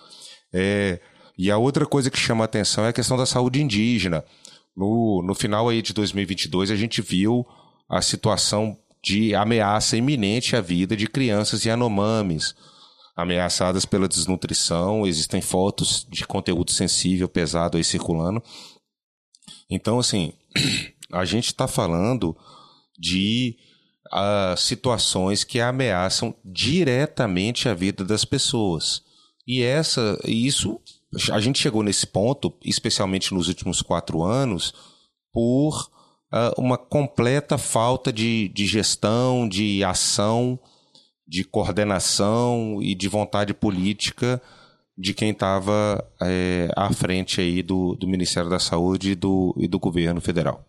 É, 0.52 1.00
e 1.38 1.50
a 1.50 1.56
outra 1.56 1.86
coisa 1.86 2.10
que 2.10 2.18
chama 2.18 2.44
atenção 2.44 2.84
é 2.84 2.88
a 2.88 2.92
questão 2.92 3.16
da 3.16 3.24
saúde 3.24 3.62
indígena. 3.62 4.24
No, 4.76 5.22
no 5.22 5.34
final 5.34 5.68
aí 5.68 5.80
de 5.80 5.94
2022, 5.94 6.70
a 6.70 6.76
gente 6.76 7.00
viu 7.00 7.46
a 7.88 8.02
situação 8.02 8.76
de 9.02 9.34
ameaça 9.34 9.96
iminente 9.96 10.56
à 10.56 10.60
vida 10.60 10.96
de 10.96 11.06
crianças 11.06 11.64
Yanomamis, 11.64 12.54
ameaçadas 13.16 13.84
pela 13.84 14.08
desnutrição. 14.08 15.06
Existem 15.06 15.40
fotos 15.40 16.06
de 16.08 16.26
conteúdo 16.26 16.70
sensível, 16.70 17.28
pesado 17.28 17.76
aí 17.76 17.84
circulando. 17.84 18.42
Então, 19.70 19.98
assim, 19.98 20.32
a 21.12 21.24
gente 21.24 21.46
está 21.46 21.66
falando 21.66 22.36
de 22.98 23.56
uh, 24.12 24.56
situações 24.56 25.44
que 25.44 25.60
ameaçam 25.60 26.34
diretamente 26.44 27.68
a 27.68 27.74
vida 27.74 28.04
das 28.04 28.24
pessoas. 28.24 29.02
E 29.46 29.62
essa, 29.62 30.18
isso 30.24 30.80
a 31.32 31.40
gente 31.40 31.58
chegou 31.58 31.82
nesse 31.82 32.06
ponto, 32.06 32.52
especialmente 32.62 33.32
nos 33.32 33.48
últimos 33.48 33.80
quatro 33.80 34.22
anos, 34.22 34.74
por 35.32 35.90
uma 36.56 36.76
completa 36.76 37.56
falta 37.56 38.12
de, 38.12 38.48
de 38.48 38.66
gestão, 38.66 39.48
de 39.48 39.82
ação, 39.82 40.58
de 41.26 41.44
coordenação 41.44 42.78
e 42.82 42.94
de 42.94 43.08
vontade 43.08 43.52
política 43.54 44.40
de 44.96 45.14
quem 45.14 45.30
estava 45.30 46.04
é, 46.20 46.68
à 46.74 46.92
frente 46.92 47.40
aí 47.40 47.62
do, 47.62 47.94
do 47.94 48.08
Ministério 48.08 48.50
da 48.50 48.58
Saúde 48.58 49.12
e 49.12 49.14
do, 49.14 49.54
e 49.56 49.68
do 49.68 49.78
governo 49.78 50.20
federal. 50.20 50.66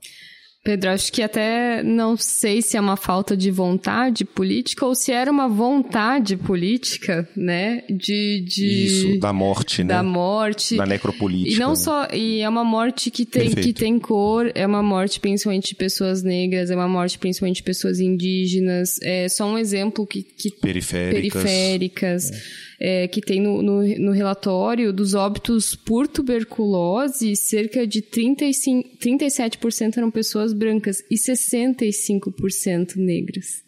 Pedro, 0.62 0.90
acho 0.90 1.12
que 1.12 1.22
até 1.22 1.82
não 1.82 2.18
sei 2.18 2.62
se 2.62 2.76
é 2.76 2.82
uma 2.82 2.98
falta 2.98 3.36
de 3.36 3.50
vontade 3.50 4.26
política 4.26 4.86
ou 4.86 4.94
se 4.94 5.12
era 5.12 5.32
uma 5.32 5.48
vontade 5.48 6.36
política, 6.36 7.28
né? 7.36 7.82
De, 7.90 8.44
de 8.46 8.86
isso 8.86 9.20
da 9.20 9.32
morte, 9.32 9.84
da 9.84 9.84
né? 9.84 9.94
Da 9.96 10.04
morte, 10.04 10.76
da 10.76 10.86
necropolítica. 10.86 11.56
E 11.56 11.58
não 11.58 11.70
né? 11.70 11.76
só 11.76 12.08
e 12.12 12.42
é 12.42 12.50
uma 12.50 12.66
morte 12.66 13.10
que 13.10 13.26
tem 13.26 13.50
que 13.52 13.72
tem 13.72 13.98
cor, 13.98 14.52
é 14.54 14.68
uma 14.68 14.84
morte 14.84 15.20
principalmente 15.22 15.70
de 15.70 15.76
pessoas 15.76 16.24
negras, 16.24 16.70
é 16.70 16.76
uma 16.76 16.90
morte 16.90 17.18
principalmente 17.18 17.58
de 17.58 17.64
pessoas 17.64 18.02
indígenas. 18.02 19.00
É 19.02 19.30
só 19.30 19.46
um 19.46 19.58
exemplo 19.58 20.06
que, 20.06 20.24
que 20.24 20.52
periféricas. 20.52 21.42
periféricas. 21.42 22.32
É 22.32 22.69
é, 22.80 23.08
que 23.08 23.22
tem 23.22 23.42
no, 23.42 23.62
no, 23.62 23.82
no, 24.00 24.12
relatório 24.12 24.94
dos 24.94 25.14
óbitos 25.14 25.76
por 25.76 26.08
tuberculose, 26.08 27.36
cerca 27.36 27.86
de 27.86 28.02
35, 28.02 28.98
37% 28.98 29.98
eram 29.98 30.10
pessoas 30.10 30.54
brancas 30.54 31.04
e 31.12 31.16
65% 31.16 32.96
negras. 32.96 33.64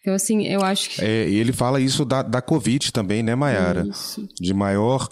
Então, 0.00 0.14
assim, 0.14 0.46
eu 0.46 0.62
acho 0.62 0.90
que. 0.90 1.04
É, 1.04 1.28
ele 1.28 1.52
fala 1.52 1.80
isso 1.80 2.04
da, 2.04 2.22
da 2.22 2.42
Covid 2.42 2.92
também, 2.92 3.22
né, 3.22 3.34
Mayara? 3.34 3.86
Isso. 3.88 4.28
De 4.40 4.52
maior 4.52 5.08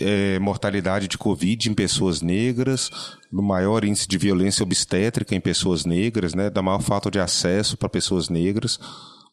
é, 0.00 0.38
mortalidade 0.38 1.08
de 1.08 1.18
Covid 1.18 1.68
em 1.68 1.74
pessoas 1.74 2.20
negras, 2.20 2.90
do 3.32 3.42
maior 3.42 3.84
índice 3.84 4.06
de 4.06 4.18
violência 4.18 4.62
obstétrica 4.62 5.34
em 5.34 5.40
pessoas 5.40 5.84
negras, 5.84 6.34
né, 6.34 6.50
da 6.50 6.62
maior 6.62 6.82
falta 6.82 7.10
de 7.10 7.18
acesso 7.18 7.76
para 7.76 7.88
pessoas 7.88 8.28
negras. 8.28 8.78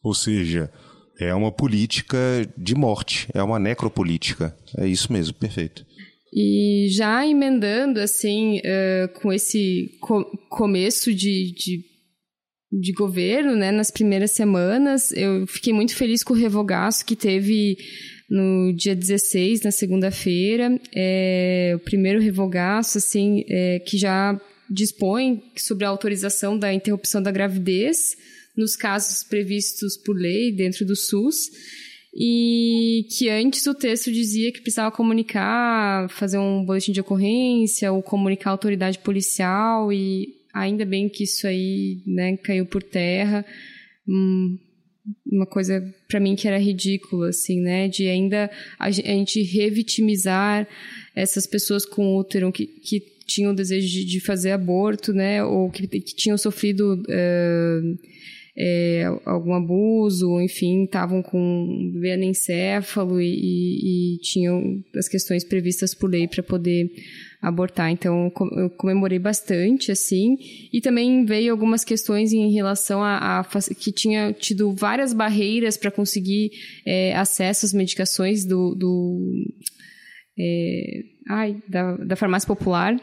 Ou 0.02 0.14
seja, 0.14 0.72
é 1.20 1.36
uma 1.36 1.52
política 1.52 2.18
de 2.58 2.74
morte, 2.74 3.28
é 3.34 3.44
uma 3.44 3.60
necropolítica. 3.60 4.56
É 4.78 4.88
isso 4.88 5.12
mesmo, 5.12 5.34
perfeito. 5.34 5.86
E 6.34 6.88
já 6.92 7.26
emendando, 7.28 8.00
assim, 8.00 8.60
uh, 8.60 9.20
com 9.20 9.34
esse 9.34 9.98
co 10.00 10.24
começo 10.50 11.14
de, 11.14 11.52
de, 11.54 11.84
de, 12.72 12.94
governo, 12.94 13.56
né, 13.56 13.72
nas 13.72 13.92
primeiras 13.92 14.32
semanas, 14.32 15.12
eu 15.12 15.46
fiquei 15.48 15.74
muito 15.74 15.96
feliz 15.96 16.24
com 16.24 16.34
o 16.34 16.38
revogaço 16.38 17.04
que 17.04 17.16
teve 17.16 17.78
no 18.30 18.72
dia 18.74 18.96
16, 18.96 19.64
na 19.64 19.72
segunda-feira. 19.72 20.80
É, 20.96 21.74
o 21.76 21.80
primeiro 21.80 22.22
revogaço, 22.22 23.00
assim, 23.00 23.44
é, 23.50 23.80
que 23.80 23.98
já 23.98 24.40
dispõe 24.70 25.42
sobre 25.58 25.84
a 25.84 25.90
autorização 25.90 26.58
da 26.58 26.72
interrupção 26.72 27.24
da 27.24 27.32
gravidez 27.32 28.16
nos 28.60 28.76
casos 28.76 29.24
previstos 29.24 29.96
por 29.96 30.16
lei 30.16 30.52
dentro 30.52 30.86
do 30.86 30.96
SUS 30.96 31.50
e 32.14 33.08
que 33.18 33.30
antes 33.30 33.66
o 33.66 33.74
texto 33.74 34.12
dizia 34.12 34.52
que 34.52 34.62
precisava 34.62 34.92
comunicar, 34.92 36.10
fazer 36.10 36.38
um 36.38 36.66
boletim 36.66 36.92
de 36.92 37.00
ocorrência 37.00 37.92
ou 37.92 38.04
comunicar 38.04 38.50
a 38.50 38.54
autoridade 38.54 39.00
policial 39.00 39.94
e 39.94 40.28
ainda 40.54 40.86
bem 40.86 41.08
que 41.08 41.24
isso 41.24 41.48
aí 41.48 42.04
né, 42.06 42.36
caiu 42.38 42.66
por 42.66 42.84
terra. 42.84 43.46
Hum, 44.08 44.58
uma 45.26 45.46
coisa 45.46 45.82
para 46.08 46.20
mim 46.20 46.36
que 46.36 46.48
era 46.48 46.58
ridícula, 46.58 47.30
assim, 47.30 47.62
né? 47.62 47.88
De 47.88 48.08
ainda 48.08 48.52
a 48.78 48.92
gente 48.92 49.42
revitimizar 49.42 50.68
essas 51.16 51.48
pessoas 51.48 51.86
com 51.86 52.18
útero 52.18 52.52
que, 52.52 52.66
que 52.68 53.00
tinham 53.26 53.56
desejo 53.56 53.88
de, 53.88 54.06
de 54.06 54.20
fazer 54.20 54.52
aborto, 54.52 55.14
né? 55.14 55.44
Ou 55.44 55.70
que, 55.70 55.88
que 55.88 56.16
tinham 56.16 56.38
sofrido 56.38 56.96
uh, 56.96 58.00
é, 58.58 59.06
algum 59.26 59.54
abuso, 59.54 60.40
enfim, 60.42 60.84
estavam 60.84 61.22
com 61.22 61.92
bebê 61.94 62.16
e, 63.22 63.26
e, 63.26 64.16
e 64.16 64.20
tinham 64.20 64.84
as 64.96 65.08
questões 65.08 65.44
previstas 65.44 65.94
por 65.94 66.10
lei 66.10 66.28
para 66.28 66.44
poder 66.44 66.92
abortar. 67.42 67.90
Então, 67.90 68.32
eu 68.58 68.70
comemorei 68.72 69.18
bastante, 69.18 69.92
assim. 69.92 70.38
E 70.74 70.82
também 70.82 71.24
veio 71.26 71.52
algumas 71.52 71.84
questões 71.84 72.34
em 72.34 72.52
relação 72.52 73.02
a, 73.02 73.40
a 73.40 73.44
que 73.80 73.92
tinha 73.92 74.34
tido 74.34 74.74
várias 74.74 75.14
barreiras 75.14 75.78
para 75.78 75.92
conseguir 75.92 76.52
é, 76.86 77.16
acesso 77.16 77.66
às 77.66 77.74
medicações 77.74 78.44
do, 78.46 78.76
do 78.76 79.32
é, 80.38 81.04
ai, 81.30 81.58
da, 81.68 81.96
da 81.98 82.16
farmácia 82.16 82.48
popular. 82.48 83.00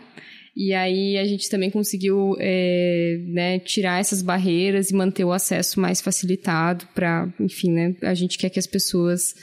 E 0.57 0.73
aí 0.73 1.19
a 1.19 1.25
gente 1.27 1.51
também 1.51 1.71
conseguiu 1.71 2.35
é, 2.41 3.21
né, 3.27 3.59
tirar 3.59 4.01
essas 4.01 4.23
barreiras 4.23 4.91
e 4.91 4.95
manter 4.95 5.23
o 5.23 5.33
acesso 5.33 5.79
mais 5.79 6.01
facilitado 6.01 6.87
para, 6.95 7.31
enfim, 7.39 7.71
né, 7.71 7.95
a 8.01 8.15
gente 8.15 8.39
quer 8.39 8.49
que 8.49 8.59
as 8.59 8.67
pessoas 8.67 9.35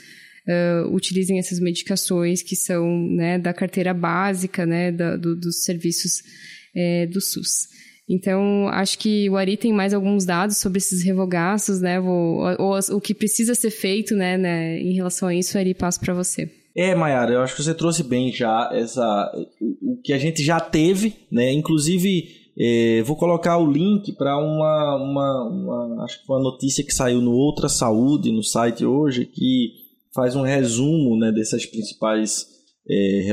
uh, 0.48 0.92
utilizem 0.92 1.38
essas 1.38 1.60
medicações 1.60 2.42
que 2.42 2.56
são 2.56 2.84
né, 3.10 3.38
da 3.38 3.52
carteira 3.52 3.94
básica 3.94 4.66
né, 4.66 4.90
da, 4.90 5.16
do, 5.16 5.36
dos 5.36 5.62
serviços 5.62 6.20
é, 6.74 7.06
do 7.06 7.20
SUS. 7.20 7.68
Então, 8.08 8.68
acho 8.68 8.98
que 8.98 9.30
o 9.30 9.36
Ari 9.36 9.56
tem 9.56 9.72
mais 9.72 9.94
alguns 9.94 10.26
dados 10.26 10.58
sobre 10.58 10.78
esses 10.78 11.02
revogaços, 11.02 11.80
né? 11.80 11.98
Ou, 11.98 12.40
ou, 12.58 12.78
o 12.90 13.00
que 13.00 13.14
precisa 13.14 13.54
ser 13.54 13.70
feito, 13.70 14.14
né, 14.14 14.36
né 14.36 14.78
em 14.78 14.94
relação 14.94 15.28
a 15.28 15.34
isso, 15.34 15.56
Ari, 15.56 15.72
passo 15.72 16.00
para 16.00 16.12
você. 16.12 16.50
É, 16.76 16.94
Mayara, 16.94 17.32
eu 17.32 17.40
acho 17.40 17.54
que 17.54 17.62
você 17.62 17.72
trouxe 17.72 18.02
bem 18.02 18.32
já 18.32 18.68
essa 18.72 19.32
o 19.80 20.00
que 20.02 20.12
a 20.12 20.18
gente 20.18 20.42
já 20.42 20.58
teve, 20.58 21.14
né? 21.30 21.52
Inclusive, 21.52 22.28
é, 22.58 23.02
vou 23.02 23.16
colocar 23.16 23.58
o 23.58 23.70
link 23.70 24.12
para 24.12 24.36
uma, 24.36 24.96
uma, 24.96 25.48
uma, 25.48 26.04
acho 26.04 26.18
que 26.20 26.32
uma 26.32 26.42
notícia 26.42 26.84
que 26.84 26.92
saiu 26.92 27.20
no 27.20 27.32
Outra 27.32 27.68
Saúde, 27.68 28.32
no 28.32 28.42
site 28.42 28.84
hoje, 28.84 29.24
que 29.24 29.84
faz 30.12 30.34
um 30.34 30.42
resumo 30.42 31.16
né, 31.16 31.30
dessas 31.30 31.64
principais 31.66 32.46
é, 32.88 33.26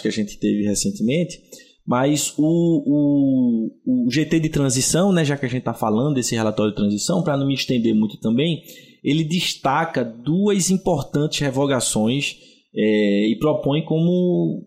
que 0.00 0.08
a 0.08 0.12
gente 0.12 0.38
teve 0.38 0.64
recentemente. 0.64 1.40
Mas 1.86 2.34
o, 2.36 3.72
o, 3.86 4.04
o 4.06 4.10
GT 4.10 4.40
de 4.40 4.48
transição, 4.48 5.12
né, 5.12 5.24
já 5.24 5.36
que 5.36 5.46
a 5.46 5.48
gente 5.48 5.60
está 5.60 5.72
falando 5.72 6.14
desse 6.14 6.34
relatório 6.34 6.72
de 6.72 6.76
transição, 6.76 7.22
para 7.22 7.36
não 7.36 7.46
me 7.46 7.54
estender 7.54 7.94
muito 7.94 8.18
também, 8.18 8.62
ele 9.02 9.24
destaca 9.24 10.04
duas 10.04 10.70
importantes 10.70 11.38
revogações 11.38 12.47
é, 12.74 13.28
e 13.28 13.38
propõe 13.38 13.84
como 13.84 14.66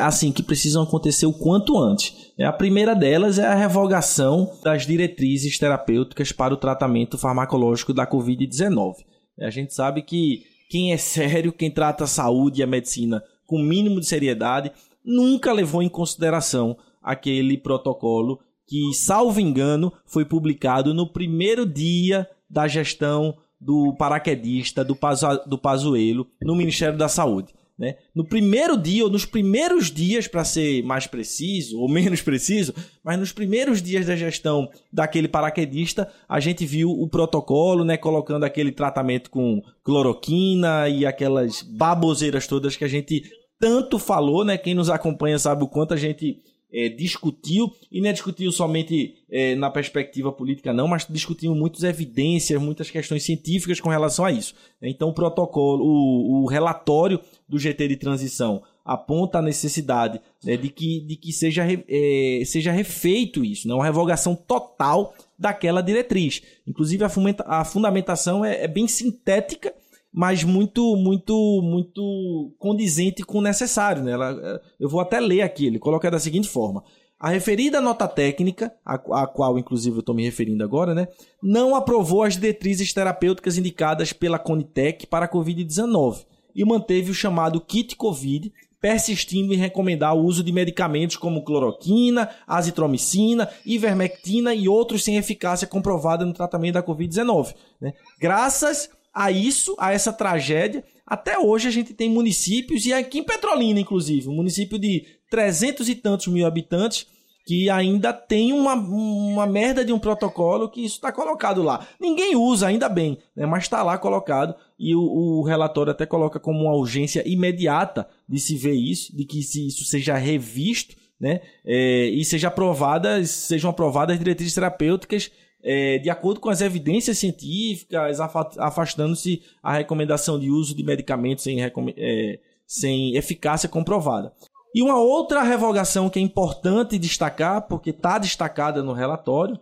assim 0.00 0.32
que 0.32 0.42
precisam 0.42 0.82
acontecer 0.82 1.26
o 1.26 1.32
quanto 1.32 1.76
antes. 1.78 2.32
É, 2.38 2.44
a 2.44 2.52
primeira 2.52 2.94
delas 2.94 3.38
é 3.38 3.46
a 3.46 3.54
revogação 3.54 4.50
das 4.62 4.86
diretrizes 4.86 5.58
terapêuticas 5.58 6.32
para 6.32 6.54
o 6.54 6.56
tratamento 6.56 7.18
farmacológico 7.18 7.92
da 7.92 8.06
Covid-19. 8.06 8.94
É, 9.38 9.46
a 9.46 9.50
gente 9.50 9.74
sabe 9.74 10.02
que 10.02 10.42
quem 10.70 10.92
é 10.92 10.96
sério, 10.96 11.52
quem 11.52 11.70
trata 11.70 12.04
a 12.04 12.06
saúde 12.06 12.60
e 12.60 12.62
a 12.62 12.66
medicina 12.66 13.22
com 13.46 13.56
o 13.56 13.64
mínimo 13.64 13.98
de 13.98 14.06
seriedade, 14.06 14.70
nunca 15.04 15.52
levou 15.52 15.82
em 15.82 15.88
consideração 15.88 16.76
aquele 17.02 17.58
protocolo 17.58 18.38
que, 18.66 18.94
salvo 18.94 19.40
engano, 19.40 19.92
foi 20.06 20.24
publicado 20.24 20.94
no 20.94 21.12
primeiro 21.12 21.66
dia 21.66 22.28
da 22.48 22.68
gestão 22.68 23.36
do 23.60 23.94
paraquedista 23.94 24.84
do, 24.84 24.96
Pazu, 24.96 25.26
do 25.46 25.58
Pazuello 25.58 26.26
no 26.40 26.56
Ministério 26.56 26.96
da 26.96 27.08
Saúde. 27.08 27.52
Né? 27.80 27.96
No 28.14 28.26
primeiro 28.26 28.76
dia, 28.76 29.04
ou 29.04 29.10
nos 29.10 29.24
primeiros 29.24 29.90
dias, 29.90 30.28
para 30.28 30.44
ser 30.44 30.82
mais 30.82 31.06
preciso, 31.06 31.78
ou 31.78 31.88
menos 31.88 32.20
preciso, 32.20 32.74
mas 33.02 33.18
nos 33.18 33.32
primeiros 33.32 33.80
dias 33.80 34.04
da 34.04 34.14
gestão 34.14 34.68
daquele 34.92 35.26
paraquedista, 35.26 36.12
a 36.28 36.38
gente 36.40 36.66
viu 36.66 36.90
o 36.90 37.08
protocolo, 37.08 37.82
né, 37.82 37.96
colocando 37.96 38.44
aquele 38.44 38.70
tratamento 38.70 39.30
com 39.30 39.62
cloroquina 39.82 40.90
e 40.90 41.06
aquelas 41.06 41.62
baboseiras 41.62 42.46
todas 42.46 42.76
que 42.76 42.84
a 42.84 42.88
gente 42.88 43.22
tanto 43.58 43.98
falou, 43.98 44.44
né? 44.44 44.56
Quem 44.56 44.74
nos 44.74 44.88
acompanha 44.88 45.38
sabe 45.38 45.64
o 45.64 45.68
quanto 45.68 45.92
a 45.92 45.96
gente 45.96 46.42
é, 46.72 46.88
discutiu, 46.88 47.72
e 47.90 48.00
não 48.00 48.08
é 48.08 48.12
discutiu 48.12 48.50
somente 48.52 49.16
é, 49.30 49.54
na 49.54 49.70
perspectiva 49.70 50.32
política, 50.32 50.72
não, 50.72 50.88
mas 50.88 51.06
discutiu 51.08 51.54
muitas 51.54 51.82
evidências, 51.82 52.60
muitas 52.60 52.90
questões 52.90 53.22
científicas 53.22 53.80
com 53.80 53.88
relação 53.88 54.24
a 54.24 54.32
isso. 54.32 54.54
Então, 54.82 55.08
o 55.08 55.14
protocolo, 55.14 55.84
o, 55.84 56.42
o 56.42 56.46
relatório 56.46 57.20
do 57.48 57.58
GT 57.58 57.88
de 57.88 57.96
transição 57.96 58.62
aponta 58.84 59.38
a 59.38 59.42
necessidade 59.42 60.20
né, 60.44 60.56
de 60.56 60.68
que, 60.68 61.00
de 61.00 61.16
que 61.16 61.32
seja, 61.32 61.64
é, 61.88 62.42
seja 62.44 62.72
refeito 62.72 63.44
isso, 63.44 63.68
né, 63.68 63.74
uma 63.74 63.84
revogação 63.84 64.34
total 64.34 65.14
daquela 65.38 65.80
diretriz. 65.80 66.42
Inclusive, 66.66 67.04
a, 67.04 67.10
a 67.46 67.64
fundamentação 67.64 68.44
é, 68.44 68.64
é 68.64 68.68
bem 68.68 68.88
sintética 68.88 69.72
mas 70.12 70.42
muito, 70.42 70.96
muito, 70.96 71.60
muito 71.62 72.52
condizente 72.58 73.22
com 73.22 73.38
o 73.38 73.42
necessário. 73.42 74.02
Né? 74.02 74.12
Ela, 74.12 74.60
eu 74.78 74.88
vou 74.88 75.00
até 75.00 75.20
ler 75.20 75.42
aqui, 75.42 75.66
ele 75.66 75.78
coloca 75.78 76.10
da 76.10 76.18
seguinte 76.18 76.48
forma. 76.48 76.82
A 77.18 77.28
referida 77.28 77.82
nota 77.82 78.08
técnica, 78.08 78.72
a, 78.84 78.94
a 78.94 79.26
qual 79.26 79.58
inclusive 79.58 79.96
eu 79.96 80.00
estou 80.00 80.14
me 80.14 80.24
referindo 80.24 80.64
agora, 80.64 80.94
né, 80.94 81.06
não 81.42 81.74
aprovou 81.74 82.22
as 82.22 82.34
diretrizes 82.34 82.94
terapêuticas 82.94 83.58
indicadas 83.58 84.12
pela 84.12 84.38
Conitec 84.38 85.06
para 85.06 85.26
a 85.26 85.28
Covid-19 85.28 86.24
e 86.54 86.64
manteve 86.64 87.10
o 87.10 87.14
chamado 87.14 87.60
kit 87.60 87.94
Covid, 87.94 88.50
persistindo 88.80 89.52
em 89.52 89.58
recomendar 89.58 90.16
o 90.16 90.24
uso 90.24 90.42
de 90.42 90.50
medicamentos 90.50 91.16
como 91.16 91.44
cloroquina, 91.44 92.30
azitromicina, 92.46 93.50
ivermectina 93.66 94.54
e 94.54 94.66
outros 94.66 95.04
sem 95.04 95.18
eficácia 95.18 95.68
comprovada 95.68 96.24
no 96.24 96.32
tratamento 96.32 96.74
da 96.74 96.82
Covid-19. 96.82 97.54
Né? 97.78 97.92
Graças 98.18 98.88
a 99.12 99.30
isso, 99.30 99.74
a 99.78 99.92
essa 99.92 100.12
tragédia. 100.12 100.84
Até 101.06 101.38
hoje 101.38 101.68
a 101.68 101.70
gente 101.70 101.92
tem 101.92 102.08
municípios, 102.08 102.86
e 102.86 102.92
aqui 102.92 103.18
em 103.18 103.24
Petrolina, 103.24 103.80
inclusive, 103.80 104.28
um 104.28 104.34
município 104.34 104.78
de 104.78 105.04
trezentos 105.28 105.88
e 105.88 105.94
tantos 105.94 106.28
mil 106.28 106.46
habitantes, 106.46 107.06
que 107.46 107.68
ainda 107.68 108.12
tem 108.12 108.52
uma, 108.52 108.74
uma 108.74 109.46
merda 109.46 109.84
de 109.84 109.92
um 109.92 109.98
protocolo 109.98 110.68
que 110.68 110.84
isso 110.84 110.96
está 110.96 111.10
colocado 111.10 111.62
lá. 111.62 111.86
Ninguém 111.98 112.36
usa, 112.36 112.68
ainda 112.68 112.88
bem, 112.88 113.18
né? 113.34 113.46
mas 113.46 113.64
está 113.64 113.82
lá 113.82 113.98
colocado 113.98 114.54
e 114.78 114.94
o, 114.94 115.00
o, 115.00 115.42
relatório 115.42 115.90
até 115.90 116.06
coloca 116.06 116.38
como 116.38 116.60
uma 116.60 116.74
urgência 116.74 117.26
imediata 117.26 118.06
de 118.28 118.38
se 118.38 118.56
ver 118.56 118.74
isso, 118.74 119.16
de 119.16 119.24
que 119.24 119.42
se 119.42 119.66
isso 119.66 119.84
seja 119.84 120.16
revisto 120.16 120.94
né? 121.20 121.42
É, 121.64 122.06
e 122.06 122.24
seja 122.24 122.48
aprovadas, 122.48 123.28
sejam 123.28 123.68
aprovadas 123.68 124.18
diretrizes 124.18 124.54
terapêuticas 124.54 125.30
é, 125.62 125.98
de 125.98 126.08
acordo 126.10 126.40
com 126.40 126.48
as 126.48 126.60
evidências 126.60 127.18
científicas, 127.18 128.18
afastando-se 128.20 129.42
a 129.62 129.72
recomendação 129.72 130.38
de 130.38 130.50
uso 130.50 130.74
de 130.74 130.82
medicamentos 130.82 131.44
sem, 131.44 131.58
é, 131.62 132.38
sem 132.66 133.16
eficácia 133.16 133.68
comprovada. 133.68 134.32
E 134.74 134.82
uma 134.82 134.98
outra 134.98 135.42
revogação 135.42 136.08
que 136.08 136.18
é 136.18 136.22
importante 136.22 136.98
destacar, 136.98 137.66
porque 137.66 137.90
está 137.90 138.18
destacada 138.18 138.82
no 138.82 138.92
relatório, 138.92 139.58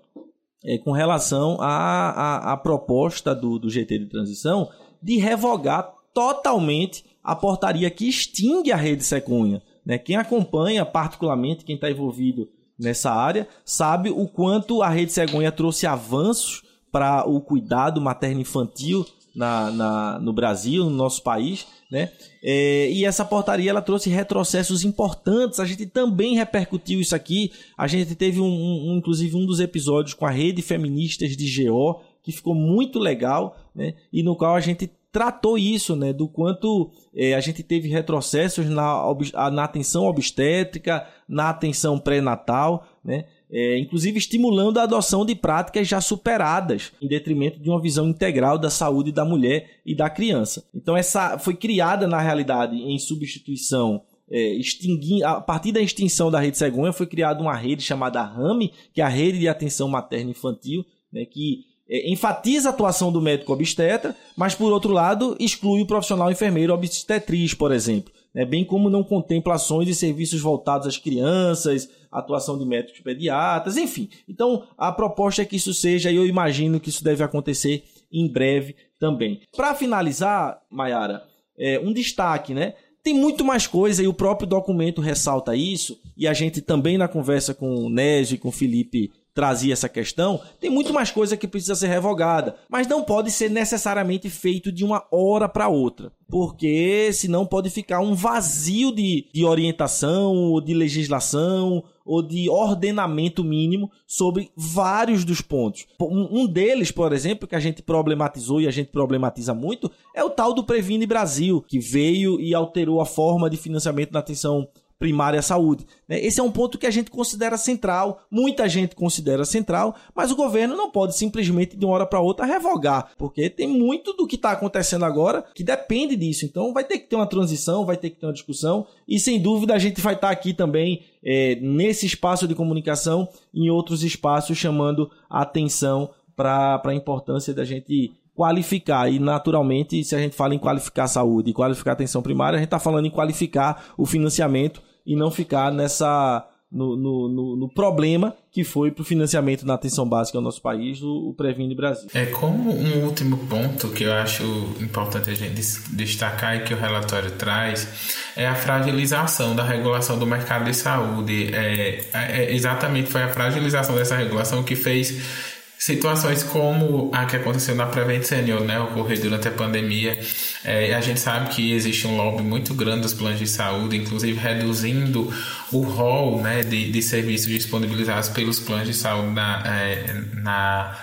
é 0.65 0.77
com 0.77 0.93
relação 0.93 1.57
à, 1.61 2.59
proposta 2.63 3.35
do, 3.35 3.59
do 3.59 3.71
GT 3.71 3.99
de 3.99 4.07
transição 4.07 4.69
de 5.01 5.17
revogar 5.17 5.95
totalmente 6.13 7.05
a 7.23 7.35
portaria 7.37 7.91
que 7.91 8.09
extingue 8.09 8.73
a 8.73 8.77
rede 8.77 9.05
secunha. 9.05 9.63
Né? 9.87 9.99
Quem 9.99 10.17
acompanha, 10.17 10.85
particularmente 10.85 11.65
quem 11.65 11.77
está 11.77 11.91
envolvido 11.91 12.49
nessa 12.79 13.11
área, 13.11 13.49
sabe 13.65 14.11
o 14.11 14.27
quanto 14.29 14.83
a 14.83 14.89
Rede 14.89 15.13
Cegonha 15.13 15.51
trouxe 15.51 15.87
avanços 15.87 16.63
para 16.93 17.29
o 17.29 17.41
cuidado 17.41 18.01
materno-infantil 18.01 19.05
na, 19.35 19.71
na, 19.71 20.19
no 20.19 20.33
Brasil, 20.33 20.85
no 20.85 20.91
nosso 20.91 21.23
país, 21.23 21.67
né? 21.91 22.11
É, 22.43 22.91
e 22.91 23.05
essa 23.05 23.25
portaria 23.25 23.71
ela 23.71 23.83
trouxe 23.83 24.11
retrocessos 24.11 24.85
importantes. 24.85 25.61
A 25.61 25.65
gente 25.65 25.87
também 25.87 26.35
repercutiu 26.35 27.01
isso 27.01 27.15
aqui. 27.15 27.53
A 27.77 27.87
gente 27.87 28.15
teve 28.15 28.41
um, 28.41 28.47
um, 28.47 28.97
inclusive 28.97 29.37
um 29.37 29.47
dos 29.47 29.61
episódios 29.61 30.15
com 30.15 30.27
a 30.27 30.31
rede 30.31 30.61
feministas 30.61 31.37
de 31.37 31.65
GO 31.65 32.01
que 32.23 32.33
ficou 32.33 32.55
muito 32.55 32.99
legal, 32.99 33.57
né? 33.75 33.95
E 34.13 34.23
no 34.23 34.37
qual 34.37 34.55
a 34.55 34.61
gente 34.61 34.91
tratou 35.11 35.57
isso, 35.57 35.97
né? 35.97 36.13
Do 36.13 36.29
quanto 36.29 36.91
é, 37.15 37.35
a 37.35 37.41
gente 37.41 37.63
teve 37.63 37.89
retrocessos 37.89 38.67
na, 38.67 39.03
na 39.51 39.65
atenção 39.65 40.05
obstétrica, 40.05 41.07
na 41.29 41.51
atenção 41.51 41.99
pré-natal, 41.99 42.87
né? 43.05 43.25
É, 43.51 43.79
inclusive 43.79 44.19
estimulando 44.19 44.79
a 44.79 44.83
adoção 44.83 45.25
de 45.25 45.35
práticas 45.35 45.89
já 45.89 46.03
superadas, 46.03 46.93
em 47.01 47.09
detrimento 47.09 47.59
de 47.59 47.71
uma 47.71 47.81
visão 47.81 48.07
integral 48.07 48.59
da 48.59 48.69
saúde 48.69 49.11
da 49.11 49.25
mulher 49.25 49.81
e 49.87 49.95
da 49.95 50.11
criança. 50.11 50.69
Então, 50.75 50.95
essa 50.95 51.39
foi 51.39 51.55
criada 51.55 52.07
na 52.07 52.21
realidade 52.21 52.77
em 52.77 52.99
substituição. 52.99 54.03
É, 54.31 54.55
extingui, 54.57 55.25
a 55.25 55.41
partir 55.41 55.73
da 55.73 55.81
extinção 55.81 56.31
da 56.31 56.39
rede 56.39 56.59
cegonha 56.59 56.93
foi 56.93 57.07
criada 57.07 57.41
uma 57.41 57.57
rede 57.57 57.83
chamada 57.83 58.23
RAMI, 58.23 58.71
que 58.93 59.01
é 59.01 59.05
a 59.05 59.09
Rede 59.09 59.39
de 59.39 59.49
Atenção 59.49 59.89
Materna 59.89 60.31
Infantil, 60.31 60.85
né, 61.11 61.25
que 61.25 61.65
enfatiza 61.89 62.69
a 62.69 62.73
atuação 62.73 63.11
do 63.11 63.21
médico 63.21 63.53
obstetra, 63.53 64.15
mas 64.37 64.55
por 64.55 64.71
outro 64.73 64.93
lado 64.93 65.37
exclui 65.41 65.81
o 65.81 65.87
profissional 65.87 66.31
enfermeiro 66.31 66.75
obstetriz, 66.75 67.55
por 67.55 67.73
exemplo. 67.73 68.13
né, 68.35 68.45
bem 68.45 68.65
como 68.65 68.91
não 68.91 69.03
contempla 69.03 69.55
ações 69.55 69.89
e 69.89 69.95
serviços 69.95 70.41
voltados 70.41 70.87
às 70.87 70.97
crianças, 70.97 71.89
atuação 72.11 72.59
de 72.59 72.65
médicos 72.65 73.01
pediatras, 73.01 73.77
enfim. 73.77 74.09
Então, 74.29 74.65
a 74.77 74.93
proposta 74.93 75.43
é 75.43 75.45
que 75.45 75.57
isso 75.57 75.75
seja, 75.75 76.11
e 76.11 76.17
eu 76.17 76.27
imagino 76.27 76.81
que 76.81 76.89
isso 76.89 77.03
deve 77.03 77.23
acontecer 77.25 77.85
em 78.13 78.31
breve 78.31 78.77
também. 78.99 79.41
Para 79.57 79.75
finalizar, 79.75 80.61
Mayara, 80.71 81.25
é, 81.59 81.79
um 81.81 81.93
destaque, 81.93 82.55
né? 82.55 82.75
Tem 83.03 83.15
muito 83.15 83.45
mais 83.45 83.67
coisa 83.67 84.03
e 84.03 84.09
o 84.09 84.15
próprio 84.15 84.49
documento 84.49 85.01
ressalta 85.01 85.57
isso, 85.57 85.99
e 86.17 86.27
a 86.27 86.33
gente 86.33 86.61
também 86.61 86.99
na 86.99 87.09
conversa 87.09 87.55
com 87.55 87.75
o 87.75 87.89
Nésio 87.89 88.35
e 88.35 88.39
com 88.39 88.49
o 88.49 88.53
Felipe 88.53 89.11
trazia 89.35 89.73
essa 89.73 89.89
questão, 89.89 90.41
tem 90.61 90.69
muito 90.69 90.93
mais 90.93 91.11
coisa 91.11 91.37
que 91.37 91.47
precisa 91.47 91.75
ser 91.75 91.89
revogada, 91.89 92.57
mas 92.69 92.87
não 92.87 93.05
pode 93.05 93.31
ser 93.31 93.49
necessariamente 93.49 94.29
feito 94.29 94.73
de 94.73 94.85
uma 94.85 95.05
hora 95.13 95.49
para 95.49 95.69
outra, 95.69 96.11
porque 96.29 97.11
senão 97.13 97.47
pode 97.47 97.71
ficar 97.71 98.01
um 98.01 98.15
vazio 98.15 98.93
de, 98.93 99.29
de 99.33 99.45
orientação, 99.45 100.35
ou 100.35 100.61
de 100.61 100.75
legislação, 100.75 101.85
ou 102.09 102.23
de 102.23 102.49
ordenamento 102.49 103.45
mínimo 103.45 103.91
sobre 104.07 104.51
vários 104.57 105.25
dos 105.25 105.43
pontos. 105.43 105.87
Um 106.01 106.47
deles, 106.47 106.91
por 106.91 107.13
exemplo, 107.13 107.47
que 107.47 107.55
a 107.55 107.61
gente 107.61 107.83
problematizou 107.83 108.63
e 108.63 108.67
a 108.67 108.71
gente 108.71 108.91
problematiza 108.91 109.53
muito, 109.53 109.91
é 110.15 110.25
o 110.25 110.31
tal 110.31 110.55
do 110.55 110.65
Previne 110.65 111.07
Brasil, 111.07 111.63
que 111.69 111.79
veio 111.79 112.41
e 112.41 112.55
alterou 112.55 113.01
a 113.01 113.07
forma 113.07 113.51
de 113.51 113.59
financiamento 113.59 114.11
na 114.11 114.21
atenção 114.21 114.67
primária 114.99 115.39
à 115.39 115.43
saúde. 115.43 115.87
Né? 116.09 116.19
Esse 116.21 116.41
é 116.41 116.43
um 116.43 116.51
ponto 116.51 116.77
que 116.77 116.87
a 116.87 116.91
gente 116.91 117.11
considera 117.11 117.57
central, 117.57 118.23
muita 118.31 118.69
gente 118.69 118.97
considera 118.97 119.45
central, 119.45 119.95
mas 120.15 120.31
o 120.31 120.37
governo 120.37 120.77
não 120.77 120.91
pode 120.91 121.17
simplesmente 121.17 121.77
de 121.77 121.85
uma 121.85 121.95
hora 121.95 122.07
para 122.07 122.21
outra 122.21 122.45
revogar, 122.45 123.13
porque 123.17 123.49
tem 123.49 123.69
muito 123.69 124.13
do 124.13 124.27
que 124.27 124.35
está 124.35 124.53
acontecendo 124.53 125.05
agora 125.05 125.45
que 125.55 125.63
depende 125.63 126.17
disso. 126.17 126.45
Então 126.45 126.73
vai 126.73 126.85
ter 126.85 126.99
que 126.99 127.09
ter 127.09 127.17
uma 127.17 127.27
transição, 127.27 127.87
vai 127.87 127.97
ter 127.97 128.11
que 128.11 128.17
ter 128.17 128.27
uma 128.27 128.33
discussão 128.33 128.87
e 129.07 129.21
sem 129.21 129.41
dúvida 129.41 129.75
a 129.75 129.79
gente 129.79 130.01
vai 130.01 130.15
estar 130.15 130.29
tá 130.29 130.33
aqui 130.33 130.53
também 130.53 131.03
é, 131.25 131.57
nesse 131.57 132.07
espaço 132.07 132.49
de 132.49 132.55
comunicação, 132.55 133.29
em 133.55 133.71
outros 133.71 134.03
espaços 134.03 134.59
chamando 134.59 135.11
a 135.31 135.43
atenção 135.43 136.11
para 136.35 136.81
a 136.85 136.95
importância 136.95 137.53
da 137.53 137.65
gente 137.65 138.13
qualificar. 138.39 139.11
E, 139.11 139.19
naturalmente, 139.19 140.05
se 140.05 140.15
a 140.15 140.19
gente 140.21 140.37
fala 140.37 140.55
em 140.55 140.59
qualificar 140.61 141.05
a 141.05 141.09
saúde 141.09 141.51
e 141.51 141.53
qualificar 141.53 141.91
a 141.91 141.95
atenção 141.95 142.23
primária, 142.23 142.57
a 142.57 142.61
gente 142.61 142.69
está 142.69 142.79
falando 142.79 143.07
em 143.07 143.11
qualificar 143.11 143.93
o 143.99 144.07
financiamento 144.07 144.81
e 145.09 145.17
não 145.17 145.31
ficar 145.31 145.73
nessa 145.73 146.47
no, 146.71 146.95
no, 146.95 147.29
no, 147.31 147.57
no 147.57 147.69
problema 147.69 148.37
que 148.53 148.63
foi 148.63 148.91
para 148.91 149.01
o 149.01 149.05
financiamento 149.05 149.65
na 149.65 149.73
atenção 149.73 150.07
básica 150.07 150.37
no 150.37 150.45
nosso 150.45 150.61
país, 150.61 151.01
o, 151.01 151.31
o 151.31 151.35
Previne 151.35 151.75
Brasil. 151.75 152.11
É 152.13 152.27
como 152.27 152.71
um 152.71 153.05
último 153.05 153.39
ponto 153.47 153.89
que 153.89 154.05
eu 154.05 154.13
acho 154.13 154.43
importante 154.79 155.31
a 155.31 155.35
gente 155.35 155.55
destacar 155.93 156.57
e 156.57 156.61
que 156.65 156.75
o 156.75 156.77
relatório 156.77 157.31
traz 157.33 157.89
é 158.37 158.47
a 158.47 158.55
fragilização 158.55 159.57
da 159.57 159.65
regulação 159.65 160.19
do 160.19 160.27
mercado 160.27 160.67
de 160.67 160.75
saúde. 160.75 161.55
É, 161.55 162.05
é, 162.13 162.45
é 162.45 162.55
exatamente 162.55 163.11
foi 163.11 163.23
a 163.23 163.29
fragilização 163.29 163.95
dessa 163.95 164.15
regulação 164.15 164.63
que 164.63 164.77
fez 164.77 165.57
situações 165.79 166.43
como 166.43 167.11
a 167.15 167.25
que 167.25 167.37
aconteceu 167.37 167.75
na 167.75 167.87
Prevent 167.87 168.25
Senior, 168.25 168.61
né, 168.63 168.81
ocorreu 168.81 169.21
durante 169.21 169.47
a 169.47 169.51
pandemia. 169.53 170.19
É, 170.65 170.93
a 170.93 171.01
gente 171.01 171.21
sabe 171.21 171.51
que 171.51 171.73
existe 171.73 172.07
um 172.07 172.17
lobby 172.17 172.43
muito 172.43 172.75
grande 172.75 173.03
dos 173.03 173.15
planos 173.15 173.39
de 173.39 173.47
saúde, 173.47 173.97
inclusive 173.97 174.39
reduzindo 174.39 175.33
o 175.73 175.81
rol 175.83 176.43
né, 176.43 176.65
de, 176.65 176.91
de 176.91 177.03
serviços 177.03 177.47
disponibilizados 177.47 178.29
pelos 178.29 178.59
planos 178.59 178.89
de 178.89 178.95
saúde 178.95 179.33
na, 179.33 179.63
é, 179.65 180.23
na, 180.35 180.99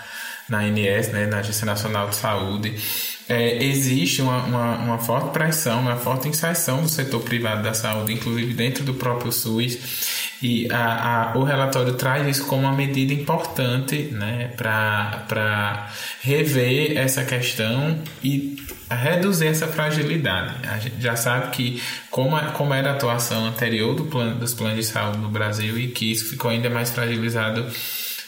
na 0.50 0.60
ANS, 0.60 1.08
né, 1.10 1.26
na 1.26 1.38
Agência 1.38 1.66
Nacional 1.66 2.10
de 2.10 2.16
Saúde. 2.18 3.15
É, 3.28 3.64
existe 3.64 4.22
uma, 4.22 4.38
uma, 4.44 4.76
uma, 4.78 4.98
forte 5.00 5.32
pressão, 5.32 5.80
uma 5.82 5.96
forte 5.96 6.28
inserção 6.28 6.84
do 6.84 6.90
setor 6.90 7.22
privado 7.22 7.64
da 7.64 7.74
saúde, 7.74 8.14
inclusive 8.14 8.54
dentro 8.54 8.84
do 8.84 8.94
próprio 8.94 9.32
SUS. 9.32 10.36
E 10.44 10.72
a, 10.72 11.32
a, 11.32 11.38
o 11.38 11.44
relatório 11.44 11.94
traz 11.94 12.28
isso 12.28 12.46
como 12.46 12.64
uma 12.68 12.74
medida 12.74 13.14
importante 13.14 14.10
né, 14.12 14.52
para 14.56 15.90
rever 16.22 16.98
essa 16.98 17.24
questão 17.24 18.00
e 18.24 18.58
reduzir 18.92 19.48
essa 19.48 19.68
fragilidade. 19.68 20.54
A 20.68 20.78
gente 20.78 21.02
já 21.02 21.16
sabe 21.16 21.52
que 21.52 21.82
como, 22.12 22.38
como 22.54 22.74
era 22.74 22.92
a 22.92 22.94
atuação 22.94 23.48
anterior 23.48 23.96
do 23.96 24.06
plano, 24.06 24.36
dos 24.36 24.54
planos 24.54 24.78
de 24.78 24.84
saúde 24.84 25.18
no 25.18 25.30
Brasil 25.30 25.80
e 25.80 25.88
que 25.88 26.12
isso 26.12 26.30
ficou 26.30 26.52
ainda 26.52 26.70
mais 26.70 26.92
fragilizado 26.92 27.66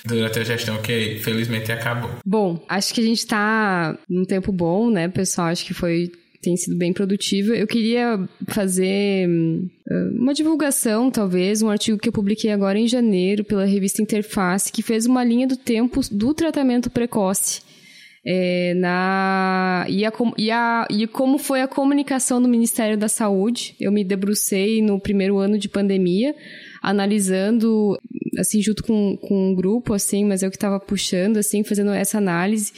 durante 0.06 0.39
a 0.39 0.43
gestão 0.43 0.82
que 0.82 1.20
felizmente 1.20 1.72
acabou. 1.72 2.12
Bom, 2.26 2.64
acho 2.68 2.93
que 2.93 3.02
a 3.02 3.04
gente 3.04 3.20
está 3.20 3.98
num 4.10 4.26
tempo 4.26 4.52
bom, 4.52 4.89
né, 4.89 5.08
pessoal? 5.08 5.48
Acho 5.48 5.66
que 5.66 5.74
foi 5.74 6.12
tem 6.41 6.56
sido 6.56 6.78
bem 6.78 6.93
produtiva. 6.93 7.56
Eu 7.56 7.68
queria 7.68 8.20
fazer 8.48 9.28
uh, 9.28 10.18
uma 10.18 10.34
divulgação, 10.34 11.10
talvez, 11.12 11.62
um 11.62 11.70
artigo 11.70 11.98
que 11.98 12.08
eu 12.08 12.14
publiquei 12.14 12.52
agora 12.52 12.80
em 12.80 12.88
janeiro 12.88 13.43
pela 13.43 13.66
revista 13.66 14.02
Interface, 14.02 14.72
que 14.72 14.82
fez 14.82 15.06
uma 15.06 15.24
linha 15.24 15.48
do 15.48 15.58
tempo 15.58 16.00
do 16.12 16.34
tratamento 16.34 16.89
precoce. 16.89 17.62
É, 18.30 18.74
na, 18.74 19.86
e, 19.88 20.06
a, 20.06 20.12
e, 20.38 20.52
a, 20.52 20.88
e 20.89 21.08
como 21.08 21.38
foi 21.38 21.62
a 21.62 21.68
comunicação 21.68 22.41
do 22.41 22.48
Ministério 22.48 22.98
da 22.98 23.08
Saúde. 23.08 23.74
Eu 23.80 23.91
me 23.91 24.04
debrucei 24.04 24.82
no 24.82 25.00
primeiro 25.00 25.38
ano 25.38 25.58
de 25.58 25.70
pandemia, 25.70 26.36
analisando, 26.89 27.97
assim, 28.38 28.61
junto 28.61 28.83
com, 28.83 29.17
com 29.17 29.51
um 29.51 29.55
grupo, 29.55 29.93
assim, 29.93 30.23
mas 30.23 30.41
eu 30.41 30.49
que 30.49 30.55
estava 30.57 30.79
puxando, 30.79 31.38
assim, 31.38 31.63
fazendo 31.63 31.91
essa 31.91 32.17
análise. 32.17 32.71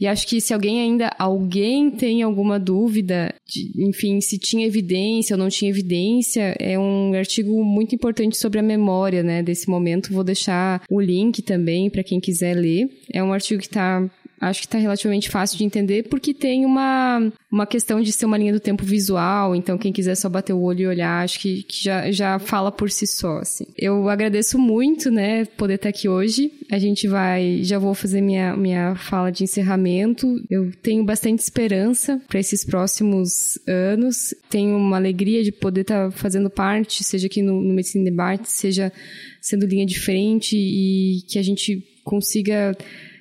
E 0.00 0.06
acho 0.06 0.26
que 0.26 0.40
se 0.40 0.54
alguém 0.54 0.80
ainda, 0.80 1.14
alguém 1.18 1.90
tem 1.90 2.22
alguma 2.22 2.58
dúvida, 2.58 3.34
de, 3.46 3.86
enfim, 3.86 4.18
se 4.22 4.38
tinha 4.38 4.66
evidência 4.66 5.34
ou 5.34 5.38
não 5.38 5.50
tinha 5.50 5.70
evidência, 5.70 6.56
é 6.58 6.78
um 6.78 7.12
artigo 7.12 7.62
muito 7.62 7.94
importante 7.94 8.38
sobre 8.38 8.58
a 8.58 8.62
memória, 8.62 9.22
né, 9.22 9.42
desse 9.42 9.68
momento. 9.68 10.10
Vou 10.10 10.24
deixar 10.24 10.82
o 10.88 10.98
link 10.98 11.42
também 11.42 11.90
para 11.90 12.02
quem 12.02 12.18
quiser 12.18 12.54
ler. 12.54 12.88
É 13.12 13.22
um 13.22 13.30
artigo 13.30 13.60
que 13.60 13.66
está 13.66 14.10
acho 14.40 14.60
que 14.60 14.66
está 14.66 14.78
relativamente 14.78 15.28
fácil 15.28 15.58
de 15.58 15.64
entender, 15.64 16.04
porque 16.04 16.32
tem 16.32 16.64
uma, 16.64 17.30
uma 17.50 17.66
questão 17.66 18.00
de 18.00 18.10
ser 18.10 18.24
uma 18.24 18.38
linha 18.38 18.52
do 18.52 18.60
tempo 18.60 18.82
visual, 18.84 19.54
então 19.54 19.76
quem 19.76 19.92
quiser 19.92 20.14
só 20.14 20.28
bater 20.28 20.54
o 20.54 20.60
olho 20.60 20.80
e 20.80 20.86
olhar, 20.86 21.22
acho 21.22 21.38
que, 21.38 21.62
que 21.64 21.84
já, 21.84 22.10
já 22.10 22.38
fala 22.38 22.72
por 22.72 22.90
si 22.90 23.06
só, 23.06 23.38
assim. 23.38 23.66
Eu 23.76 24.08
agradeço 24.08 24.58
muito, 24.58 25.10
né, 25.10 25.44
poder 25.44 25.74
estar 25.74 25.90
aqui 25.90 26.08
hoje. 26.08 26.50
A 26.70 26.78
gente 26.78 27.06
vai, 27.06 27.60
já 27.62 27.78
vou 27.78 27.94
fazer 27.94 28.20
minha, 28.20 28.56
minha 28.56 28.94
fala 28.94 29.30
de 29.30 29.44
encerramento. 29.44 30.42
Eu 30.48 30.72
tenho 30.82 31.04
bastante 31.04 31.40
esperança 31.40 32.20
para 32.28 32.40
esses 32.40 32.64
próximos 32.64 33.58
anos. 33.66 34.34
Tenho 34.48 34.76
uma 34.76 34.96
alegria 34.96 35.42
de 35.42 35.52
poder 35.52 35.82
estar 35.82 36.10
fazendo 36.12 36.48
parte, 36.48 37.04
seja 37.04 37.26
aqui 37.26 37.42
no, 37.42 37.60
no 37.60 37.74
Medicine 37.74 38.04
Debate, 38.04 38.50
seja 38.50 38.92
sendo 39.40 39.66
linha 39.66 39.84
de 39.84 39.98
frente 39.98 40.56
e 40.56 41.22
que 41.28 41.38
a 41.38 41.42
gente 41.42 41.82
consiga 42.04 42.76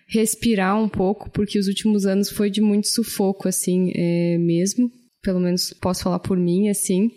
respirar 0.10 0.82
um 0.82 0.89
pouco, 0.89 1.30
porque 1.30 1.60
os 1.60 1.68
últimos 1.68 2.05
anos 2.05 2.30
foi 2.30 2.49
de 2.49 2.62
muito 2.62 2.88
sufoco, 2.88 3.47
assim, 3.47 3.91
é, 3.95 4.38
mesmo. 4.38 4.91
Pelo 5.22 5.39
menos 5.39 5.74
posso 5.74 6.03
falar 6.03 6.20
por 6.20 6.38
mim, 6.38 6.70
assim. 6.70 7.12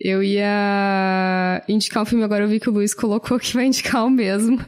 Eu 0.00 0.22
ia 0.22 1.62
indicar 1.68 2.02
um 2.02 2.06
filme, 2.06 2.24
agora 2.24 2.44
eu 2.44 2.48
vi 2.48 2.58
que 2.58 2.68
o 2.68 2.72
Luiz 2.72 2.94
colocou 2.94 3.38
que 3.38 3.54
vai 3.54 3.66
indicar 3.66 4.04
o 4.04 4.10
mesmo. 4.10 4.58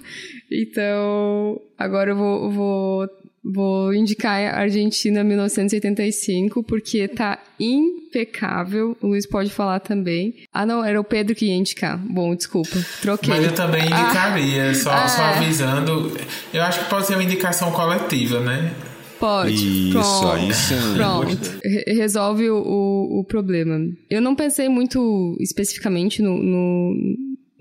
Então, 0.50 1.60
agora 1.78 2.10
eu 2.10 2.16
vou, 2.16 2.50
vou 2.50 3.08
Vou 3.44 3.92
indicar 3.92 4.54
a 4.54 4.60
Argentina 4.60 5.24
1985, 5.24 6.62
porque 6.62 7.08
tá 7.08 7.38
impecável. 7.58 8.96
O 9.02 9.08
Luiz 9.08 9.26
pode 9.26 9.50
falar 9.50 9.80
também. 9.80 10.34
Ah, 10.52 10.64
não, 10.64 10.84
era 10.84 11.00
o 11.00 11.04
Pedro 11.04 11.34
que 11.34 11.46
ia 11.46 11.54
indicar. 11.54 11.98
Bom, 11.98 12.34
desculpa, 12.36 12.76
troquei. 13.00 13.34
Mas 13.34 13.44
eu 13.44 13.54
também 13.54 13.82
indicaria, 13.82 14.70
ah, 14.70 14.74
só, 14.74 14.94
é. 14.96 15.08
só 15.08 15.22
avisando. 15.22 16.16
Eu 16.54 16.62
acho 16.62 16.84
que 16.84 16.90
pode 16.90 17.06
ser 17.06 17.14
uma 17.14 17.24
indicação 17.24 17.72
coletiva, 17.72 18.38
né? 18.40 18.72
Pode. 19.18 19.52
Isso, 19.54 19.92
Pronto. 19.92 20.26
aí 20.32 20.52
sim. 20.52 20.94
Pronto. 20.96 21.60
Resolve 21.86 22.50
o, 22.50 22.56
o, 22.56 23.20
o, 23.20 23.24
problema. 23.24 23.78
Eu 24.10 24.20
não 24.20 24.34
pensei 24.34 24.68
muito 24.68 25.36
especificamente 25.38 26.20
no, 26.20 26.36
no 26.42 26.92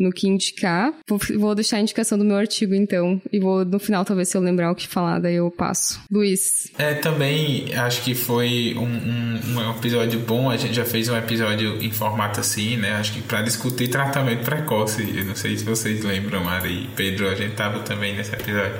no 0.02 0.12
que 0.12 0.28
indicar. 0.28 0.94
Vou, 1.08 1.20
vou 1.38 1.56
deixar 1.56 1.78
a 1.78 1.82
indicação 1.82 2.18
do 2.18 2.26
meu 2.26 2.36
artigo, 2.36 2.74
então, 2.74 3.22
e 3.32 3.40
vou 3.40 3.64
no 3.64 3.80
final, 3.80 4.04
talvez, 4.04 4.30
se 4.30 4.38
eu 4.38 4.42
lembrar 4.42 4.72
o 4.72 4.76
que 4.76 4.88
falar, 4.88 5.20
daí 5.20 5.36
eu 5.36 5.50
passo. 5.52 6.00
Luiz. 6.12 6.72
É, 6.78 6.96
também 6.96 7.74
acho 7.76 8.02
que 8.02 8.16
foi 8.16 8.76
um, 8.78 8.84
um, 8.84 9.58
um 9.58 9.72
episódio 9.72 10.20
bom. 10.20 10.50
A 10.50 10.58
gente 10.58 10.74
já 10.74 10.86
fez 10.86 11.10
um 11.10 11.16
episódio 11.16 11.82
em 11.82 11.92
formato 11.92 12.40
assim, 12.40 12.78
né? 12.78 12.94
Acho 12.94 13.14
que 13.14 13.22
para 13.22 13.42
discutir 13.42 13.90
tratamento 13.90 14.44
precoce. 14.44 15.02
Eu 15.16 15.26
não 15.26 15.36
sei 15.36 15.58
se 15.58 15.64
vocês 15.64 16.04
lembram, 16.04 16.44
Mari 16.44 16.84
e 16.84 16.88
Pedro, 16.96 17.30
a 17.30 17.36
gente 17.36 17.56
tava 17.56 17.80
também 17.80 18.16
nesse 18.16 18.34
episódio. 18.34 18.76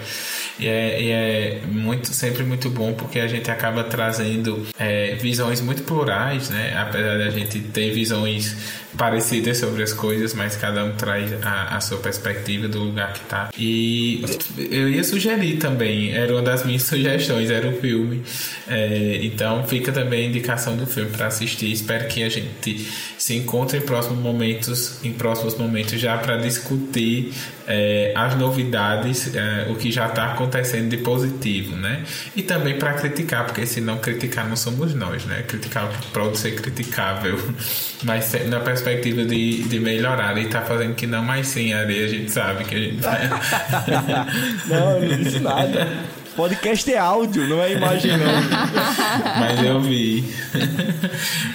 E 0.60 0.68
é, 0.68 1.02
e 1.02 1.12
é 1.12 1.62
muito, 1.68 2.08
sempre 2.08 2.44
muito 2.44 2.70
bom 2.70 2.94
porque 2.94 3.20
a 3.20 3.28
gente 3.28 3.50
acaba 3.50 3.84
trazendo 3.84 4.66
é, 4.78 5.16
visões 5.16 5.62
muito 5.62 5.84
plurais, 5.84 6.50
né? 6.50 6.76
Apesar 6.78 7.18
da 7.18 7.30
gente 7.30 7.60
ter 7.60 7.92
visões 7.92 8.56
parecidas 8.98 9.58
sobre 9.58 9.84
as 9.84 9.94
coisas, 9.94 10.34
mas 10.34 10.56
cada 10.56 10.84
um 10.84 10.92
traz 10.96 11.32
a, 11.44 11.78
a 11.78 11.82
sua 11.82 11.98
perspectiva 11.98 12.68
do 12.68 12.80
lugar 12.80 13.14
que 13.14 13.22
tá. 13.22 13.50
E 13.58 14.24
eu 14.58 14.90
ia 14.90 15.04
sugerir 15.04 15.58
também, 15.58 16.14
era 16.14 16.34
uma 16.34 16.42
das 16.42 16.66
minhas 16.66 16.84
sugestões, 16.84 17.50
era 17.50 17.68
o 17.68 17.80
filme. 17.80 18.22
É, 18.68 19.20
então 19.24 19.64
fica 19.66 19.92
também 19.92 20.26
a 20.26 20.30
indicação 20.30 20.76
do 20.76 20.86
filme 20.86 21.12
para 21.12 21.28
assistir. 21.28 21.72
Espero 21.72 22.08
que 22.08 22.24
a 22.24 22.30
gente 22.30 22.88
se 23.18 23.36
encontre 23.36 23.78
em 23.78 23.82
próximos 23.82 24.20
momentos, 24.20 25.04
em 25.04 25.14
próximos 25.14 25.58
momentos 25.58 26.00
já 26.00 26.18
para 26.18 26.38
discutir 26.38 27.34
é, 27.72 28.12
as 28.14 28.36
novidades, 28.36 29.34
é, 29.34 29.68
o 29.70 29.76
que 29.76 29.90
já 29.92 30.08
está 30.08 30.34
acontecendo 30.34 30.90
de 30.90 30.98
positivo, 30.98 31.78
né? 31.78 32.04
E 32.36 32.44
também 32.44 32.78
para 32.78 32.94
criticar, 32.94 33.46
porque 33.46 33.66
se 33.66 33.80
não 33.80 33.98
criticar 33.98 34.48
não 34.48 34.58
somos 34.58 34.94
nós, 34.94 35.26
né? 35.26 35.42
Criticar 35.44 35.90
pode 36.12 36.38
ser 36.38 36.56
criticável, 36.56 37.40
mas 38.04 38.34
na 38.50 38.60
perspectiva 38.60 39.24
de, 39.24 39.64
de 39.64 39.80
melhorar 39.80 40.38
e 40.38 40.48
tá 40.50 40.62
fazendo 40.62 40.96
que 40.96 41.08
não 41.08 41.24
mais 41.24 41.48
sem 41.48 41.74
areia, 41.74 42.06
a 42.06 42.10
gente 42.10 42.30
sabe 42.30 42.66
que 42.66 42.76
a 42.76 42.80
gente 42.80 43.02
Não, 44.68 44.98
eu 44.98 45.10
não 45.10 45.24
disse 45.24 45.40
nada. 45.40 45.88
Podcast 46.36 46.92
é 46.92 46.98
áudio, 46.98 47.48
não 47.48 47.62
é 47.62 47.72
imagem 47.72 48.12
não. 48.18 48.26
Mas 49.40 49.64
eu 49.64 49.80
vi. 49.80 50.26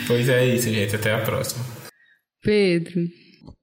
pois 0.06 0.28
é 0.28 0.46
isso, 0.46 0.70
gente. 0.70 0.96
Até 0.96 1.14
a 1.14 1.18
próxima. 1.18 1.64
Pedro. 2.42 3.02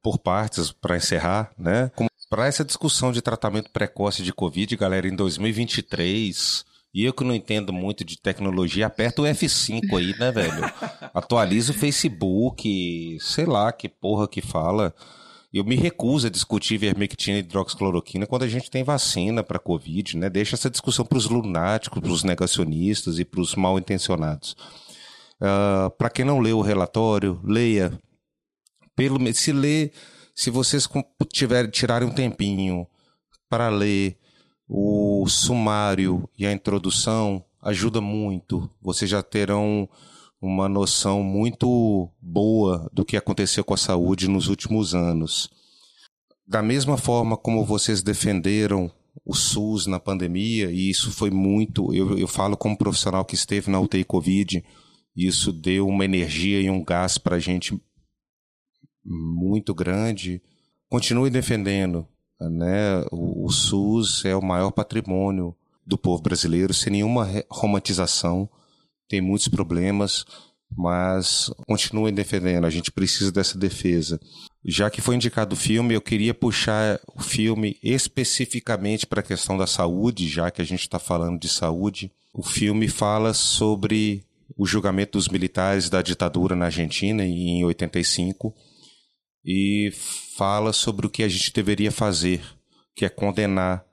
Por 0.02 0.20
partes, 0.20 0.72
para 0.72 0.98
encerrar, 0.98 1.52
né? 1.58 1.90
Para 2.34 2.48
essa 2.48 2.66
discussão 2.66 3.12
de 3.12 3.22
tratamento 3.22 3.70
precoce 3.70 4.24
de 4.24 4.34
Covid, 4.34 4.76
galera, 4.76 5.08
em 5.08 5.16
2023, 5.16 6.66
e 6.92 7.06
eu 7.06 7.14
que 7.14 7.24
não 7.24 7.36
entendo 7.36 7.72
muito 7.72 8.04
de 8.04 8.20
tecnologia, 8.20 8.88
aperta 8.88 9.22
o 9.22 9.26
F5 9.26 9.96
aí, 9.96 10.18
né, 10.18 10.32
velho? 10.32 10.64
Atualiza 11.14 11.72
o 11.72 11.76
Facebook, 11.76 13.20
sei 13.22 13.46
lá 13.46 13.72
que 13.72 13.88
porra 13.88 14.28
que 14.28 14.42
fala. 14.42 14.96
Eu 15.54 15.64
me 15.64 15.76
recuso 15.76 16.26
a 16.26 16.30
discutir 16.32 16.80
vermectina 16.80 17.38
e 17.38 17.42
hidroxicloroquina 17.42 18.26
quando 18.26 18.42
a 18.42 18.48
gente 18.48 18.72
tem 18.72 18.84
vacina 18.84 19.44
para 19.44 19.60
Covid, 19.60 20.18
né? 20.18 20.28
Deixa 20.28 20.56
essa 20.56 20.72
discussão 20.72 21.06
para 21.06 21.20
os 21.20 21.30
lunáticos, 21.30 22.02
para 22.02 22.12
os 22.12 22.24
negacionistas 22.24 23.20
e 23.20 23.26
para 23.26 23.42
os 23.42 23.54
mal 23.54 23.78
intencionados. 23.78 24.56
Uh, 25.40 25.92
para 26.00 26.10
quem 26.10 26.26
não 26.26 26.40
leu 26.40 26.58
o 26.58 26.64
relatório, 26.64 27.40
leia. 27.44 27.94
Pelo, 28.96 29.20
se 29.36 29.52
lê, 29.52 29.92
se 30.34 30.50
vocês 30.50 30.88
tiverem 31.32 31.70
tirarem 31.70 32.08
um 32.08 32.14
tempinho 32.14 32.88
para 33.50 33.70
ler 33.70 34.18
o 34.68 35.26
sumário 35.28 36.28
e 36.38 36.46
a 36.46 36.52
introdução, 36.52 37.44
ajuda 37.62 38.02
muito. 38.02 38.70
Vocês 38.82 39.10
já 39.10 39.22
terão 39.22 39.88
uma 40.42 40.68
noção 40.68 41.24
muito 41.24 42.10
boa 42.22 42.90
do 42.92 43.06
que 43.06 43.16
aconteceu 43.16 43.64
com 43.64 43.74
a 43.74 43.78
saúde 43.78 44.28
nos 44.28 44.48
últimos 44.48 44.94
anos. 44.94 45.50
Da 46.46 46.62
mesma 46.62 46.98
forma 46.98 47.38
como 47.38 47.64
vocês 47.64 48.02
defenderam 48.02 48.92
o 49.26 49.34
SUS 49.34 49.86
na 49.86 50.00
pandemia, 50.00 50.72
e 50.72 50.90
isso 50.90 51.12
foi 51.12 51.30
muito, 51.30 51.94
eu, 51.94 52.18
eu 52.18 52.28
falo 52.28 52.58
como 52.58 52.78
profissional 52.78 53.24
que 53.24 53.36
esteve 53.36 53.72
na 53.72 53.80
UTI 53.80 54.04
Covid, 54.04 54.64
isso 55.16 55.54
deu 55.54 55.88
uma 55.88 56.04
energia 56.04 56.60
e 56.60 56.70
um 56.70 56.84
gás 56.84 57.18
para 57.18 57.38
a 57.38 57.40
gente 57.40 57.80
muito 59.04 59.74
grande. 59.74 60.42
Continue 60.90 61.30
defendendo, 61.30 62.08
né? 62.40 63.04
O, 63.12 63.46
o 63.46 63.52
SUS 63.52 64.26
é 64.26 64.36
o 64.36 64.42
maior 64.42 64.72
patrimônio 64.72 65.56
do 65.86 65.98
povo 65.98 66.22
brasileiro, 66.22 66.74
sem 66.74 66.94
nenhuma 66.94 67.28
romantização 67.50 68.50
tem 69.14 69.22
muitos 69.22 69.48
problemas, 69.48 70.26
mas 70.76 71.52
continuem 71.68 72.12
defendendo. 72.12 72.66
A 72.66 72.70
gente 72.72 72.92
precisa 72.92 73.32
dessa 73.32 73.58
defesa. 73.58 74.20
Já 74.66 74.90
que 74.90 75.02
foi 75.02 75.16
indicado 75.16 75.54
o 75.54 75.58
filme, 75.58 75.94
eu 75.94 76.02
queria 76.02 76.34
puxar 76.34 77.00
o 77.16 77.22
filme 77.22 77.78
especificamente 77.84 79.06
para 79.06 79.20
a 79.20 79.24
questão 79.24 79.56
da 79.56 79.68
saúde, 79.68 80.28
já 80.28 80.50
que 80.50 80.64
a 80.64 80.66
gente 80.66 80.82
está 80.82 80.98
falando 80.98 81.40
de 81.40 81.48
saúde. 81.48 82.12
O 82.34 82.42
filme 82.42 82.88
fala 82.88 83.36
sobre 83.36 84.24
o 84.58 84.66
julgamento 84.66 85.18
dos 85.18 85.28
militares 85.28 85.92
da 85.92 86.02
ditadura 86.02 86.56
na 86.56 86.66
Argentina 86.66 87.24
em 87.24 87.64
85 87.64 88.52
e 89.46 89.92
fala 90.38 90.72
sobre 90.72 91.06
o 91.06 91.10
que 91.10 91.24
a 91.24 91.28
gente 91.28 91.52
deveria 91.52 91.92
fazer, 91.92 92.42
que 92.96 93.06
é 93.06 93.10
condenar 93.10 93.86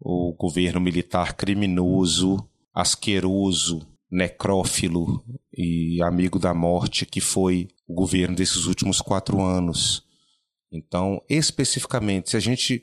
o 0.00 0.34
governo 0.34 0.80
militar 0.80 1.34
criminoso, 1.34 2.38
asqueroso, 2.74 3.86
necrófilo 4.10 5.24
e 5.56 6.02
amigo 6.02 6.38
da 6.38 6.54
morte 6.54 7.06
que 7.06 7.20
foi 7.20 7.68
o 7.86 7.94
governo 7.94 8.36
desses 8.36 8.66
últimos 8.66 9.00
quatro 9.00 9.40
anos. 9.40 10.04
Então, 10.70 11.22
especificamente, 11.28 12.30
se 12.30 12.36
a 12.36 12.40
gente 12.40 12.82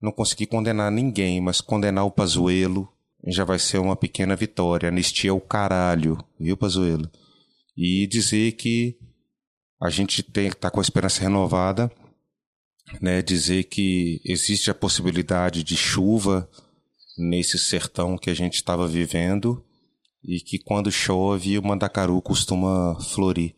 não 0.00 0.12
conseguir 0.12 0.46
condenar 0.46 0.90
ninguém, 0.90 1.40
mas 1.40 1.60
condenar 1.60 2.04
o 2.04 2.10
Pazuelo, 2.10 2.88
já 3.26 3.44
vai 3.44 3.58
ser 3.58 3.78
uma 3.78 3.96
pequena 3.96 4.34
vitória. 4.34 4.88
Anistia 4.88 5.30
é 5.30 5.32
o 5.32 5.40
caralho, 5.40 6.18
viu, 6.38 6.56
Pazuelo? 6.56 7.08
E 7.76 8.06
dizer 8.06 8.52
que 8.52 8.98
a 9.82 9.90
gente 9.90 10.22
tem 10.22 10.48
que 10.48 10.56
estar 10.56 10.70
tá 10.70 10.70
com 10.70 10.78
a 10.78 10.82
esperança 10.82 11.20
renovada, 11.20 11.90
né? 13.00 13.20
Dizer 13.20 13.64
que 13.64 14.20
existe 14.24 14.70
a 14.70 14.74
possibilidade 14.74 15.64
de 15.64 15.76
chuva 15.76 16.48
nesse 17.18 17.58
sertão 17.58 18.16
que 18.16 18.30
a 18.30 18.34
gente 18.34 18.54
estava 18.54 18.86
vivendo 18.86 19.64
e 20.22 20.40
que 20.40 20.58
quando 20.58 20.90
chove 20.92 21.58
o 21.58 21.62
mandacaru 21.62 22.22
costuma 22.22 22.96
florir 23.00 23.54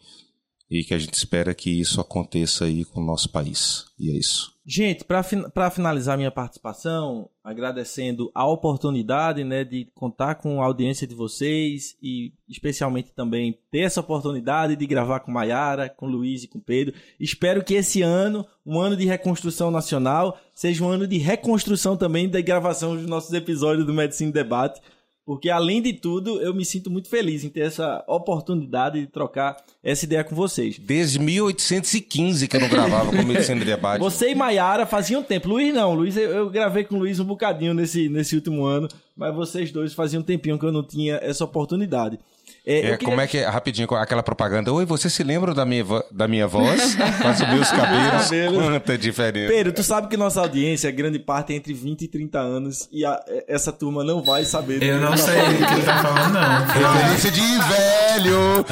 e 0.75 0.83
que 0.83 0.93
a 0.93 0.99
gente 0.99 1.15
espera 1.15 1.55
que 1.55 1.71
isso 1.71 2.01
aconteça 2.01 2.65
aí 2.65 2.85
com 2.85 3.01
o 3.01 3.05
nosso 3.05 3.31
país. 3.31 3.87
E 3.97 4.11
é 4.11 4.19
isso. 4.19 4.53
Gente, 4.67 5.05
para 5.05 5.71
finalizar 5.71 6.17
minha 6.17 6.33
participação, 6.33 7.29
agradecendo 7.45 8.33
a 8.35 8.45
oportunidade 8.47 9.45
né, 9.45 9.63
de 9.63 9.87
contar 9.95 10.37
com 10.37 10.61
a 10.61 10.65
audiência 10.65 11.07
de 11.07 11.15
vocês 11.15 11.97
e 12.03 12.33
especialmente 12.49 13.13
também 13.13 13.57
ter 13.71 13.81
essa 13.81 14.01
oportunidade 14.01 14.75
de 14.75 14.87
gravar 14.87 15.21
com 15.21 15.31
Maiara, 15.31 15.89
com 15.89 16.07
Luiz 16.07 16.43
e 16.43 16.49
com 16.49 16.59
Pedro. 16.59 16.95
Espero 17.21 17.63
que 17.63 17.75
esse 17.75 18.03
ano, 18.03 18.45
um 18.67 18.81
ano 18.81 18.97
de 18.97 19.05
reconstrução 19.05 19.71
nacional, 19.71 20.41
seja 20.55 20.83
um 20.83 20.89
ano 20.89 21.07
de 21.07 21.19
reconstrução 21.19 21.97
também 21.97 22.29
da 22.29 22.41
gravação 22.41 22.97
dos 22.97 23.07
nossos 23.07 23.33
episódios 23.33 23.87
do 23.87 23.95
Medicina 23.95 24.33
Debate 24.33 24.81
porque, 25.27 25.49
além 25.49 25.81
de 25.81 25.95
tudo, 25.95 26.41
eu 26.43 26.53
me 26.53 26.65
sinto 26.67 26.91
muito 26.91 27.09
feliz 27.09 27.45
em 27.45 27.49
ter 27.49 27.61
essa 27.61 28.05
oportunidade 28.07 29.01
de 29.01 29.07
trocar 29.07 29.57
essa 29.83 30.05
ideia 30.05 30.23
com 30.23 30.35
vocês. 30.35 30.79
Desde 30.79 31.19
1815 31.19 32.47
que 32.47 32.57
eu 32.57 32.61
não 32.61 32.69
gravava 32.69 33.11
com 33.11 33.23
Medicina 33.23 33.59
de 33.59 33.65
Debate. 33.65 34.01
Você 34.01 34.31
e 34.31 34.35
Maiara 34.35 34.85
faziam 34.85 35.23
tempo. 35.23 35.49
Luiz 35.49 35.73
não. 35.73 35.95
Luiz, 35.95 36.15
eu, 36.17 36.31
eu, 36.31 36.51
gravei 36.51 36.85
com 36.85 36.97
o 36.97 36.99
Luiz 36.99 37.19
um 37.21 37.25
bocadinho 37.25 37.73
nesse, 37.73 38.09
nesse 38.11 38.35
último 38.35 38.65
ano. 38.65 38.87
Mas 39.17 39.35
vocês 39.35 39.73
dois 39.73 39.95
faziam 39.95 40.21
um 40.21 40.25
tempinho 40.25 40.59
que 40.59 40.67
eu 40.67 40.73
não 40.73 40.83
tinha 40.83 41.19
essa 41.23 41.45
oportunidade. 41.45 42.19
É, 42.67 42.79
é 42.79 42.83
queria... 42.83 42.99
Como 42.99 43.21
é 43.21 43.27
que 43.27 43.39
é, 43.39 43.47
rapidinho, 43.47 43.89
aquela 43.95 44.23
propaganda? 44.23 44.73
Oi, 44.73 44.85
você 44.87 45.11
se 45.11 45.23
lembra 45.23 45.53
da 45.53 45.65
minha, 45.65 45.85
da 46.11 46.27
minha 46.27 46.47
voz? 46.47 46.95
Para 46.97 47.35
subir 47.35 47.61
os 47.61 47.71
cabelos. 47.71 48.29
Quanta 48.55 48.97
diferença. 48.97 49.53
Pedro, 49.53 49.73
tu 49.73 49.83
sabe 49.83 50.09
que 50.09 50.17
nossa 50.17 50.41
audiência, 50.41 50.91
grande 50.91 51.19
parte, 51.19 51.53
é 51.53 51.57
entre 51.57 51.75
20 51.75 52.03
e 52.03 52.09
30 52.09 52.39
anos 52.39 52.89
e 52.91 53.05
a, 53.05 53.23
essa 53.47 53.73
turma 53.73 54.03
não 54.03 54.23
vai 54.23 54.45
saber. 54.45 54.83
Eu 54.83 55.01
não 55.01 55.17
sei 55.17 55.41
o 55.41 55.67
que 55.67 55.75
ele 55.75 55.83
tá 55.83 56.03
falando, 56.03 56.33
não. 56.33 56.65
Referência 56.95 57.31
de 57.31 57.41
velho. 57.41 58.65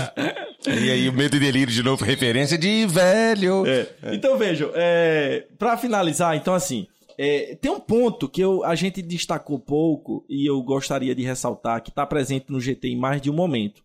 E 0.66 0.90
aí, 0.90 1.08
o 1.08 1.12
medo 1.12 1.36
e 1.36 1.40
delírio 1.40 1.72
de 1.72 1.82
novo, 1.82 2.04
referência 2.04 2.56
de 2.56 2.86
velho. 2.86 3.64
É. 3.66 3.86
Então, 4.12 4.38
vejam, 4.38 4.70
é, 4.74 5.44
para 5.58 5.76
finalizar, 5.76 6.36
então 6.36 6.54
assim, 6.54 6.86
é, 7.18 7.54
tem 7.56 7.70
um 7.70 7.80
ponto 7.80 8.28
que 8.28 8.40
eu, 8.40 8.64
a 8.64 8.74
gente 8.74 9.02
destacou 9.02 9.58
pouco 9.58 10.24
e 10.28 10.48
eu 10.48 10.62
gostaria 10.62 11.14
de 11.14 11.22
ressaltar 11.22 11.82
que 11.82 11.90
está 11.90 12.06
presente 12.06 12.46
no 12.50 12.60
GT 12.60 12.88
em 12.88 12.96
mais 12.96 13.20
de 13.20 13.30
um 13.30 13.34
momento. 13.34 13.82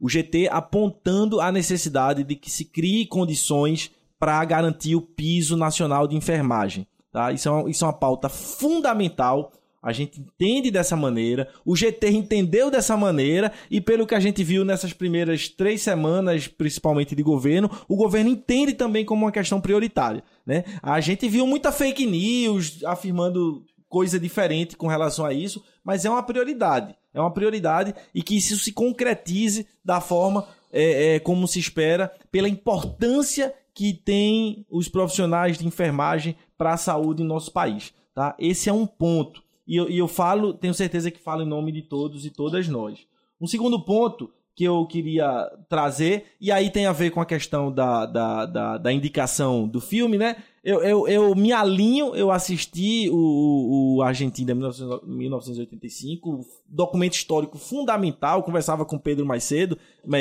O 0.00 0.08
GT 0.08 0.48
apontando 0.50 1.40
a 1.40 1.52
necessidade 1.52 2.24
de 2.24 2.34
que 2.34 2.50
se 2.50 2.64
crie 2.64 3.06
condições 3.06 3.90
para 4.18 4.44
garantir 4.44 4.94
o 4.94 5.02
piso 5.02 5.56
nacional 5.56 6.06
de 6.06 6.16
enfermagem. 6.16 6.86
Tá? 7.10 7.32
Isso, 7.32 7.48
é 7.48 7.52
uma, 7.52 7.70
isso 7.70 7.84
é 7.84 7.86
uma 7.88 7.92
pauta 7.92 8.28
fundamental 8.28 9.52
a 9.82 9.92
gente 9.92 10.20
entende 10.20 10.70
dessa 10.70 10.94
maneira, 10.94 11.48
o 11.64 11.74
GT 11.74 12.10
entendeu 12.10 12.70
dessa 12.70 12.96
maneira, 12.96 13.52
e 13.68 13.80
pelo 13.80 14.06
que 14.06 14.14
a 14.14 14.20
gente 14.20 14.44
viu 14.44 14.64
nessas 14.64 14.92
primeiras 14.92 15.48
três 15.48 15.82
semanas, 15.82 16.46
principalmente 16.46 17.16
de 17.16 17.22
governo, 17.22 17.68
o 17.88 17.96
governo 17.96 18.30
entende 18.30 18.74
também 18.74 19.04
como 19.04 19.24
uma 19.24 19.32
questão 19.32 19.60
prioritária. 19.60 20.22
Né? 20.46 20.64
A 20.80 21.00
gente 21.00 21.28
viu 21.28 21.46
muita 21.46 21.72
fake 21.72 22.06
news 22.06 22.84
afirmando 22.84 23.64
coisa 23.88 24.18
diferente 24.20 24.76
com 24.76 24.86
relação 24.86 25.26
a 25.26 25.34
isso, 25.34 25.62
mas 25.84 26.04
é 26.04 26.10
uma 26.10 26.22
prioridade. 26.22 26.94
É 27.12 27.20
uma 27.20 27.32
prioridade 27.32 27.94
e 28.14 28.22
que 28.22 28.36
isso 28.36 28.56
se 28.58 28.72
concretize 28.72 29.66
da 29.84 30.00
forma 30.00 30.46
é, 30.72 31.16
é, 31.16 31.20
como 31.20 31.46
se 31.46 31.58
espera, 31.58 32.10
pela 32.30 32.48
importância 32.48 33.52
que 33.74 33.92
tem 33.92 34.64
os 34.70 34.88
profissionais 34.88 35.58
de 35.58 35.66
enfermagem 35.66 36.36
para 36.56 36.72
a 36.72 36.78
saúde 36.78 37.22
em 37.22 37.26
nosso 37.26 37.52
país. 37.52 37.92
Tá? 38.14 38.34
Esse 38.38 38.70
é 38.70 38.72
um 38.72 38.86
ponto. 38.86 39.42
E 39.72 39.76
eu, 39.76 39.88
e 39.88 39.96
eu 39.96 40.06
falo, 40.06 40.52
tenho 40.52 40.74
certeza 40.74 41.10
que 41.10 41.18
falo 41.18 41.44
em 41.44 41.48
nome 41.48 41.72
de 41.72 41.80
todos 41.80 42.26
e 42.26 42.30
todas 42.30 42.68
nós. 42.68 43.06
Um 43.40 43.46
segundo 43.46 43.82
ponto 43.82 44.30
que 44.54 44.64
eu 44.64 44.86
queria 44.86 45.50
trazer, 45.68 46.26
e 46.40 46.52
aí 46.52 46.70
tem 46.70 46.86
a 46.86 46.92
ver 46.92 47.10
com 47.10 47.20
a 47.20 47.26
questão 47.26 47.72
da, 47.72 48.04
da, 48.04 48.46
da, 48.46 48.78
da 48.78 48.92
indicação 48.92 49.66
do 49.66 49.80
filme, 49.80 50.18
né? 50.18 50.36
Eu, 50.64 50.80
eu, 50.80 51.08
eu 51.08 51.34
me 51.34 51.50
alinho, 51.52 52.14
eu 52.14 52.30
assisti 52.30 53.10
o, 53.10 53.96
o 53.96 54.02
Argentina 54.02 54.54
1985, 54.54 56.46
documento 56.68 57.14
histórico 57.14 57.58
fundamental, 57.58 58.44
conversava 58.44 58.84
com 58.84 58.94
o 58.94 59.00
Pedro 59.00 59.26
mais 59.26 59.42
cedo, 59.42 59.76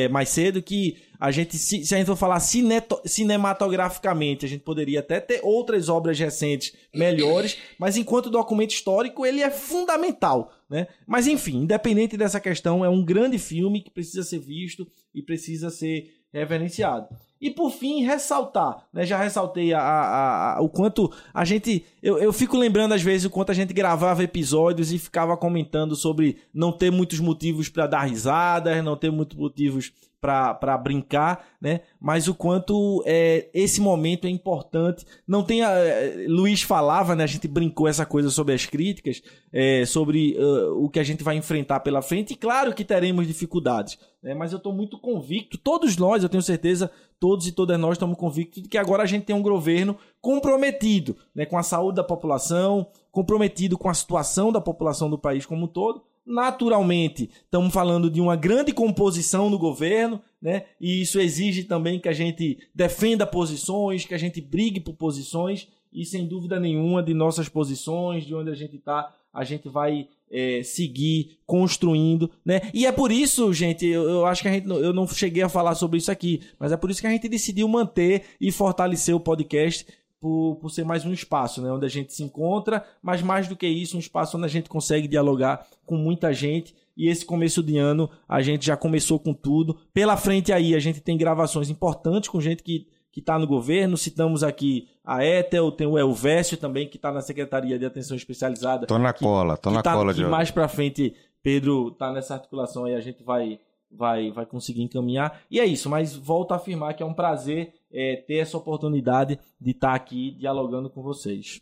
mais 0.10 0.30
cedo, 0.30 0.60
que 0.60 0.98
a 1.20 1.30
gente, 1.30 1.56
se, 1.60 1.86
se 1.86 1.94
a 1.94 1.98
gente 2.00 2.08
for 2.08 2.16
falar 2.16 2.40
cineto, 2.40 3.00
cinematograficamente, 3.06 4.44
a 4.44 4.50
gente 4.50 4.64
poderia 4.64 5.02
até 5.02 5.20
ter 5.20 5.42
outras 5.44 5.90
obras 5.90 6.18
recentes 6.18 6.74
melhores, 6.92 7.60
mas 7.78 7.96
enquanto 7.96 8.32
documento 8.32 8.72
histórico, 8.72 9.24
ele 9.24 9.42
é 9.42 9.52
fundamental, 9.52 10.52
né? 10.72 10.88
Mas 11.06 11.28
enfim, 11.28 11.64
independente 11.64 12.16
dessa 12.16 12.40
questão, 12.40 12.86
é 12.86 12.88
um 12.88 13.04
grande 13.04 13.38
filme 13.38 13.82
que 13.82 13.92
precisa 13.92 14.24
ser 14.24 14.40
visto 14.40 14.88
e 15.14 15.22
precisa 15.22 15.70
ser 15.70 16.22
reverenciado. 16.32 17.10
E 17.42 17.52
por 17.52 17.72
fim, 17.72 18.04
ressaltar, 18.04 18.88
né? 18.94 19.06
Já 19.06 19.18
ressaltei 19.22 19.74
a, 19.74 19.82
a, 19.82 20.58
a, 20.58 20.62
o 20.62 20.70
quanto 20.70 21.12
a 21.34 21.44
gente. 21.44 21.84
Eu, 22.02 22.18
eu 22.20 22.32
fico 22.32 22.56
lembrando 22.56 22.94
às 22.94 23.02
vezes 23.02 23.26
o 23.26 23.30
quanto 23.30 23.52
a 23.52 23.56
gente 23.56 23.74
gravava 23.74 24.24
episódios 24.24 24.94
e 24.94 24.98
ficava 24.98 25.36
comentando 25.36 25.94
sobre 25.94 26.38
não 26.54 26.72
ter 26.72 26.90
muitos 26.90 27.20
motivos 27.20 27.68
para 27.68 27.86
dar 27.86 28.06
risadas, 28.06 28.82
não 28.82 28.96
ter 28.96 29.12
muitos 29.12 29.38
motivos 29.38 29.92
para 30.22 30.78
brincar, 30.78 31.48
né? 31.60 31.82
Mas 32.00 32.28
o 32.28 32.36
quanto 32.36 33.04
é, 33.08 33.50
esse 33.56 33.82
momento 33.82 34.28
é 34.28 34.30
importante. 34.30 35.04
Não 35.28 35.44
tem. 35.44 35.64
A, 35.64 35.72
é, 35.72 36.26
Luiz 36.28 36.62
falava, 36.62 37.16
né? 37.16 37.24
A 37.24 37.28
gente 37.28 37.48
brincou 37.48 37.88
essa 37.88 38.06
coisa 38.06 38.30
sobre 38.30 38.54
as 38.54 38.66
críticas, 38.68 39.24
é, 39.52 39.84
sobre 39.84 40.38
uh, 40.38 40.86
o 40.86 40.90
que 40.90 41.00
a 41.00 41.04
gente 41.04 41.24
vai 41.24 41.36
enfrentar 41.36 41.80
pela 41.80 42.04
frente. 42.04 42.34
E 42.34 42.36
claro 42.36 42.76
que 42.76 42.86
teremos 42.86 43.26
dificuldades, 43.26 43.98
né? 44.22 44.36
Mas 44.36 44.52
eu 44.52 44.58
estou 44.58 44.72
muito 44.72 45.00
convicto, 45.00 45.58
todos 45.58 45.98
nós, 45.98 46.22
eu 46.22 46.30
tenho 46.30 46.44
certeza, 46.44 46.92
todos 47.20 47.48
e 47.48 47.52
todas 47.52 47.80
nós 47.80 47.94
estamos 47.94 48.18
convictos 48.18 48.62
de 48.62 48.70
que 48.70 48.78
agora 48.78 49.02
a 49.02 49.08
gente 49.08 49.26
tem 49.26 49.36
um 49.36 49.42
governo 49.42 49.98
comprometido 50.22 51.18
né, 51.34 51.48
com 51.48 51.58
a 51.58 51.64
saúde 51.64 51.96
da 51.96 52.04
população, 52.04 52.88
comprometido 53.12 53.76
com 53.76 53.90
a 53.90 53.94
situação 53.94 54.52
da 54.52 54.62
população 54.62 55.10
do 55.10 55.18
país 55.18 55.48
como 55.48 55.66
um 55.66 55.68
todo 55.68 56.04
Naturalmente, 56.32 57.30
estamos 57.44 57.74
falando 57.74 58.10
de 58.10 58.22
uma 58.22 58.38
grande 58.38 58.72
composição 58.72 59.50
no 59.50 59.60
governo, 59.60 60.22
né? 60.42 60.64
E 60.80 61.02
isso 61.02 61.20
exige 61.20 61.66
também 61.66 62.00
que 62.00 62.08
a 62.08 62.14
gente 62.14 62.58
defenda 62.74 63.28
posições, 63.28 64.06
que 64.06 64.14
a 64.14 64.18
gente 64.18 64.40
brigue 64.40 64.80
por 64.80 64.94
posições, 64.94 65.68
e 65.92 66.06
sem 66.06 66.26
dúvida 66.26 66.58
nenhuma, 66.58 67.04
de 67.04 67.14
nossas 67.14 67.50
posições, 67.50 68.26
de 68.26 68.34
onde 68.34 68.50
a 68.50 68.56
gente 68.56 68.78
está, 68.78 69.14
a 69.34 69.44
gente 69.44 69.68
vai 69.68 70.08
é, 70.32 70.64
seguir 70.64 71.38
construindo, 71.46 72.32
né? 72.46 72.62
E 72.74 72.86
é 72.86 72.92
por 72.94 73.12
isso, 73.12 73.52
gente, 73.52 73.86
eu, 73.86 74.10
eu, 74.10 74.26
acho 74.26 74.42
que 74.42 74.48
a 74.48 74.54
gente 74.54 74.70
eu 74.70 74.94
não 74.94 75.06
cheguei 75.06 75.44
a 75.44 75.50
falar 75.50 75.76
sobre 75.76 75.98
isso 75.98 76.10
aqui, 76.10 76.42
mas 76.58 76.72
é 76.72 76.78
por 76.78 76.90
isso 76.90 77.02
que 77.02 77.08
a 77.08 77.12
gente 77.12 77.28
decidiu 77.28 77.68
manter 77.68 78.24
e 78.40 78.52
fortalecer 78.52 79.14
o 79.14 79.20
podcast 79.20 79.86
por, 80.22 80.58
por 80.58 80.70
ser 80.70 80.86
mais 80.86 81.04
um 81.04 81.12
espaço, 81.12 81.62
né? 81.62 81.72
Onde 81.72 81.86
a 81.86 81.90
gente 81.90 82.14
se 82.14 82.24
encontra, 82.24 82.86
mas 83.02 83.24
mais 83.24 83.48
do 83.48 83.56
que 83.56 83.68
isso, 83.68 83.98
um 83.98 84.00
espaço 84.00 84.38
onde 84.38 84.46
a 84.46 84.50
gente 84.50 84.70
consegue 84.70 85.08
dialogar 85.08 85.68
com 85.84 85.98
muita 85.98 86.32
gente. 86.32 86.76
E 86.96 87.10
esse 87.10 87.26
começo 87.26 87.64
de 87.64 87.78
ano 87.78 88.08
a 88.30 88.42
gente 88.42 88.66
já 88.66 88.78
começou 88.78 89.20
com 89.20 89.34
tudo. 89.34 89.80
Pela 89.92 90.16
frente 90.16 90.54
aí, 90.54 90.76
a 90.76 90.80
gente 90.80 91.02
tem 91.02 91.18
gravações 91.18 91.70
importantes 91.70 92.30
com 92.30 92.40
gente 92.40 92.62
que 92.62 92.88
que 93.12 93.20
está 93.20 93.38
no 93.38 93.46
governo. 93.46 93.98
Citamos 93.98 94.42
aqui 94.42 94.88
a 95.04 95.26
Etel, 95.26 95.70
tem 95.70 95.86
o 95.86 95.98
Elvésio 95.98 96.56
também, 96.56 96.88
que 96.88 96.96
está 96.96 97.12
na 97.12 97.20
Secretaria 97.20 97.78
de 97.78 97.86
Atenção 97.86 98.16
Especializada. 98.16 98.88
Tô 98.88 98.98
na 98.98 99.12
que, 99.12 99.20
cola, 99.20 99.58
tô 99.58 99.70
na 99.70 99.84
tá, 99.84 99.94
cola, 99.94 100.14
de 100.14 100.24
mais 100.24 100.50
para 100.50 100.70
frente, 100.70 101.14
Pedro 101.44 101.90
está 101.90 102.10
nessa 102.14 102.36
articulação 102.36 102.86
aí, 102.86 102.96
a 102.96 103.02
gente 103.02 103.22
vai, 103.22 103.60
vai, 103.92 104.32
vai 104.32 104.46
conseguir 104.46 104.84
encaminhar. 104.84 105.42
E 105.52 105.60
é 105.60 105.66
isso, 105.66 105.90
mas 105.90 106.16
volto 106.16 106.54
a 106.54 106.56
afirmar 106.56 106.94
que 106.94 107.04
é 107.04 107.06
um 107.06 107.14
prazer 107.14 107.74
é, 107.94 108.24
ter 108.28 108.36
essa 108.36 108.58
oportunidade 108.58 109.40
de 109.60 109.72
estar 109.72 109.90
tá 109.90 109.96
aqui 109.96 110.32
dialogando 110.40 110.90
com 110.90 111.02
vocês. 111.02 111.62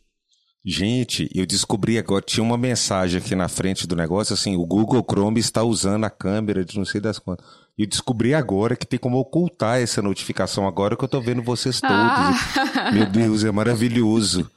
Gente, 0.63 1.29
eu 1.33 1.45
descobri 1.45 1.97
agora, 1.97 2.21
tinha 2.21 2.43
uma 2.43 2.57
mensagem 2.57 3.19
aqui 3.19 3.33
na 3.33 3.47
frente 3.47 3.87
do 3.87 3.95
negócio, 3.95 4.33
assim, 4.33 4.57
o 4.57 4.65
Google 4.65 5.05
Chrome 5.09 5.39
está 5.39 5.63
usando 5.63 6.03
a 6.03 6.09
câmera 6.09 6.65
de 6.65 6.77
não 6.77 6.85
sei 6.85 6.99
das 6.99 7.17
quantas. 7.17 7.45
E 7.77 7.83
eu 7.83 7.87
descobri 7.87 8.33
agora 8.33 8.75
que 8.75 8.85
tem 8.85 8.99
como 8.99 9.17
ocultar 9.17 9.79
essa 9.79 10.01
notificação 10.01 10.67
agora 10.67 10.97
que 10.97 11.03
eu 11.03 11.07
tô 11.07 11.21
vendo 11.21 11.41
vocês 11.41 11.79
todos. 11.79 11.95
Ah. 11.95 12.91
Meu 12.93 13.05
Deus, 13.05 13.45
é 13.45 13.51
maravilhoso. 13.53 14.51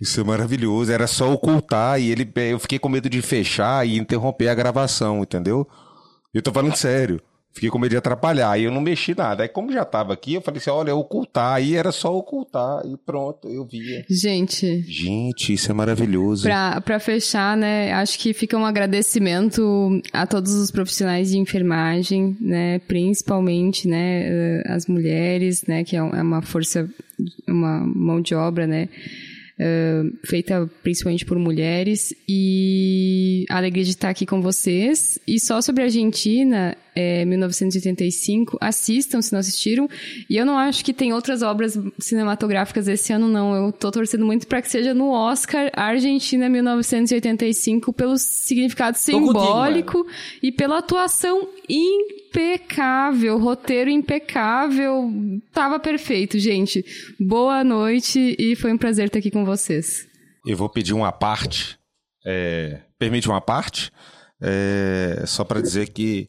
Isso 0.00 0.18
é 0.18 0.24
maravilhoso. 0.24 0.90
Era 0.90 1.06
só 1.06 1.30
ocultar 1.30 2.00
e 2.00 2.10
ele, 2.10 2.32
eu 2.50 2.58
fiquei 2.58 2.78
com 2.78 2.88
medo 2.88 3.10
de 3.10 3.20
fechar 3.20 3.86
e 3.86 3.98
interromper 3.98 4.48
a 4.48 4.54
gravação, 4.54 5.22
entendeu? 5.22 5.68
Eu 6.32 6.40
tô 6.40 6.50
falando 6.50 6.74
sério. 6.74 7.20
Fiquei 7.52 7.68
com 7.68 7.78
medo 7.78 7.90
de 7.90 7.96
atrapalhar, 7.98 8.50
aí 8.50 8.64
eu 8.64 8.72
não 8.72 8.80
mexi 8.80 9.14
nada. 9.14 9.42
Aí, 9.42 9.48
como 9.48 9.70
já 9.70 9.84
tava 9.84 10.14
aqui, 10.14 10.34
eu 10.34 10.40
falei 10.40 10.58
assim: 10.58 10.70
olha, 10.70 10.94
ocultar. 10.94 11.54
Aí 11.54 11.76
era 11.76 11.92
só 11.92 12.16
ocultar, 12.16 12.82
e 12.86 12.96
pronto, 12.96 13.48
eu 13.48 13.64
via. 13.64 14.04
Gente. 14.08 14.82
Gente, 14.88 15.52
isso 15.52 15.70
é 15.70 15.74
maravilhoso. 15.74 16.44
Pra, 16.44 16.80
pra 16.80 16.98
fechar, 16.98 17.56
né, 17.56 17.92
acho 17.92 18.18
que 18.18 18.32
fica 18.32 18.56
um 18.56 18.64
agradecimento 18.64 20.00
a 20.12 20.26
todos 20.26 20.54
os 20.54 20.70
profissionais 20.70 21.30
de 21.30 21.38
enfermagem, 21.38 22.36
né, 22.40 22.78
principalmente, 22.80 23.86
né, 23.86 24.22
eh, 24.24 24.62
as 24.66 24.86
mulheres, 24.86 25.64
né, 25.66 25.84
que 25.84 25.94
é, 25.94 25.98
é 25.98 26.22
uma 26.22 26.40
força, 26.40 26.88
uma 27.46 27.80
mão 27.80 28.20
de 28.20 28.34
obra, 28.34 28.66
né, 28.66 28.88
Uh, 29.60 30.26
feita 30.26 30.68
principalmente 30.82 31.24
por 31.24 31.38
mulheres 31.38 32.12
e 32.26 33.44
a 33.48 33.58
alegria 33.58 33.84
de 33.84 33.90
estar 33.90 34.08
aqui 34.08 34.24
com 34.26 34.40
vocês. 34.40 35.20
E 35.28 35.38
só 35.38 35.60
sobre 35.60 35.82
a 35.82 35.84
Argentina, 35.84 36.76
é, 36.94 37.24
1985, 37.24 38.58
assistam 38.60 39.22
se 39.22 39.32
não 39.32 39.40
assistiram. 39.40 39.88
E 40.28 40.36
eu 40.36 40.44
não 40.44 40.58
acho 40.58 40.84
que 40.84 40.92
tem 40.92 41.12
outras 41.12 41.42
obras 41.42 41.78
cinematográficas 41.98 42.86
esse 42.88 43.12
ano, 43.12 43.28
não. 43.28 43.54
Eu 43.54 43.72
tô 43.72 43.90
torcendo 43.90 44.26
muito 44.26 44.46
para 44.46 44.60
que 44.60 44.70
seja 44.70 44.92
no 44.92 45.10
Oscar 45.10 45.70
Argentina 45.74 46.48
1985 46.48 47.92
pelo 47.92 48.18
significado 48.18 48.96
simbólico 48.96 50.04
contigo, 50.04 50.16
e 50.42 50.52
pela 50.52 50.78
atuação 50.78 51.48
impecável, 51.68 53.38
roteiro 53.38 53.90
impecável. 53.90 55.10
Tava 55.52 55.78
perfeito, 55.78 56.38
gente. 56.38 56.84
Boa 57.18 57.64
noite 57.64 58.36
e 58.38 58.54
foi 58.54 58.72
um 58.72 58.78
prazer 58.78 59.06
estar 59.06 59.18
aqui 59.18 59.30
com 59.30 59.44
vocês. 59.44 60.06
Eu 60.44 60.56
vou 60.56 60.68
pedir 60.68 60.92
uma 60.92 61.12
parte. 61.12 61.78
É, 62.24 62.80
permite 62.98 63.28
uma 63.28 63.40
parte? 63.40 63.90
É, 64.40 65.22
só 65.26 65.44
para 65.44 65.60
dizer 65.60 65.88
que 65.90 66.28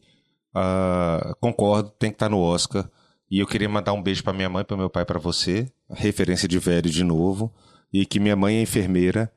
uh, 0.54 1.34
concordo, 1.40 1.90
tem 1.98 2.10
que 2.10 2.16
estar 2.16 2.28
no 2.28 2.40
Oscar. 2.40 2.88
E 3.30 3.40
eu 3.40 3.46
queria 3.46 3.68
mandar 3.68 3.92
um 3.92 4.02
beijo 4.02 4.22
para 4.22 4.32
minha 4.32 4.48
mãe, 4.48 4.64
para 4.64 4.76
meu 4.76 4.90
pai, 4.90 5.04
para 5.04 5.18
você. 5.18 5.70
Referência 5.90 6.46
de 6.46 6.58
velho 6.58 6.90
de 6.90 7.02
novo. 7.02 7.52
E 7.92 8.06
que 8.06 8.20
minha 8.20 8.36
mãe 8.36 8.56
é 8.56 8.62
enfermeira. 8.62 9.32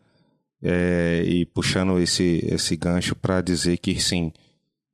É, 0.61 1.23
e 1.25 1.45
puxando 1.45 1.99
esse, 1.99 2.45
esse 2.47 2.75
gancho 2.75 3.15
para 3.15 3.41
dizer 3.41 3.77
que 3.77 3.99
sim, 3.99 4.31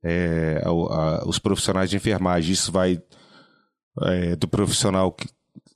é, 0.02 0.62
a, 0.62 0.68
a, 0.68 1.28
os 1.28 1.38
profissionais 1.38 1.90
de 1.90 1.96
enfermagem. 1.96 2.52
Isso 2.52 2.70
vai 2.70 3.02
é, 4.02 4.36
do 4.36 4.48
profissional 4.48 5.12
que, 5.12 5.28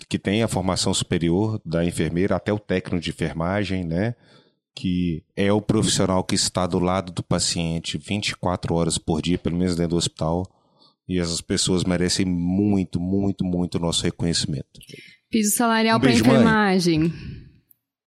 que 0.09 0.18
tem 0.18 0.42
a 0.42 0.49
formação 0.49 0.92
superior 0.92 1.61
da 1.64 1.84
enfermeira 1.84 2.36
até 2.36 2.53
o 2.53 2.59
técnico 2.59 3.03
de 3.03 3.11
enfermagem, 3.11 3.84
né? 3.84 4.14
Que 4.78 5.24
é 5.34 5.52
o 5.52 5.60
profissional 5.60 6.22
que 6.22 6.36
está 6.36 6.64
do 6.64 6.78
lado 6.78 7.10
do 7.10 7.20
paciente 7.20 7.98
24 7.98 8.72
horas 8.76 8.96
por 8.96 9.20
dia, 9.20 9.36
pelo 9.36 9.56
menos 9.56 9.74
dentro 9.74 9.90
do 9.90 9.96
hospital. 9.96 10.46
E 11.08 11.18
essas 11.18 11.40
pessoas 11.40 11.82
merecem 11.82 12.24
muito, 12.24 13.00
muito, 13.00 13.44
muito 13.44 13.80
nosso 13.80 14.04
reconhecimento. 14.04 14.68
Piso 15.28 15.56
salarial 15.56 15.98
um 15.98 16.00
para 16.00 16.12
enfermagem. 16.12 17.12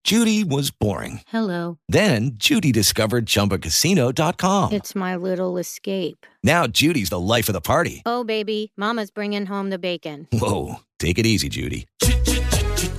Judy 0.05 0.43
was 0.45 0.71
boring. 0.71 1.21
Hello. 1.33 1.79
Then 1.89 2.33
Judy 2.37 2.73
discovered 2.73 3.27
ChumbaCasino.com. 3.27 4.73
It's 4.73 4.95
my 4.97 5.15
little 5.15 5.59
escape. 5.59 6.27
Now 6.43 6.67
Judy's 6.67 7.11
the 7.11 7.21
life 7.21 7.49
of 7.49 7.55
the 7.55 7.61
party. 7.61 8.03
Oh, 8.05 8.25
baby, 8.25 8.73
Mama's 8.77 9.13
bringing 9.13 9.47
home 9.47 9.71
the 9.71 9.79
bacon. 9.79 10.27
Whoa, 10.33 10.81
take 10.99 11.19
it 11.21 11.27
easy, 11.27 11.49
Judy. 11.49 11.87